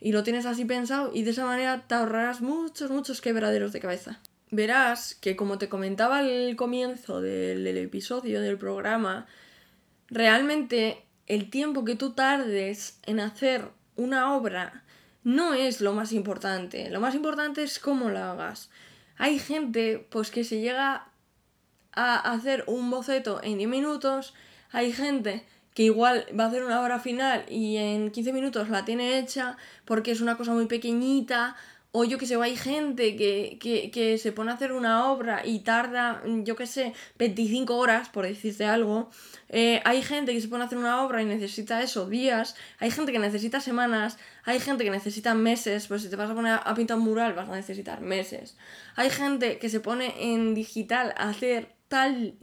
Y 0.01 0.11
lo 0.11 0.23
tienes 0.23 0.45
así 0.45 0.65
pensado 0.65 1.11
y 1.13 1.23
de 1.23 1.31
esa 1.31 1.45
manera 1.45 1.85
te 1.87 1.95
ahorrarás 1.95 2.41
muchos, 2.41 2.91
muchos 2.91 3.21
quebraderos 3.21 3.73
de 3.73 3.79
cabeza. 3.79 4.19
Verás 4.51 5.15
que 5.15 5.35
como 5.35 5.57
te 5.57 5.69
comentaba 5.69 6.19
al 6.19 6.55
comienzo 6.55 7.21
del, 7.21 7.63
del 7.63 7.77
episodio 7.77 8.41
del 8.41 8.57
programa, 8.57 9.27
realmente 10.07 11.03
el 11.27 11.49
tiempo 11.49 11.85
que 11.85 11.95
tú 11.95 12.13
tardes 12.13 12.99
en 13.05 13.19
hacer 13.19 13.69
una 13.95 14.35
obra 14.35 14.83
no 15.23 15.53
es 15.53 15.81
lo 15.81 15.93
más 15.93 16.11
importante. 16.11 16.89
Lo 16.89 16.99
más 16.99 17.13
importante 17.15 17.63
es 17.63 17.79
cómo 17.79 18.09
la 18.09 18.31
hagas. 18.31 18.69
Hay 19.17 19.37
gente 19.37 20.07
pues 20.09 20.31
que 20.31 20.43
se 20.43 20.61
llega 20.61 21.08
a 21.93 22.15
hacer 22.31 22.63
un 22.67 22.89
boceto 22.89 23.41
en 23.43 23.57
10 23.57 23.69
minutos, 23.69 24.33
hay 24.71 24.91
gente 24.91 25.45
que 25.73 25.83
igual 25.83 26.25
va 26.37 26.45
a 26.45 26.47
hacer 26.47 26.63
una 26.63 26.81
obra 26.81 26.99
final 26.99 27.45
y 27.49 27.77
en 27.77 28.11
15 28.11 28.33
minutos 28.33 28.69
la 28.69 28.85
tiene 28.85 29.19
hecha 29.19 29.57
porque 29.85 30.11
es 30.11 30.21
una 30.21 30.37
cosa 30.37 30.51
muy 30.53 30.65
pequeñita, 30.65 31.55
o 31.91 32.03
yo 32.03 32.19
que 32.19 32.27
sé, 32.27 32.35
hay 32.35 32.55
gente 32.55 33.15
que, 33.15 33.57
que, 33.91 34.17
se 34.19 34.31
pone 34.31 34.51
a 34.51 34.53
hacer 34.53 34.73
una 34.73 35.11
obra 35.11 35.43
y 35.43 35.61
tarda, 35.61 36.21
yo 36.43 36.55
que 36.55 36.67
sé, 36.67 36.93
25 37.17 37.75
horas, 37.75 38.09
por 38.09 38.25
decirte 38.27 38.65
algo. 38.65 39.09
Eh, 39.49 39.81
hay 39.85 40.03
gente 40.03 40.31
que 40.33 40.39
se 40.39 40.47
pone 40.49 40.63
a 40.63 40.67
hacer 40.67 40.77
una 40.77 41.03
obra 41.03 41.23
y 41.23 41.25
necesita 41.25 41.81
eso, 41.81 42.07
días. 42.07 42.55
Hay 42.77 42.91
gente 42.91 43.11
que 43.11 43.17
necesita 43.17 43.59
semanas. 43.59 44.19
Hay 44.45 44.59
gente 44.59 44.83
que 44.83 44.91
necesita 44.91 45.33
meses. 45.33 45.87
Pues 45.87 46.03
si 46.03 46.09
te 46.09 46.15
vas 46.15 46.29
a 46.29 46.35
poner 46.35 46.59
a 46.63 46.75
pintar 46.75 46.97
un 46.97 47.05
mural 47.05 47.33
vas 47.33 47.49
a 47.49 47.55
necesitar 47.55 48.01
meses. 48.01 48.55
Hay 48.95 49.09
gente 49.09 49.57
que 49.57 49.69
se 49.69 49.79
pone 49.79 50.13
en 50.31 50.53
digital 50.53 51.15
a 51.17 51.29
hacer 51.29 51.78
tal 51.89 52.35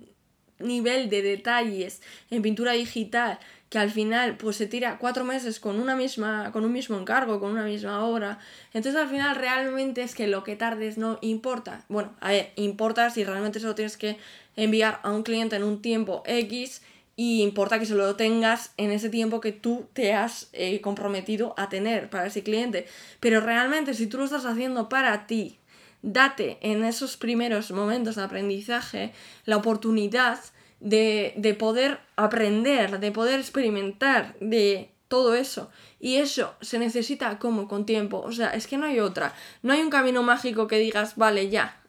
nivel 0.58 1.08
de 1.08 1.22
detalles 1.22 2.02
en 2.30 2.42
pintura 2.42 2.72
digital 2.72 3.38
que 3.68 3.78
al 3.78 3.90
final 3.90 4.36
pues 4.36 4.56
se 4.56 4.66
tira 4.66 4.98
cuatro 4.98 5.24
meses 5.24 5.58
con 5.58 5.80
una 5.80 5.96
misma 5.96 6.52
con 6.52 6.64
un 6.64 6.72
mismo 6.72 6.96
encargo 6.98 7.40
con 7.40 7.50
una 7.50 7.64
misma 7.64 8.04
obra. 8.04 8.38
Entonces 8.72 9.00
al 9.00 9.08
final 9.08 9.34
realmente 9.36 10.02
es 10.02 10.14
que 10.14 10.26
lo 10.26 10.44
que 10.44 10.56
tardes 10.56 10.98
no 10.98 11.18
importa. 11.20 11.84
Bueno 11.88 12.12
a 12.20 12.30
ver 12.30 12.52
importa 12.56 13.10
si 13.10 13.24
realmente 13.24 13.60
solo 13.60 13.74
tienes 13.74 13.96
que 13.96 14.18
enviar 14.54 15.00
a 15.02 15.10
un 15.10 15.22
cliente 15.22 15.56
en 15.56 15.64
un 15.64 15.82
tiempo 15.82 16.22
x 16.26 16.82
y 17.16 17.42
importa 17.42 17.78
que 17.78 17.86
se 17.86 17.94
lo 17.94 18.14
tengas 18.14 18.72
en 18.76 18.92
ese 18.92 19.08
tiempo 19.08 19.40
que 19.40 19.52
tú 19.52 19.88
te 19.94 20.12
has 20.12 20.48
eh, 20.52 20.80
comprometido 20.82 21.54
a 21.56 21.68
tener 21.70 22.10
para 22.10 22.26
ese 22.26 22.42
cliente. 22.42 22.86
Pero 23.20 23.40
realmente 23.40 23.94
si 23.94 24.06
tú 24.06 24.18
lo 24.18 24.24
estás 24.24 24.44
haciendo 24.44 24.88
para 24.88 25.26
ti 25.26 25.58
date 26.06 26.58
en 26.60 26.84
esos 26.84 27.16
primeros 27.16 27.72
momentos 27.72 28.14
de 28.14 28.22
aprendizaje 28.22 29.12
la 29.44 29.56
oportunidad 29.56 30.38
de, 30.78 31.56
poder 31.58 31.98
aprender, 32.14 33.00
de 33.00 33.10
poder 33.10 33.40
experimentar 33.40 34.36
de 34.40 34.92
todo 35.08 35.34
eso. 35.34 35.68
Y 35.98 36.16
eso 36.16 36.54
se 36.60 36.78
necesita 36.78 37.38
como 37.38 37.66
con 37.66 37.86
tiempo. 37.86 38.20
O 38.20 38.30
sea, 38.30 38.50
es 38.50 38.68
que 38.68 38.78
no 38.78 38.86
hay 38.86 39.00
otra. 39.00 39.34
No 39.62 39.72
hay 39.72 39.80
un 39.80 39.90
camino 39.90 40.22
mágico 40.22 40.68
que 40.68 40.78
digas, 40.78 41.16
vale, 41.16 41.50
ya, 41.50 41.80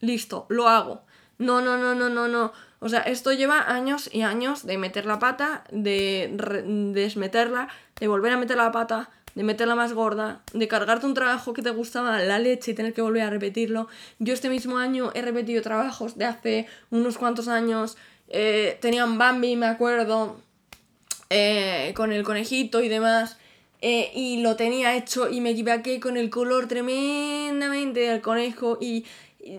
listo, 0.00 0.46
lo 0.48 0.68
hago. 0.68 1.02
No, 1.38 1.60
no, 1.60 1.76
no, 1.76 1.94
no, 1.96 2.08
no, 2.08 2.28
no. 2.28 2.52
O 2.78 2.88
sea, 2.88 3.00
esto 3.00 3.32
lleva 3.32 3.72
años 3.72 4.08
y 4.12 4.22
años 4.22 4.64
de 4.64 4.78
meter 4.78 5.04
la 5.04 5.18
pata, 5.18 5.64
de 5.72 6.30
desmeterla, 6.94 7.68
de 7.98 8.06
volver 8.06 8.34
a 8.34 8.36
meter 8.36 8.56
la 8.56 8.70
pata, 8.70 9.10
de 9.36 9.44
meterla 9.44 9.74
más 9.74 9.92
gorda, 9.92 10.40
de 10.54 10.66
cargarte 10.66 11.06
un 11.06 11.12
trabajo 11.12 11.52
que 11.52 11.62
te 11.62 11.68
gustaba 11.70 12.18
la 12.20 12.38
leche 12.38 12.70
y 12.70 12.74
tener 12.74 12.94
que 12.94 13.02
volver 13.02 13.22
a 13.22 13.30
repetirlo. 13.30 13.86
Yo 14.18 14.32
este 14.32 14.48
mismo 14.48 14.78
año 14.78 15.12
he 15.14 15.20
repetido 15.20 15.62
trabajos 15.62 16.16
de 16.16 16.24
hace 16.24 16.66
unos 16.90 17.18
cuantos 17.18 17.46
años. 17.46 17.98
Eh, 18.28 18.78
tenían 18.80 19.18
Bambi, 19.18 19.54
me 19.54 19.66
acuerdo, 19.66 20.40
eh, 21.28 21.92
con 21.94 22.12
el 22.12 22.24
conejito 22.24 22.82
y 22.82 22.88
demás. 22.88 23.36
Eh, 23.82 24.10
y 24.14 24.40
lo 24.40 24.56
tenía 24.56 24.96
hecho 24.96 25.28
y 25.28 25.42
me 25.42 25.50
equivoqué 25.50 26.00
con 26.00 26.16
el 26.16 26.30
color 26.30 26.66
tremendamente 26.66 28.00
del 28.00 28.22
conejo 28.22 28.78
y 28.80 29.04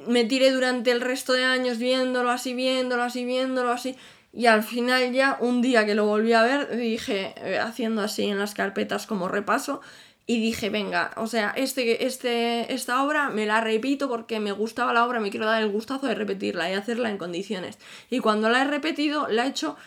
me 0.08 0.26
tiré 0.26 0.50
durante 0.52 0.90
el 0.90 1.02
resto 1.02 1.34
de 1.34 1.44
años 1.44 1.78
viéndolo 1.78 2.32
así, 2.32 2.56
viéndolo 2.56 3.04
así, 3.04 3.26
viéndolo 3.26 3.70
así. 3.70 3.96
Y 4.34 4.46
al 4.46 4.64
final 4.64 5.12
ya, 5.14 5.38
un 5.40 5.62
día 5.62 5.86
que 5.86 5.96
lo 5.96 6.06
volví 6.06 6.34
a 6.34 6.44
ver, 6.44 6.76
dije, 6.76 7.34
eh, 7.38 7.60
haciendo 7.60 8.02
así 8.02 8.26
en 8.26 8.38
las 8.40 8.54
carpetas 8.54 9.08
como 9.08 9.28
repaso, 9.28 9.82
y 10.30 10.42
dije, 10.42 10.70
venga, 10.70 11.12
o 11.16 11.26
sea, 11.26 11.54
este, 11.56 12.06
este, 12.06 12.74
esta 12.74 13.02
obra 13.02 13.30
me 13.30 13.46
la 13.46 13.62
repito 13.62 14.10
porque 14.10 14.42
me 14.42 14.52
gustaba 14.52 14.92
la 14.92 15.06
obra, 15.06 15.22
me 15.22 15.32
quiero 15.32 15.46
dar 15.46 15.62
el 15.62 15.72
gustazo 15.72 16.06
de 16.06 16.16
repetirla 16.16 16.70
y 16.70 16.74
hacerla 16.74 17.10
en 17.10 17.18
condiciones. 17.18 17.80
Y 18.10 18.20
cuando 18.20 18.50
la 18.50 18.62
he 18.62 18.66
repetido, 18.66 19.30
la 19.30 19.46
he 19.46 19.50
hecho 19.50 19.78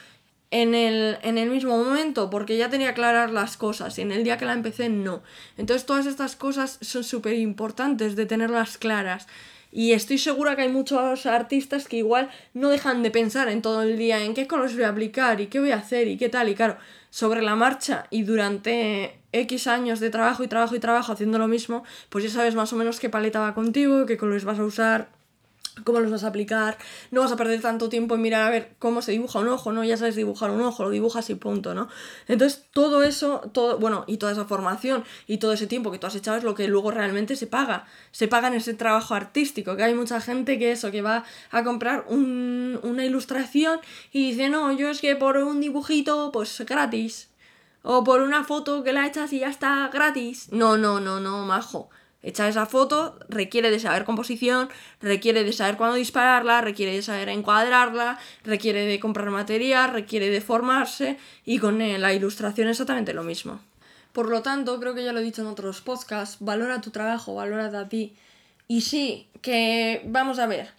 en 0.51 0.75
el, 0.75 1.19
en 1.23 1.37
el 1.37 1.51
mismo 1.51 1.77
momento, 1.77 2.31
porque 2.31 2.57
ya 2.57 2.71
tenía 2.71 2.95
claras 2.95 3.31
las 3.31 3.59
cosas, 3.59 3.99
y 3.99 4.03
en 4.03 4.13
el 4.13 4.25
día 4.25 4.39
que 4.39 4.47
la 4.47 4.55
empecé, 4.55 4.89
no. 4.89 5.23
Entonces 5.59 5.85
todas 5.85 6.07
estas 6.07 6.37
cosas 6.37 6.79
son 6.81 7.05
súper 7.05 7.35
importantes 7.35 8.17
de 8.17 8.25
tenerlas 8.25 8.79
claras. 8.79 9.27
Y 9.73 9.93
estoy 9.93 10.19
segura 10.19 10.57
que 10.57 10.63
hay 10.63 10.69
muchos 10.69 11.27
artistas 11.27 11.87
que 11.87 11.97
igual 11.97 12.31
no 12.55 12.71
dejan 12.71 13.03
de 13.03 13.11
pensar 13.11 13.49
en 13.49 13.63
todo 13.63 13.83
el 13.83 13.97
día 13.97 14.25
en 14.25 14.35
qué 14.35 14.47
colores 14.47 14.75
voy 14.75 14.85
a 14.85 14.89
aplicar 14.89 15.41
y 15.41 15.47
qué 15.47 15.61
voy 15.61 15.71
a 15.71 15.77
hacer 15.77 16.09
y 16.09 16.17
qué 16.17 16.29
tal. 16.29 16.49
Y 16.49 16.55
claro, 16.55 16.77
sobre 17.11 17.43
la 17.43 17.55
marcha 17.55 18.07
y 18.11 18.23
durante 18.23 19.19
X 19.33 19.67
años 19.69 20.01
de 20.01 20.11
trabajo 20.11 20.43
y 20.43 20.49
trabajo 20.49 20.75
y 20.75 20.81
trabajo 20.81 21.13
haciendo 21.13 21.39
lo 21.39 21.47
mismo, 21.47 21.85
pues 22.09 22.25
ya 22.25 22.31
sabes 22.31 22.55
más 22.55 22.73
o 22.73 22.77
menos 22.77 22.99
qué 22.99 23.11
paleta 23.11 23.41
va 23.41 23.55
contigo, 23.55 24.07
qué 24.07 24.17
colores 24.17 24.45
vas 24.45 24.59
a 24.59 24.65
usar, 24.65 25.20
cómo 25.85 26.01
los 26.01 26.11
vas 26.11 26.25
a 26.25 26.29
aplicar, 26.29 26.79
no 27.11 27.21
vas 27.21 27.33
a 27.33 27.37
perder 27.37 27.61
tanto 27.61 27.89
tiempo 27.89 28.15
en 28.15 28.23
mirar 28.23 28.47
a 28.47 28.51
ver 28.51 28.75
cómo 28.79 29.03
se 29.03 29.13
dibuja 29.13 29.39
un 29.39 29.49
ojo, 29.49 29.73
¿no? 29.73 29.85
Ya 29.85 29.97
sabes 29.97 30.17
dibujar 30.17 30.51
un 30.51 30.61
ojo, 30.63 30.85
lo 30.85 30.91
dibujas 30.91 31.29
y 31.31 31.35
punto, 31.35 31.75
¿no? 31.75 31.89
Entonces, 32.29 32.65
todo 32.73 33.03
eso, 33.03 33.41
todo, 33.53 33.79
bueno, 33.79 34.05
y 34.07 34.17
toda 34.17 34.33
esa 34.33 34.45
formación 34.45 35.05
y 35.27 35.39
todo 35.39 35.53
ese 35.53 35.67
tiempo 35.67 35.91
que 35.91 35.99
tú 35.99 36.07
has 36.07 36.15
echado 36.15 36.37
es 36.37 36.45
lo 36.45 36.55
que 36.55 36.69
luego 36.69 36.91
realmente 36.91 37.37
se 37.37 37.47
paga. 37.47 37.87
Se 38.13 38.29
paga 38.29 38.49
en 38.49 38.55
ese 38.55 38.75
trabajo 38.75 39.15
artístico, 39.15 39.77
que 39.77 39.83
hay 39.83 39.95
mucha 39.95 40.21
gente 40.21 40.59
que 40.59 40.73
eso, 40.73 40.91
que 40.91 41.03
va 41.03 41.25
a 41.51 41.65
comprar 41.65 42.05
una 42.09 43.05
ilustración 43.05 43.81
y 44.13 44.31
dice, 44.31 44.49
no, 44.49 44.73
yo 44.73 44.91
es 44.91 45.01
que 45.01 45.17
por 45.17 45.37
un 45.37 45.61
dibujito, 45.61 46.31
pues 46.33 46.61
gratis. 46.67 47.29
O 47.83 48.05
por 48.05 48.21
una 48.21 48.45
foto 48.45 48.85
que 48.85 48.93
la 48.93 49.07
echas 49.07 49.33
y 49.33 49.41
ya 49.41 49.49
está 49.49 49.89
gratis. 49.93 50.49
No, 50.53 50.77
no, 50.77 51.01
no, 51.01 51.19
no, 51.21 51.47
majo 51.47 51.89
Echar 52.23 52.51
esa 52.51 52.67
foto 52.67 53.19
requiere 53.29 53.71
de 53.71 53.81
saber 53.81 54.05
composición, 54.05 54.69
requiere 55.01 55.43
de 55.43 55.53
saber 55.53 55.77
cuándo 55.77 55.97
dispararla, 55.97 56.61
requiere 56.61 56.95
de 56.95 57.03
saber 57.03 57.31
encuadrarla, 57.31 58.19
requiere 58.45 58.85
de 58.85 59.01
comprar 59.01 59.31
material, 59.31 59.93
requiere 59.93 60.29
de 60.29 60.41
formarse 60.43 61.17
y 61.47 61.59
con 61.59 61.81
eh, 61.81 61.99
la 61.99 62.13
ilustración 62.13 62.69
exactamente 62.69 63.15
lo 63.15 63.23
mismo. 63.23 63.61
Por 64.13 64.29
lo 64.29 64.43
tanto, 64.43 64.79
creo 64.81 64.95
que 64.95 65.05
ya 65.05 65.13
lo 65.13 65.21
he 65.21 65.23
dicho 65.23 65.41
en 65.41 65.49
otros 65.49 65.81
podcasts, 65.81 66.37
valora 66.41 66.81
tu 66.81 66.91
trabajo, 66.91 67.35
valora 67.35 67.67
a 67.67 67.89
ti. 67.89 68.15
Y 68.69 68.83
sí, 68.83 69.29
que 69.41 70.03
vamos 70.05 70.39
a 70.39 70.47
ver, 70.47 70.71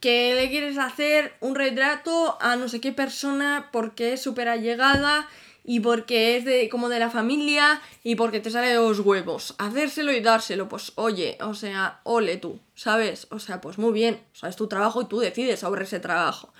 que 0.00 0.34
le 0.34 0.50
quieres 0.50 0.76
hacer 0.76 1.34
un 1.40 1.54
retrato 1.54 2.36
a 2.40 2.56
no 2.56 2.68
sé 2.68 2.80
qué 2.80 2.92
persona 2.92 3.68
porque 3.72 4.14
es 4.14 4.22
súper 4.22 4.48
allegada 4.48 5.28
y 5.64 5.80
porque 5.80 6.36
es 6.36 6.44
de 6.44 6.68
como 6.68 6.88
de 6.88 6.98
la 6.98 7.10
familia 7.10 7.80
y 8.02 8.14
porque 8.14 8.40
te 8.40 8.50
sale 8.50 8.68
de 8.68 8.74
los 8.74 9.00
huevos. 9.00 9.54
Hacérselo 9.58 10.12
y 10.12 10.20
dárselo, 10.20 10.68
pues 10.68 10.92
oye, 10.96 11.38
o 11.40 11.54
sea, 11.54 12.00
ole 12.04 12.36
tú, 12.36 12.58
¿sabes? 12.74 13.26
O 13.30 13.38
sea, 13.38 13.60
pues 13.60 13.78
muy 13.78 13.92
bien, 13.92 14.20
o 14.32 14.36
sea, 14.36 14.48
es 14.48 14.56
tu 14.56 14.66
trabajo 14.66 15.02
y 15.02 15.06
tú 15.06 15.18
decides 15.18 15.60
sobre 15.60 15.84
ese 15.84 16.00
trabajo. 16.00 16.52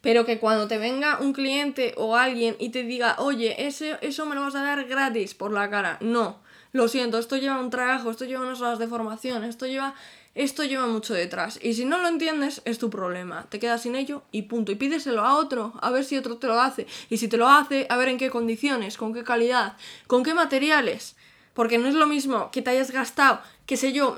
Pero 0.00 0.24
que 0.24 0.38
cuando 0.38 0.68
te 0.68 0.78
venga 0.78 1.18
un 1.20 1.32
cliente 1.32 1.94
o 1.96 2.16
alguien 2.16 2.56
y 2.58 2.70
te 2.70 2.84
diga, 2.84 3.16
oye, 3.18 3.66
ese, 3.66 3.98
eso 4.00 4.26
me 4.26 4.34
lo 4.34 4.42
vas 4.42 4.54
a 4.54 4.62
dar 4.62 4.84
gratis 4.84 5.34
por 5.34 5.52
la 5.52 5.68
cara. 5.70 5.98
No, 6.00 6.38
lo 6.72 6.88
siento, 6.88 7.18
esto 7.18 7.36
lleva 7.36 7.58
un 7.58 7.70
trabajo, 7.70 8.10
esto 8.10 8.24
lleva 8.24 8.42
unas 8.42 8.60
horas 8.60 8.78
de 8.78 8.86
formación, 8.86 9.42
esto 9.44 9.66
lleva 9.66 9.94
esto 10.38 10.62
lleva 10.62 10.86
mucho 10.86 11.14
detrás. 11.14 11.58
Y 11.60 11.74
si 11.74 11.84
no 11.84 11.98
lo 11.98 12.06
entiendes, 12.06 12.62
es 12.64 12.78
tu 12.78 12.90
problema. 12.90 13.46
Te 13.48 13.58
quedas 13.58 13.82
sin 13.82 13.96
ello 13.96 14.22
y 14.30 14.42
punto. 14.42 14.70
Y 14.70 14.76
pídeselo 14.76 15.22
a 15.22 15.36
otro, 15.36 15.72
a 15.82 15.90
ver 15.90 16.04
si 16.04 16.16
otro 16.16 16.36
te 16.36 16.46
lo 16.46 16.60
hace. 16.60 16.86
Y 17.10 17.16
si 17.16 17.26
te 17.26 17.36
lo 17.36 17.48
hace, 17.48 17.88
a 17.90 17.96
ver 17.96 18.08
en 18.08 18.18
qué 18.18 18.30
condiciones, 18.30 18.96
con 18.96 19.12
qué 19.12 19.24
calidad, 19.24 19.76
con 20.06 20.22
qué 20.22 20.34
materiales. 20.34 21.16
Porque 21.54 21.78
no 21.78 21.88
es 21.88 21.94
lo 21.94 22.06
mismo 22.06 22.52
que 22.52 22.62
te 22.62 22.70
hayas 22.70 22.92
gastado, 22.92 23.40
qué 23.66 23.76
sé 23.76 23.92
yo, 23.92 24.16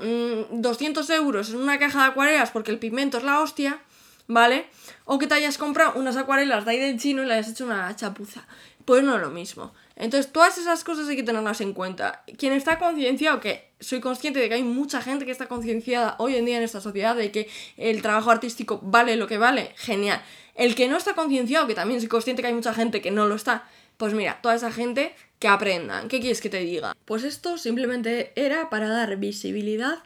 200 0.51 1.09
mm, 1.09 1.11
euros 1.13 1.49
en 1.49 1.57
una 1.57 1.79
caja 1.79 2.03
de 2.03 2.09
acuarelas 2.11 2.51
porque 2.51 2.69
el 2.69 2.77
pigmento 2.77 3.17
es 3.17 3.23
la 3.23 3.39
hostia, 3.39 3.79
¿vale? 4.27 4.67
O 5.05 5.17
que 5.17 5.25
te 5.25 5.33
hayas 5.33 5.57
comprado 5.57 5.93
unas 5.95 6.17
acuarelas 6.17 6.65
de 6.65 6.71
ahí 6.71 6.79
del 6.79 6.99
chino 6.99 7.23
y 7.23 7.25
le 7.25 7.33
hayas 7.33 7.49
hecho 7.49 7.65
una 7.65 7.95
chapuza. 7.95 8.45
Pues 8.85 9.03
no 9.03 9.15
es 9.15 9.21
lo 9.21 9.31
mismo. 9.31 9.73
Entonces, 10.01 10.31
todas 10.31 10.57
esas 10.57 10.83
cosas 10.83 11.07
hay 11.07 11.15
que 11.15 11.21
tenerlas 11.21 11.61
en 11.61 11.73
cuenta. 11.73 12.23
Quien 12.39 12.53
está 12.53 12.79
concienciado, 12.79 13.39
que 13.39 13.69
soy 13.79 14.01
consciente 14.01 14.39
de 14.39 14.49
que 14.49 14.55
hay 14.55 14.63
mucha 14.63 14.99
gente 14.99 15.25
que 15.25 15.31
está 15.31 15.45
concienciada 15.45 16.15
hoy 16.17 16.37
en 16.37 16.45
día 16.45 16.57
en 16.57 16.63
esta 16.63 16.81
sociedad 16.81 17.15
de 17.15 17.31
que 17.31 17.47
el 17.77 18.01
trabajo 18.01 18.31
artístico 18.31 18.79
vale 18.81 19.15
lo 19.15 19.27
que 19.27 19.37
vale, 19.37 19.73
genial. 19.77 20.19
El 20.55 20.73
que 20.73 20.87
no 20.87 20.97
está 20.97 21.13
concienciado, 21.13 21.67
que 21.67 21.75
también 21.75 21.99
soy 21.99 22.09
consciente 22.09 22.41
que 22.41 22.47
hay 22.47 22.55
mucha 22.55 22.73
gente 22.73 22.99
que 22.99 23.11
no 23.11 23.27
lo 23.27 23.35
está, 23.35 23.69
pues 23.97 24.15
mira, 24.15 24.39
toda 24.41 24.55
esa 24.55 24.71
gente 24.71 25.13
que 25.37 25.47
aprendan. 25.47 26.07
¿Qué 26.07 26.19
quieres 26.19 26.41
que 26.41 26.49
te 26.49 26.61
diga? 26.61 26.95
Pues 27.05 27.23
esto 27.23 27.59
simplemente 27.59 28.31
era 28.35 28.71
para 28.71 28.89
dar 28.89 29.17
visibilidad 29.17 29.99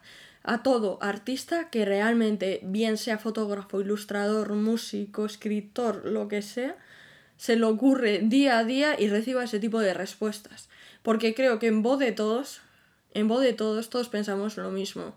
a 0.43 0.61
todo 0.61 0.99
artista 1.01 1.69
que 1.69 1.85
realmente, 1.85 2.59
bien 2.63 2.97
sea 2.97 3.17
fotógrafo, 3.17 3.79
ilustrador, 3.79 4.51
músico, 4.55 5.25
escritor, 5.25 6.01
lo 6.03 6.27
que 6.27 6.41
sea, 6.41 6.75
se 7.37 7.55
le 7.55 7.65
ocurre 7.65 8.19
día 8.23 8.59
a 8.59 8.63
día 8.63 8.99
y 8.99 9.07
reciba 9.07 9.43
ese 9.43 9.59
tipo 9.59 9.79
de 9.79 9.93
respuestas. 9.93 10.69
Porque 11.03 11.33
creo 11.33 11.59
que 11.59 11.67
en 11.67 11.81
voz 11.83 11.99
de 11.99 12.11
todos, 12.11 12.61
en 13.13 13.27
voz 13.27 13.41
de 13.41 13.53
todos, 13.53 13.89
todos 13.89 14.09
pensamos 14.09 14.57
lo 14.57 14.71
mismo. 14.71 15.15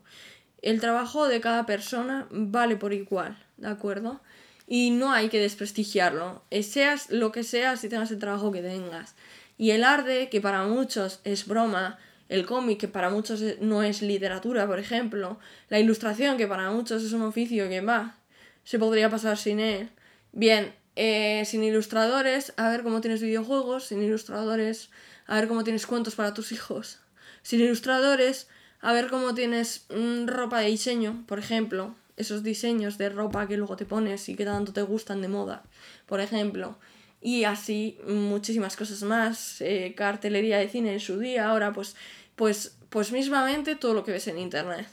El 0.61 0.81
trabajo 0.81 1.28
de 1.28 1.40
cada 1.40 1.66
persona 1.66 2.26
vale 2.31 2.76
por 2.76 2.92
igual, 2.92 3.38
¿de 3.57 3.68
acuerdo? 3.68 4.20
Y 4.66 4.90
no 4.90 5.12
hay 5.12 5.28
que 5.28 5.40
desprestigiarlo. 5.40 6.42
Eh, 6.50 6.62
seas 6.62 7.11
lo 7.11 7.33
que 7.33 7.44
seas 7.44 7.83
y 7.85 7.88
tengas 7.88 8.11
el 8.11 8.18
trabajo 8.18 8.52
que 8.52 8.61
tengas. 8.61 9.14
Y 9.57 9.70
el 9.70 9.85
arte, 9.85 10.28
que 10.28 10.40
para 10.40 10.64
muchos 10.64 11.20
es 11.24 11.46
broma, 11.46 11.98
el 12.28 12.44
cómic, 12.44 12.78
que 12.78 12.88
para 12.88 13.11
muchos 13.11 13.42
no 13.61 13.83
es 13.83 14.02
literatura, 14.02 14.66
por 14.66 14.78
ejemplo, 14.78 15.38
la 15.68 15.78
ilustración, 15.81 16.37
que 16.37 16.46
para 16.46 16.70
muchos 16.70 17.02
es 17.02 17.12
un 17.12 17.22
oficio 17.22 17.68
que 17.68 17.81
va, 17.81 18.16
se 18.64 18.78
podría 18.78 19.09
pasar 19.09 19.38
sin 19.38 19.61
él. 19.61 19.90
Bien, 20.33 20.74
eh, 21.00 21.44
sin 21.44 21.62
ilustradores, 21.62 22.52
a 22.56 22.68
ver 22.68 22.82
cómo 22.82 23.00
tienes 23.00 23.22
videojuegos, 23.22 23.84
sin 23.84 24.02
ilustradores, 24.02 24.90
a 25.26 25.37
ver 25.37 25.46
cómo 25.46 25.62
tienes 25.62 25.87
cuentos 25.87 26.16
para 26.16 26.34
tus 26.34 26.50
hijos, 26.50 26.98
sin 27.42 27.61
ilustradores, 27.61 28.48
a 28.80 28.92
ver 28.92 29.06
cómo 29.06 29.32
tienes 29.32 29.87
mm, 29.90 30.26
ropa 30.26 30.58
de 30.58 30.66
diseño, 30.66 31.22
por 31.28 31.38
ejemplo, 31.38 31.94
esos 32.16 32.42
diseños 32.42 32.98
de 32.98 33.11
ropa 33.11 33.46
que 33.46 33.56
luego 33.56 33.76
te 33.76 33.87
pones 33.87 34.28
y 34.28 34.34
que 34.34 34.44
tanto 34.44 34.72
te 34.72 34.82
gustan 34.82 35.22
de 35.22 35.28
moda, 35.28 35.62
por 36.06 36.20
ejemplo. 36.20 36.76
Y 37.20 37.44
así 37.44 37.96
muchísimas 38.04 38.76
cosas 38.76 39.04
más, 39.04 39.61
eh, 39.61 39.94
cartelería 39.96 40.58
de 40.58 40.68
cine 40.68 40.94
en 40.94 41.00
su 41.00 41.20
día, 41.20 41.48
ahora 41.48 41.72
pues, 41.72 41.94
pues, 42.34 42.76
pues 42.88 43.12
mismamente 43.12 43.76
todo 43.76 43.94
lo 43.94 44.02
que 44.02 44.11
ves 44.11 44.26
en 44.26 44.38
Internet. 44.38 44.88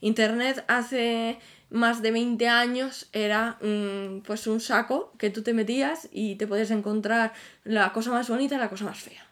Internet 0.00 0.64
hace 0.66 1.38
más 1.70 2.02
de 2.02 2.10
20 2.10 2.48
años 2.48 3.08
era 3.12 3.58
mm, 3.60 4.20
pues 4.20 4.46
un 4.46 4.60
saco 4.60 5.12
que 5.18 5.30
tú 5.30 5.42
te 5.42 5.52
metías 5.52 6.08
y 6.12 6.36
te 6.36 6.46
podías 6.46 6.70
encontrar 6.70 7.32
la 7.64 7.92
cosa 7.92 8.10
más 8.12 8.28
bonita 8.28 8.54
y 8.56 8.58
la 8.58 8.70
cosa 8.70 8.84
más 8.84 8.98
fea. 8.98 9.26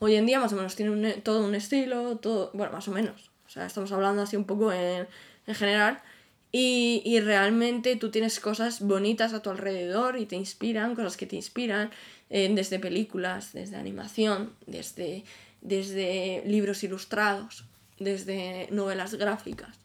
Hoy 0.00 0.14
en 0.14 0.26
día 0.26 0.40
más 0.40 0.52
o 0.52 0.56
menos 0.56 0.76
tiene 0.76 1.14
todo 1.14 1.44
un 1.44 1.54
estilo, 1.54 2.18
todo, 2.18 2.50
bueno, 2.54 2.72
más 2.72 2.86
o 2.88 2.92
menos. 2.92 3.30
O 3.46 3.50
sea, 3.50 3.66
estamos 3.66 3.90
hablando 3.92 4.22
así 4.22 4.36
un 4.36 4.44
poco 4.44 4.72
en, 4.72 5.08
general. 5.46 6.00
Y, 6.50 7.20
realmente 7.20 7.96
tú 7.96 8.10
tienes 8.10 8.40
cosas 8.40 8.80
bonitas 8.80 9.32
a 9.32 9.42
tu 9.42 9.50
alrededor 9.50 10.18
y 10.18 10.26
te 10.26 10.36
inspiran, 10.36 10.94
cosas 10.94 11.16
que 11.16 11.26
te 11.26 11.36
inspiran, 11.36 11.90
eh, 12.30 12.50
desde 12.54 12.78
películas, 12.78 13.52
desde 13.52 13.76
animación, 13.76 14.52
desde, 14.66 15.24
desde 15.60 16.42
libros 16.46 16.82
ilustrados, 16.84 17.64
desde 17.98 18.68
novelas 18.70 19.14
gráficas. 19.14 19.78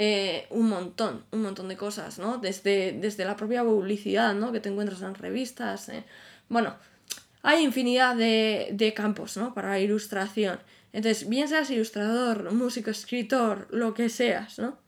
Eh, 0.00 0.46
un 0.50 0.68
montón, 0.68 1.24
un 1.32 1.42
montón 1.42 1.66
de 1.66 1.76
cosas, 1.76 2.20
¿no? 2.20 2.38
Desde, 2.38 2.92
desde 2.92 3.24
la 3.24 3.34
propia 3.34 3.64
publicidad, 3.64 4.32
¿no? 4.32 4.52
Que 4.52 4.60
te 4.60 4.68
encuentras 4.68 5.02
en 5.02 5.16
revistas. 5.16 5.88
Eh. 5.88 6.04
Bueno, 6.48 6.76
hay 7.42 7.64
infinidad 7.64 8.14
de, 8.14 8.92
campos, 8.94 9.36
¿no? 9.36 9.52
Para 9.54 9.70
la 9.70 9.80
ilustración. 9.80 10.60
Entonces, 10.92 11.28
bien 11.28 11.48
seas 11.48 11.68
ilustrador, 11.70 12.52
músico, 12.52 12.90
escritor, 12.90 13.66
lo 13.72 13.92
que 13.92 14.08
seas, 14.08 14.60
¿no? 14.60 14.78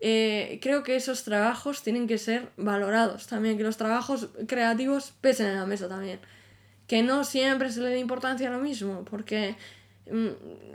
Eh, 0.00 0.58
creo 0.60 0.82
que 0.82 0.96
esos 0.96 1.24
trabajos 1.24 1.82
tienen 1.82 2.06
que 2.06 2.18
ser 2.18 2.50
valorados 2.58 3.26
también, 3.26 3.56
que 3.56 3.64
los 3.64 3.78
trabajos 3.78 4.28
creativos 4.46 5.14
pesen 5.22 5.46
en 5.46 5.56
la 5.56 5.64
mesa 5.64 5.88
también. 5.88 6.20
Que 6.86 7.02
no 7.02 7.24
siempre 7.24 7.72
se 7.72 7.80
le 7.80 7.88
dé 7.88 8.00
importancia 8.00 8.48
a 8.48 8.52
lo 8.52 8.58
mismo, 8.58 9.02
porque 9.06 9.56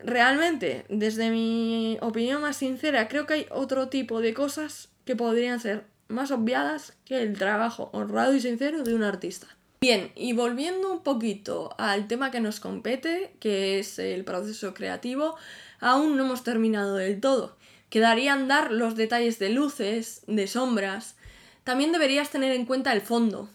realmente, 0.04 0.86
desde 0.90 1.30
mi 1.30 1.98
opinión 2.02 2.42
más 2.42 2.58
sincera, 2.58 3.08
creo 3.08 3.26
que 3.26 3.34
hay 3.34 3.46
otro 3.50 3.88
tipo 3.90 4.22
de 4.22 4.34
cosas 4.34 4.90
que 5.06 5.16
podrían 5.16 5.60
ser 5.60 5.86
más 6.08 6.32
obviadas 6.32 6.94
que 7.06 7.22
el 7.22 7.38
trabajo 7.38 7.90
honrado 7.94 8.34
y 8.36 8.42
sincero 8.42 8.84
de 8.84 8.94
un 8.94 9.04
artista. 9.04 9.48
Bien, 9.82 10.12
y 10.16 10.34
volviendo 10.34 10.92
un 10.92 11.02
poquito 11.02 11.74
al 11.80 12.08
tema 12.08 12.30
que 12.30 12.40
nos 12.40 12.60
compete, 12.60 13.34
que 13.40 13.80
es 13.80 13.98
el 13.98 14.24
proceso 14.24 14.76
creativo, 14.76 15.36
aún 15.80 16.18
no 16.18 16.26
hemos 16.26 16.44
terminado 16.44 16.98
del 16.98 17.20
todo. 17.20 17.58
Quedarían 17.90 18.48
dar 18.48 18.72
los 18.72 18.96
detalles 18.96 19.40
de 19.40 19.50
luces, 19.50 20.22
de 20.28 20.46
sombras. 20.46 21.16
También 21.64 21.92
deberías 21.92 22.30
tener 22.30 22.52
en 22.52 22.66
cuenta 22.66 22.94
el 22.94 23.02
fondo. 23.02 23.50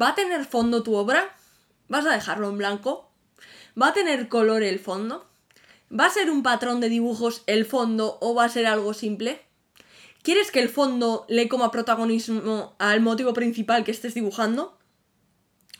¿Va 0.00 0.08
a 0.08 0.14
tener 0.14 0.46
fondo 0.46 0.82
tu 0.82 0.94
obra? 0.94 1.28
¿Vas 1.88 2.06
a 2.06 2.12
dejarlo 2.12 2.48
en 2.48 2.56
blanco? 2.56 3.09
¿Va 3.80 3.88
a 3.88 3.92
tener 3.92 4.28
color 4.28 4.62
el 4.62 4.78
fondo? 4.78 5.26
¿Va 5.90 6.06
a 6.06 6.10
ser 6.10 6.30
un 6.30 6.42
patrón 6.42 6.80
de 6.80 6.88
dibujos 6.88 7.42
el 7.46 7.64
fondo 7.64 8.18
o 8.20 8.34
va 8.34 8.44
a 8.44 8.48
ser 8.48 8.66
algo 8.66 8.92
simple? 8.92 9.40
¿Quieres 10.22 10.50
que 10.50 10.60
el 10.60 10.68
fondo 10.68 11.24
le 11.28 11.48
coma 11.48 11.70
protagonismo 11.70 12.74
al 12.78 13.00
motivo 13.00 13.32
principal 13.32 13.84
que 13.84 13.90
estés 13.90 14.14
dibujando? 14.14 14.76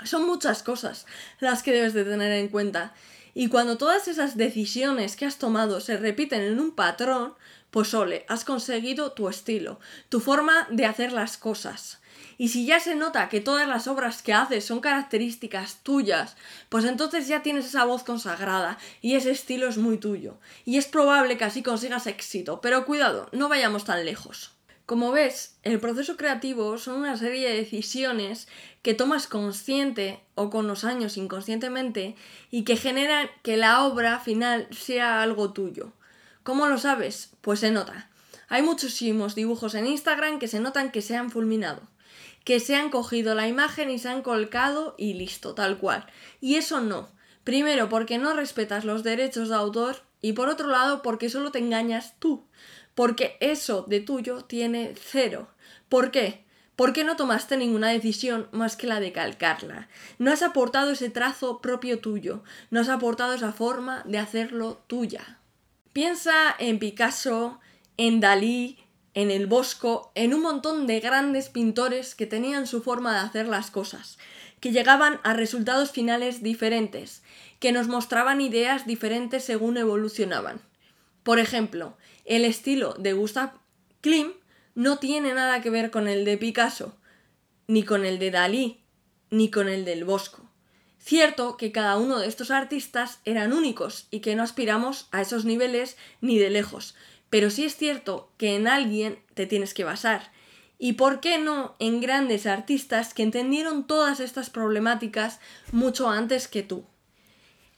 Son 0.04 0.24
muchas 0.24 0.62
cosas 0.62 1.04
las 1.40 1.62
que 1.62 1.72
debes 1.72 1.92
de 1.92 2.04
tener 2.04 2.32
en 2.32 2.48
cuenta. 2.48 2.94
Y 3.34 3.48
cuando 3.48 3.76
todas 3.76 4.08
esas 4.08 4.36
decisiones 4.36 5.14
que 5.14 5.26
has 5.26 5.36
tomado 5.36 5.80
se 5.80 5.98
repiten 5.98 6.40
en 6.40 6.58
un 6.58 6.70
patrón, 6.70 7.34
pues 7.70 7.92
ole, 7.92 8.24
has 8.28 8.44
conseguido 8.44 9.12
tu 9.12 9.28
estilo, 9.28 9.78
tu 10.08 10.20
forma 10.20 10.66
de 10.70 10.86
hacer 10.86 11.12
las 11.12 11.36
cosas. 11.36 12.00
Y 12.40 12.48
si 12.48 12.64
ya 12.64 12.80
se 12.80 12.94
nota 12.94 13.28
que 13.28 13.42
todas 13.42 13.68
las 13.68 13.86
obras 13.86 14.22
que 14.22 14.32
haces 14.32 14.64
son 14.64 14.80
características 14.80 15.82
tuyas, 15.82 16.36
pues 16.70 16.86
entonces 16.86 17.28
ya 17.28 17.42
tienes 17.42 17.66
esa 17.66 17.84
voz 17.84 18.02
consagrada 18.02 18.78
y 19.02 19.16
ese 19.16 19.30
estilo 19.30 19.68
es 19.68 19.76
muy 19.76 19.98
tuyo. 19.98 20.38
Y 20.64 20.78
es 20.78 20.86
probable 20.86 21.36
que 21.36 21.44
así 21.44 21.62
consigas 21.62 22.06
éxito, 22.06 22.62
pero 22.62 22.86
cuidado, 22.86 23.28
no 23.32 23.50
vayamos 23.50 23.84
tan 23.84 24.06
lejos. 24.06 24.52
Como 24.86 25.12
ves, 25.12 25.58
el 25.64 25.80
proceso 25.80 26.16
creativo 26.16 26.78
son 26.78 27.00
una 27.00 27.18
serie 27.18 27.46
de 27.46 27.56
decisiones 27.56 28.48
que 28.80 28.94
tomas 28.94 29.26
consciente 29.26 30.20
o 30.34 30.48
con 30.48 30.66
los 30.66 30.84
años 30.84 31.18
inconscientemente 31.18 32.16
y 32.50 32.64
que 32.64 32.78
generan 32.78 33.28
que 33.42 33.58
la 33.58 33.84
obra 33.84 34.18
final 34.18 34.66
sea 34.70 35.20
algo 35.20 35.52
tuyo. 35.52 35.92
¿Cómo 36.42 36.68
lo 36.68 36.78
sabes? 36.78 37.32
Pues 37.42 37.60
se 37.60 37.70
nota. 37.70 38.08
Hay 38.48 38.62
muchísimos 38.62 39.34
dibujos 39.34 39.74
en 39.74 39.86
Instagram 39.86 40.38
que 40.38 40.48
se 40.48 40.58
notan 40.58 40.90
que 40.90 41.02
se 41.02 41.16
han 41.16 41.30
fulminado, 41.30 41.82
que 42.44 42.60
se 42.60 42.76
han 42.76 42.90
cogido 42.90 43.34
la 43.34 43.48
imagen 43.48 43.90
y 43.90 43.98
se 43.98 44.08
han 44.08 44.22
colcado 44.22 44.94
y 44.98 45.14
listo, 45.14 45.54
tal 45.54 45.78
cual. 45.78 46.06
Y 46.40 46.56
eso 46.56 46.80
no. 46.80 47.08
Primero 47.44 47.88
porque 47.88 48.18
no 48.18 48.34
respetas 48.34 48.84
los 48.84 49.02
derechos 49.02 49.48
de 49.48 49.54
autor 49.54 50.02
y 50.20 50.32
por 50.32 50.48
otro 50.48 50.68
lado 50.68 51.02
porque 51.02 51.30
solo 51.30 51.50
te 51.50 51.58
engañas 51.58 52.14
tú 52.18 52.46
porque 52.94 53.38
eso 53.40 53.86
de 53.88 54.00
tuyo 54.00 54.44
tiene 54.44 54.94
cero. 54.94 55.48
¿Por 55.88 56.10
qué? 56.10 56.44
Porque 56.76 57.02
no 57.02 57.16
tomaste 57.16 57.56
ninguna 57.56 57.88
decisión 57.88 58.48
más 58.52 58.76
que 58.76 58.86
la 58.86 59.00
de 59.00 59.12
calcarla. 59.12 59.88
No 60.18 60.30
has 60.30 60.42
aportado 60.42 60.90
ese 60.90 61.10
trazo 61.10 61.60
propio 61.60 62.00
tuyo, 62.00 62.42
no 62.70 62.80
has 62.80 62.88
aportado 62.88 63.34
esa 63.34 63.52
forma 63.52 64.02
de 64.04 64.18
hacerlo 64.18 64.82
tuya. 64.86 65.38
Piensa 65.92 66.54
en 66.58 66.78
Picasso, 66.78 67.58
en 67.96 68.20
Dalí, 68.20 68.78
en 69.14 69.30
el 69.30 69.46
Bosco, 69.46 70.12
en 70.14 70.34
un 70.34 70.42
montón 70.42 70.86
de 70.86 71.00
grandes 71.00 71.48
pintores 71.48 72.14
que 72.14 72.26
tenían 72.26 72.66
su 72.66 72.82
forma 72.82 73.14
de 73.14 73.20
hacer 73.20 73.48
las 73.48 73.70
cosas, 73.70 74.18
que 74.60 74.72
llegaban 74.72 75.20
a 75.24 75.32
resultados 75.32 75.90
finales 75.90 76.42
diferentes, 76.42 77.22
que 77.58 77.72
nos 77.72 77.88
mostraban 77.88 78.40
ideas 78.40 78.86
diferentes 78.86 79.44
según 79.44 79.76
evolucionaban. 79.76 80.60
Por 81.22 81.38
ejemplo, 81.38 81.96
el 82.24 82.44
estilo 82.44 82.94
de 82.94 83.12
Gustav 83.12 83.52
Klim 84.00 84.32
no 84.74 84.98
tiene 84.98 85.34
nada 85.34 85.60
que 85.60 85.70
ver 85.70 85.90
con 85.90 86.08
el 86.08 86.24
de 86.24 86.38
Picasso, 86.38 86.96
ni 87.66 87.82
con 87.82 88.04
el 88.04 88.18
de 88.18 88.30
Dalí, 88.30 88.80
ni 89.30 89.50
con 89.50 89.68
el 89.68 89.84
del 89.84 90.04
Bosco. 90.04 90.48
Cierto 90.98 91.56
que 91.56 91.72
cada 91.72 91.96
uno 91.96 92.18
de 92.18 92.28
estos 92.28 92.50
artistas 92.50 93.20
eran 93.24 93.52
únicos 93.52 94.06
y 94.10 94.20
que 94.20 94.36
no 94.36 94.42
aspiramos 94.42 95.08
a 95.12 95.22
esos 95.22 95.44
niveles 95.44 95.96
ni 96.20 96.38
de 96.38 96.50
lejos, 96.50 96.94
pero 97.30 97.48
sí 97.48 97.64
es 97.64 97.76
cierto 97.76 98.30
que 98.36 98.56
en 98.56 98.68
alguien 98.68 99.20
te 99.34 99.46
tienes 99.46 99.72
que 99.72 99.84
basar. 99.84 100.32
¿Y 100.78 100.94
por 100.94 101.20
qué 101.20 101.38
no 101.38 101.76
en 101.78 102.00
grandes 102.00 102.46
artistas 102.46 103.14
que 103.14 103.22
entendieron 103.22 103.86
todas 103.86 104.18
estas 104.18 104.50
problemáticas 104.50 105.40
mucho 105.72 106.10
antes 106.10 106.48
que 106.48 106.62
tú? 106.62 106.84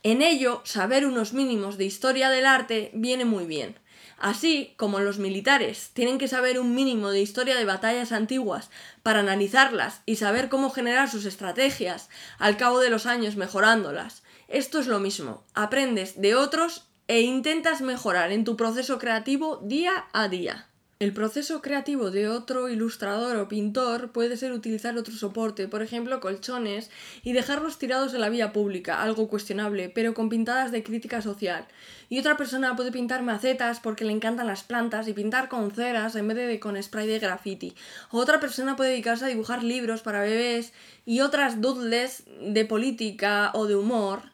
En 0.03 0.23
ello, 0.23 0.63
saber 0.65 1.07
unos 1.07 1.33
mínimos 1.33 1.79
de 1.79 1.85
historia 1.85 2.31
del 2.31 2.47
arte 2.47 2.91
viene 2.95 3.25
muy 3.25 3.45
bien. 3.45 3.79
Así 4.19 4.75
como 4.77 5.01
los 5.01 5.19
militares 5.19 5.91
tienen 5.95 6.19
que 6.19 6.29
saber 6.29 6.61
un 6.61 6.75
mínimo 6.77 7.11
de 7.11 7.21
historia 7.21 7.57
de 7.57 7.65
batallas 7.65 8.13
antiguas 8.13 8.71
para 9.03 9.21
analizarlas 9.21 10.03
y 10.07 10.17
saber 10.17 10.49
cómo 10.49 10.71
generar 10.71 11.11
sus 11.11 11.25
estrategias 11.25 12.09
al 12.39 12.57
cabo 12.57 12.79
de 12.79 12.91
los 12.91 13.07
años 13.07 13.35
mejorándolas. 13.35 14.23
Esto 14.47 14.79
es 14.79 14.87
lo 14.87 15.01
mismo, 15.01 15.45
aprendes 15.55 16.21
de 16.21 16.37
otros 16.37 16.92
e 17.13 17.21
intentas 17.21 17.83
mejorar 17.83 18.33
en 18.33 18.43
tu 18.43 18.57
proceso 18.57 18.99
creativo 18.99 19.61
día 19.63 20.07
a 20.15 20.29
día. 20.29 20.67
El 20.99 21.13
proceso 21.13 21.61
creativo 21.61 22.11
de 22.11 22.27
otro 22.27 22.71
ilustrador 22.71 23.37
o 23.37 23.49
pintor 23.49 24.13
puede 24.13 24.39
ser 24.39 24.53
utilizar 24.53 24.97
otro 24.97 25.13
soporte, 25.13 25.69
por 25.69 25.83
ejemplo 25.83 26.21
colchones, 26.21 26.91
y 27.23 27.35
dejarlos 27.35 27.77
tirados 27.77 28.15
en 28.15 28.23
la 28.23 28.31
vía 28.31 28.55
pública, 28.55 29.03
algo 29.03 29.29
cuestionable, 29.29 29.91
pero 29.91 30.15
con 30.15 30.31
pintadas 30.31 30.73
de 30.73 30.83
crítica 30.83 31.21
social. 31.21 31.67
Y 32.09 32.19
otra 32.19 32.39
persona 32.39 32.77
puede 32.77 32.93
pintar 32.93 33.23
macetas 33.23 33.81
porque 33.81 34.07
le 34.07 34.13
encantan 34.13 34.47
las 34.47 34.63
plantas 34.63 35.07
y 35.07 35.13
pintar 35.13 35.51
con 35.51 35.71
ceras 35.71 36.17
en 36.17 36.29
vez 36.29 36.39
de 36.39 36.61
con 36.61 36.83
spray 36.83 37.07
de 37.07 37.19
graffiti. 37.19 37.75
O 38.11 38.17
otra 38.17 38.41
persona 38.41 38.75
puede 38.75 38.93
dedicarse 38.93 39.27
a 39.27 39.29
dibujar 39.29 39.63
libros 39.63 40.01
para 40.01 40.23
bebés 40.23 40.73
y 41.05 41.21
otras 41.21 41.61
doodles 41.61 42.25
de 42.41 42.65
política 42.65 43.51
o 43.53 43.67
de 43.67 43.77
humor 43.77 44.32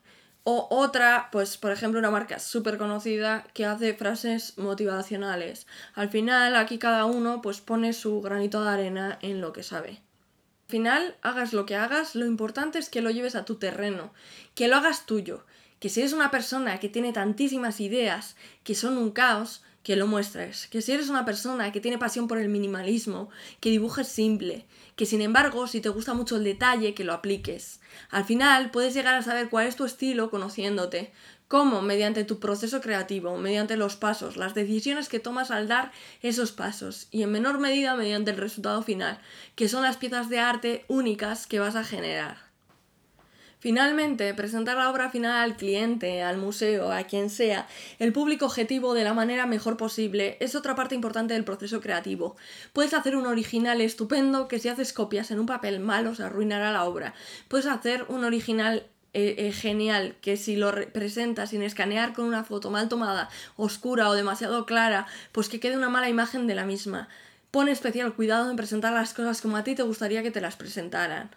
o 0.51 0.67
otra, 0.71 1.29
pues 1.31 1.59
por 1.59 1.73
ejemplo 1.73 2.01
una 2.01 2.11
marca 2.11 2.39
súper 2.39 2.79
conocida 2.79 3.45
que 3.53 3.67
hace 3.67 3.93
frases 3.93 4.57
motivacionales. 4.57 5.67
Al 5.95 6.09
final 6.09 6.57
aquí 6.57 6.79
cada 6.79 7.05
uno 7.05 7.43
pues 7.43 7.61
pone 7.61 7.93
su 7.93 8.23
granito 8.23 8.65
de 8.65 8.71
arena 8.71 9.19
en 9.21 9.43
lo 9.43 9.53
que 9.53 9.63
sabe. 9.63 9.91
Al 9.91 10.71
final, 10.71 11.17
hagas 11.21 11.53
lo 11.53 11.67
que 11.67 11.77
hagas, 11.77 12.15
lo 12.15 12.25
importante 12.25 12.79
es 12.79 12.89
que 12.89 13.03
lo 13.03 13.11
lleves 13.11 13.35
a 13.35 13.45
tu 13.45 13.57
terreno, 13.57 14.15
que 14.55 14.69
lo 14.69 14.77
hagas 14.77 15.05
tuyo, 15.05 15.45
que 15.81 15.91
si 15.91 16.01
eres 16.01 16.15
una 16.15 16.31
persona 16.31 16.81
que 16.81 16.89
tiene 16.89 17.13
tantísimas 17.13 17.79
ideas 17.79 18.35
que 18.65 18.75
son 18.75 18.97
un 18.97 19.11
caos, 19.11 19.63
que 19.89 19.97
lo 19.97 20.07
muestres, 20.07 20.67
que 20.67 20.83
si 20.83 20.93
eres 20.93 21.09
una 21.09 21.25
persona 21.25 21.73
que 21.73 21.81
tiene 21.81 21.97
pasión 21.97 22.29
por 22.29 22.37
el 22.37 22.51
minimalismo, 22.51 23.31
que 23.59 23.71
dibujes 23.71 24.07
simple, 24.07 24.67
que 24.97 25.07
sin 25.07 25.23
embargo, 25.23 25.67
si 25.67 25.81
te 25.81 25.89
gusta 25.89 26.13
mucho 26.13 26.37
el 26.37 26.45
detalle, 26.45 26.93
que 26.93 27.05
lo 27.05 27.15
apliques. 27.15 27.81
Al 28.11 28.27
final, 28.27 28.71
puedes 28.71 28.93
llegar 28.93 29.15
a 29.15 29.23
saber 29.23 29.49
cuál 29.49 29.67
es 29.67 29.77
tu 29.77 29.87
estilo 29.87 30.31
conociéndote, 30.31 31.11
cómo 31.49 31.81
mediante 31.81 32.25
tu 32.25 32.39
proceso 32.39 32.83
creativo, 32.83 33.39
mediante 33.39 33.79
los 33.79 33.97
pasos, 33.97 34.37
las 34.37 34.53
decisiones 34.53 35.09
que 35.09 35.21
tomas 35.21 35.51
al 35.51 35.69
dar 35.69 35.91
esos 36.21 36.53
pasos 36.53 37.09
y 37.11 37.23
en 37.23 37.33
menor 37.33 37.59
medida 37.59 37.97
mediante 37.97 38.31
el 38.31 38.37
resultado 38.37 38.83
final, 38.83 39.19
que 39.55 39.71
son 39.71 39.83
las 39.83 39.97
piezas 39.97 40.29
de 40.29 40.39
arte 40.39 40.85
únicas 40.89 41.47
que 41.47 41.61
vas 41.61 41.77
a 41.77 41.85
generar. 41.85 42.48
Finalmente, 43.61 44.33
presentar 44.35 44.77
la 44.77 44.89
obra 44.89 45.11
final 45.11 45.33
al 45.33 45.57
cliente, 45.57 46.23
al 46.23 46.37
museo, 46.37 46.93
a 46.93 47.03
quien 47.05 47.29
sea, 47.29 47.67
el 47.99 48.13
público 48.13 48.47
objetivo 48.47 48.95
de 48.95 49.03
la 49.03 49.15
manera 49.15 49.47
mejor 49.47 49.77
posible 49.77 50.37
es 50.39 50.55
otra 50.55 50.77
parte 50.77 50.95
importante 50.95 51.35
del 51.35 51.43
proceso 51.43 51.81
creativo. 51.81 52.37
Puedes 52.73 52.95
hacer 52.95 53.17
un 53.17 53.27
original 53.27 53.81
estupendo 53.81 54.47
que 54.47 54.61
si 54.61 54.69
haces 54.69 54.93
copias 54.93 55.33
en 55.33 55.41
un 55.41 55.47
papel 55.47 55.81
malo 55.81 56.15
se 56.15 56.23
arruinará 56.23 56.71
la 56.73 56.85
obra. 56.85 57.15
Puedes 57.49 57.67
hacer 57.67 58.05
un 58.09 58.25
original 58.25 58.87
eh, 59.13 59.35
eh, 59.39 59.53
genial 59.53 60.15
que 60.21 60.37
si 60.37 60.55
lo 60.55 60.71
presentas 60.93 61.51
sin 61.51 61.63
escanear 61.63 62.13
con 62.13 62.27
una 62.27 62.45
foto 62.45 62.71
mal 62.71 62.89
tomada, 62.89 63.29
oscura 63.57 64.09
o 64.09 64.15
demasiado 64.15 64.67
clara, 64.67 65.09
pues 65.33 65.49
que 65.49 65.59
quede 65.59 65.77
una 65.77 65.89
mala 65.89 66.09
imagen 66.09 66.47
de 66.47 66.55
la 66.55 66.65
misma. 66.65 67.09
Pon 67.51 67.69
especial 67.69 68.15
cuidado 68.15 68.51
en 68.51 68.57
presentar 68.57 68.93
las 68.93 69.15
cosas 69.15 69.41
como 69.43 69.57
a 69.57 69.65
ti 69.65 69.75
te 69.75 69.83
gustaría 69.83 70.23
que 70.23 70.31
te 70.31 70.41
las 70.41 70.55
presentaran. 70.55 71.31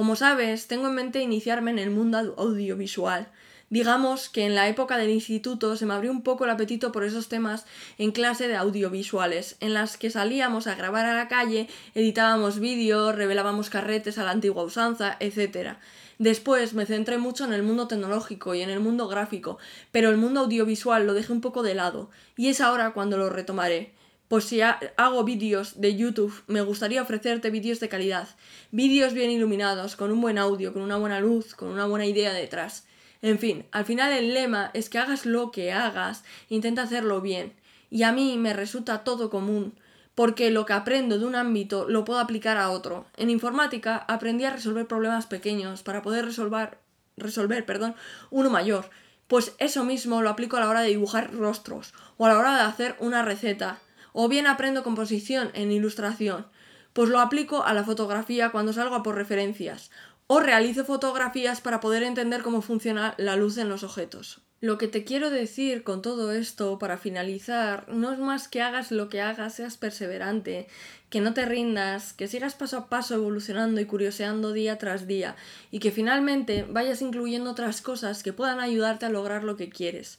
Como 0.00 0.16
sabes, 0.16 0.66
tengo 0.66 0.88
en 0.88 0.94
mente 0.94 1.20
iniciarme 1.20 1.72
en 1.72 1.78
el 1.78 1.90
mundo 1.90 2.16
audiovisual. 2.38 3.28
Digamos 3.68 4.30
que 4.30 4.46
en 4.46 4.54
la 4.54 4.66
época 4.66 4.96
del 4.96 5.10
instituto 5.10 5.76
se 5.76 5.84
me 5.84 5.92
abrió 5.92 6.10
un 6.10 6.22
poco 6.22 6.44
el 6.44 6.50
apetito 6.50 6.90
por 6.90 7.04
esos 7.04 7.28
temas 7.28 7.66
en 7.98 8.10
clase 8.10 8.48
de 8.48 8.56
audiovisuales, 8.56 9.58
en 9.60 9.74
las 9.74 9.98
que 9.98 10.08
salíamos 10.08 10.66
a 10.66 10.74
grabar 10.74 11.04
a 11.04 11.12
la 11.12 11.28
calle, 11.28 11.68
editábamos 11.94 12.60
vídeos, 12.60 13.14
revelábamos 13.14 13.68
carretes 13.68 14.16
a 14.16 14.24
la 14.24 14.30
antigua 14.30 14.64
usanza, 14.64 15.18
etc. 15.20 15.74
Después 16.18 16.72
me 16.72 16.86
centré 16.86 17.18
mucho 17.18 17.44
en 17.44 17.52
el 17.52 17.62
mundo 17.62 17.86
tecnológico 17.86 18.54
y 18.54 18.62
en 18.62 18.70
el 18.70 18.80
mundo 18.80 19.06
gráfico, 19.06 19.58
pero 19.92 20.08
el 20.08 20.16
mundo 20.16 20.40
audiovisual 20.40 21.06
lo 21.06 21.12
dejé 21.12 21.30
un 21.30 21.42
poco 21.42 21.62
de 21.62 21.74
lado, 21.74 22.08
y 22.38 22.48
es 22.48 22.62
ahora 22.62 22.94
cuando 22.94 23.18
lo 23.18 23.28
retomaré. 23.28 23.92
Pues 24.30 24.44
si 24.44 24.60
hago 24.60 25.24
vídeos 25.24 25.80
de 25.80 25.96
YouTube, 25.96 26.44
me 26.46 26.60
gustaría 26.60 27.02
ofrecerte 27.02 27.50
vídeos 27.50 27.80
de 27.80 27.88
calidad, 27.88 28.28
vídeos 28.70 29.12
bien 29.12 29.28
iluminados, 29.28 29.96
con 29.96 30.12
un 30.12 30.20
buen 30.20 30.38
audio, 30.38 30.72
con 30.72 30.82
una 30.82 30.96
buena 30.98 31.18
luz, 31.18 31.56
con 31.56 31.68
una 31.68 31.86
buena 31.86 32.06
idea 32.06 32.32
detrás. 32.32 32.84
En 33.22 33.40
fin, 33.40 33.66
al 33.72 33.84
final 33.84 34.12
el 34.12 34.32
lema 34.32 34.70
es 34.72 34.88
que 34.88 34.98
hagas 34.98 35.26
lo 35.26 35.50
que 35.50 35.72
hagas, 35.72 36.22
intenta 36.48 36.82
hacerlo 36.82 37.20
bien. 37.20 37.54
Y 37.90 38.04
a 38.04 38.12
mí 38.12 38.38
me 38.38 38.52
resulta 38.52 39.02
todo 39.02 39.30
común, 39.30 39.74
porque 40.14 40.52
lo 40.52 40.64
que 40.64 40.74
aprendo 40.74 41.18
de 41.18 41.24
un 41.24 41.34
ámbito 41.34 41.88
lo 41.88 42.04
puedo 42.04 42.20
aplicar 42.20 42.56
a 42.56 42.70
otro. 42.70 43.06
En 43.16 43.30
informática 43.30 43.96
aprendí 43.96 44.44
a 44.44 44.52
resolver 44.52 44.86
problemas 44.86 45.26
pequeños 45.26 45.82
para 45.82 46.02
poder 46.02 46.24
resolver, 46.24 46.78
resolver 47.16 47.66
perdón, 47.66 47.96
uno 48.30 48.48
mayor. 48.48 48.90
Pues 49.26 49.56
eso 49.58 49.84
mismo 49.84 50.22
lo 50.22 50.30
aplico 50.30 50.56
a 50.56 50.60
la 50.60 50.68
hora 50.68 50.82
de 50.82 50.90
dibujar 50.90 51.34
rostros 51.34 51.94
o 52.16 52.26
a 52.26 52.28
la 52.28 52.38
hora 52.38 52.54
de 52.54 52.62
hacer 52.62 52.94
una 53.00 53.24
receta 53.24 53.80
o 54.12 54.28
bien 54.28 54.46
aprendo 54.46 54.82
composición 54.82 55.50
en 55.54 55.72
ilustración, 55.72 56.46
pues 56.92 57.08
lo 57.08 57.20
aplico 57.20 57.64
a 57.64 57.74
la 57.74 57.84
fotografía 57.84 58.50
cuando 58.50 58.72
salgo 58.72 58.94
a 58.94 59.02
por 59.02 59.14
referencias, 59.14 59.90
o 60.26 60.40
realizo 60.40 60.84
fotografías 60.84 61.60
para 61.60 61.80
poder 61.80 62.02
entender 62.02 62.42
cómo 62.42 62.62
funciona 62.62 63.14
la 63.18 63.36
luz 63.36 63.58
en 63.58 63.68
los 63.68 63.82
objetos. 63.82 64.40
Lo 64.60 64.76
que 64.76 64.88
te 64.88 65.04
quiero 65.04 65.30
decir 65.30 65.84
con 65.84 66.02
todo 66.02 66.32
esto, 66.32 66.78
para 66.78 66.98
finalizar, 66.98 67.88
no 67.88 68.12
es 68.12 68.18
más 68.18 68.46
que 68.46 68.60
hagas 68.60 68.92
lo 68.92 69.08
que 69.08 69.22
hagas, 69.22 69.54
seas 69.54 69.78
perseverante, 69.78 70.68
que 71.08 71.22
no 71.22 71.32
te 71.32 71.46
rindas, 71.46 72.12
que 72.12 72.28
sigas 72.28 72.54
paso 72.54 72.76
a 72.76 72.88
paso 72.90 73.14
evolucionando 73.14 73.80
y 73.80 73.86
curioseando 73.86 74.52
día 74.52 74.76
tras 74.76 75.06
día, 75.06 75.34
y 75.70 75.78
que 75.78 75.90
finalmente 75.90 76.66
vayas 76.68 77.00
incluyendo 77.00 77.50
otras 77.50 77.80
cosas 77.80 78.22
que 78.22 78.34
puedan 78.34 78.60
ayudarte 78.60 79.06
a 79.06 79.10
lograr 79.10 79.44
lo 79.44 79.56
que 79.56 79.70
quieres. 79.70 80.18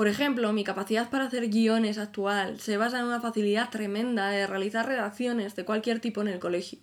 Por 0.00 0.08
ejemplo, 0.08 0.50
mi 0.54 0.64
capacidad 0.64 1.10
para 1.10 1.24
hacer 1.24 1.50
guiones 1.50 1.98
actual 1.98 2.58
se 2.58 2.78
basa 2.78 3.00
en 3.00 3.04
una 3.04 3.20
facilidad 3.20 3.68
tremenda 3.68 4.30
de 4.30 4.46
realizar 4.46 4.86
redacciones 4.86 5.56
de 5.56 5.66
cualquier 5.66 6.00
tipo 6.00 6.22
en 6.22 6.28
el 6.28 6.38
colegio, 6.38 6.78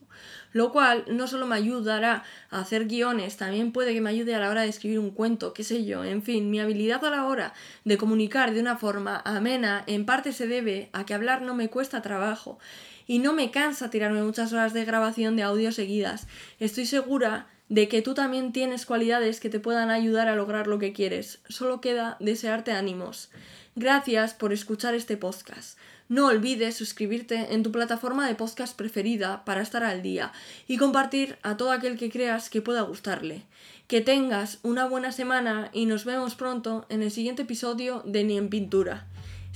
lo 0.52 0.72
cual 0.72 1.04
no 1.08 1.26
solo 1.26 1.48
me 1.48 1.56
ayudará 1.56 2.24
a 2.52 2.60
hacer 2.60 2.86
guiones, 2.86 3.36
también 3.36 3.72
puede 3.72 3.96
que 3.96 4.02
me 4.02 4.12
ayude 4.12 4.36
a 4.36 4.40
la 4.40 4.52
hora 4.52 4.62
de 4.62 4.68
escribir 4.68 5.00
un 5.00 5.10
cuento, 5.10 5.52
qué 5.56 5.64
sé 5.64 5.84
yo, 5.84 6.04
en 6.04 6.22
fin, 6.22 6.52
mi 6.52 6.60
habilidad 6.60 7.04
a 7.06 7.10
la 7.10 7.26
hora 7.26 7.56
de 7.86 7.98
comunicar 7.98 8.54
de 8.54 8.60
una 8.60 8.78
forma 8.78 9.20
amena 9.26 9.84
en 9.88 10.06
parte 10.06 10.32
se 10.32 10.46
debe 10.46 10.92
a 10.94 11.04
que 11.08 11.16
hablar 11.16 11.42
no 11.42 11.56
me 11.56 11.72
cuesta 11.72 12.04
trabajo 12.04 12.60
y 13.08 13.18
no 13.18 13.34
me 13.34 13.50
cansa 13.50 13.90
tirarme 13.90 14.22
muchas 14.22 14.54
horas 14.54 14.74
de 14.74 14.86
grabación 14.86 15.36
de 15.36 15.42
audio 15.42 15.72
seguidas. 15.72 16.28
Estoy 16.60 16.86
segura 16.86 17.48
de 17.70 17.88
que 17.88 18.02
tú 18.02 18.14
también 18.14 18.54
tienes 18.54 18.86
cualidades 18.86 19.40
que 19.40 19.50
te 19.50 19.60
puedan 19.60 19.90
ayudar 19.90 20.28
a 20.28 20.36
lograr 20.36 20.68
lo 20.68 20.80
que 20.80 20.94
quieres. 20.94 21.40
Solo 21.50 21.82
queda 21.82 22.18
desearte 22.20 22.72
ánimos. 22.72 23.30
Gracias 23.76 24.34
por 24.34 24.54
escuchar 24.54 24.96
este 24.96 25.18
podcast. 25.18 25.78
No 26.10 26.28
olvides 26.28 26.76
suscribirte 26.76 27.54
en 27.54 27.64
tu 27.64 27.72
plataforma 27.72 28.26
de 28.28 28.36
podcast 28.36 28.78
preferida 28.78 29.44
para 29.44 29.62
estar 29.62 29.84
al 29.84 30.02
día 30.02 30.32
y 30.66 30.78
compartir 30.78 31.38
a 31.44 31.58
todo 31.58 31.72
aquel 31.72 31.98
que 31.98 32.10
creas 32.10 32.50
que 32.50 32.62
pueda 32.62 32.82
gustarle. 32.82 33.44
Que 33.88 34.00
tengas 34.00 34.60
una 34.64 34.88
buena 34.88 35.12
semana 35.12 35.70
y 35.74 35.86
nos 35.86 36.06
vemos 36.06 36.36
pronto 36.36 36.86
en 36.90 37.04
el 37.04 37.12
siguiente 37.12 37.42
episodio 37.42 38.04
de 38.06 38.24
Ni 38.24 38.38
en 38.38 38.50
Pintura. 38.50 39.06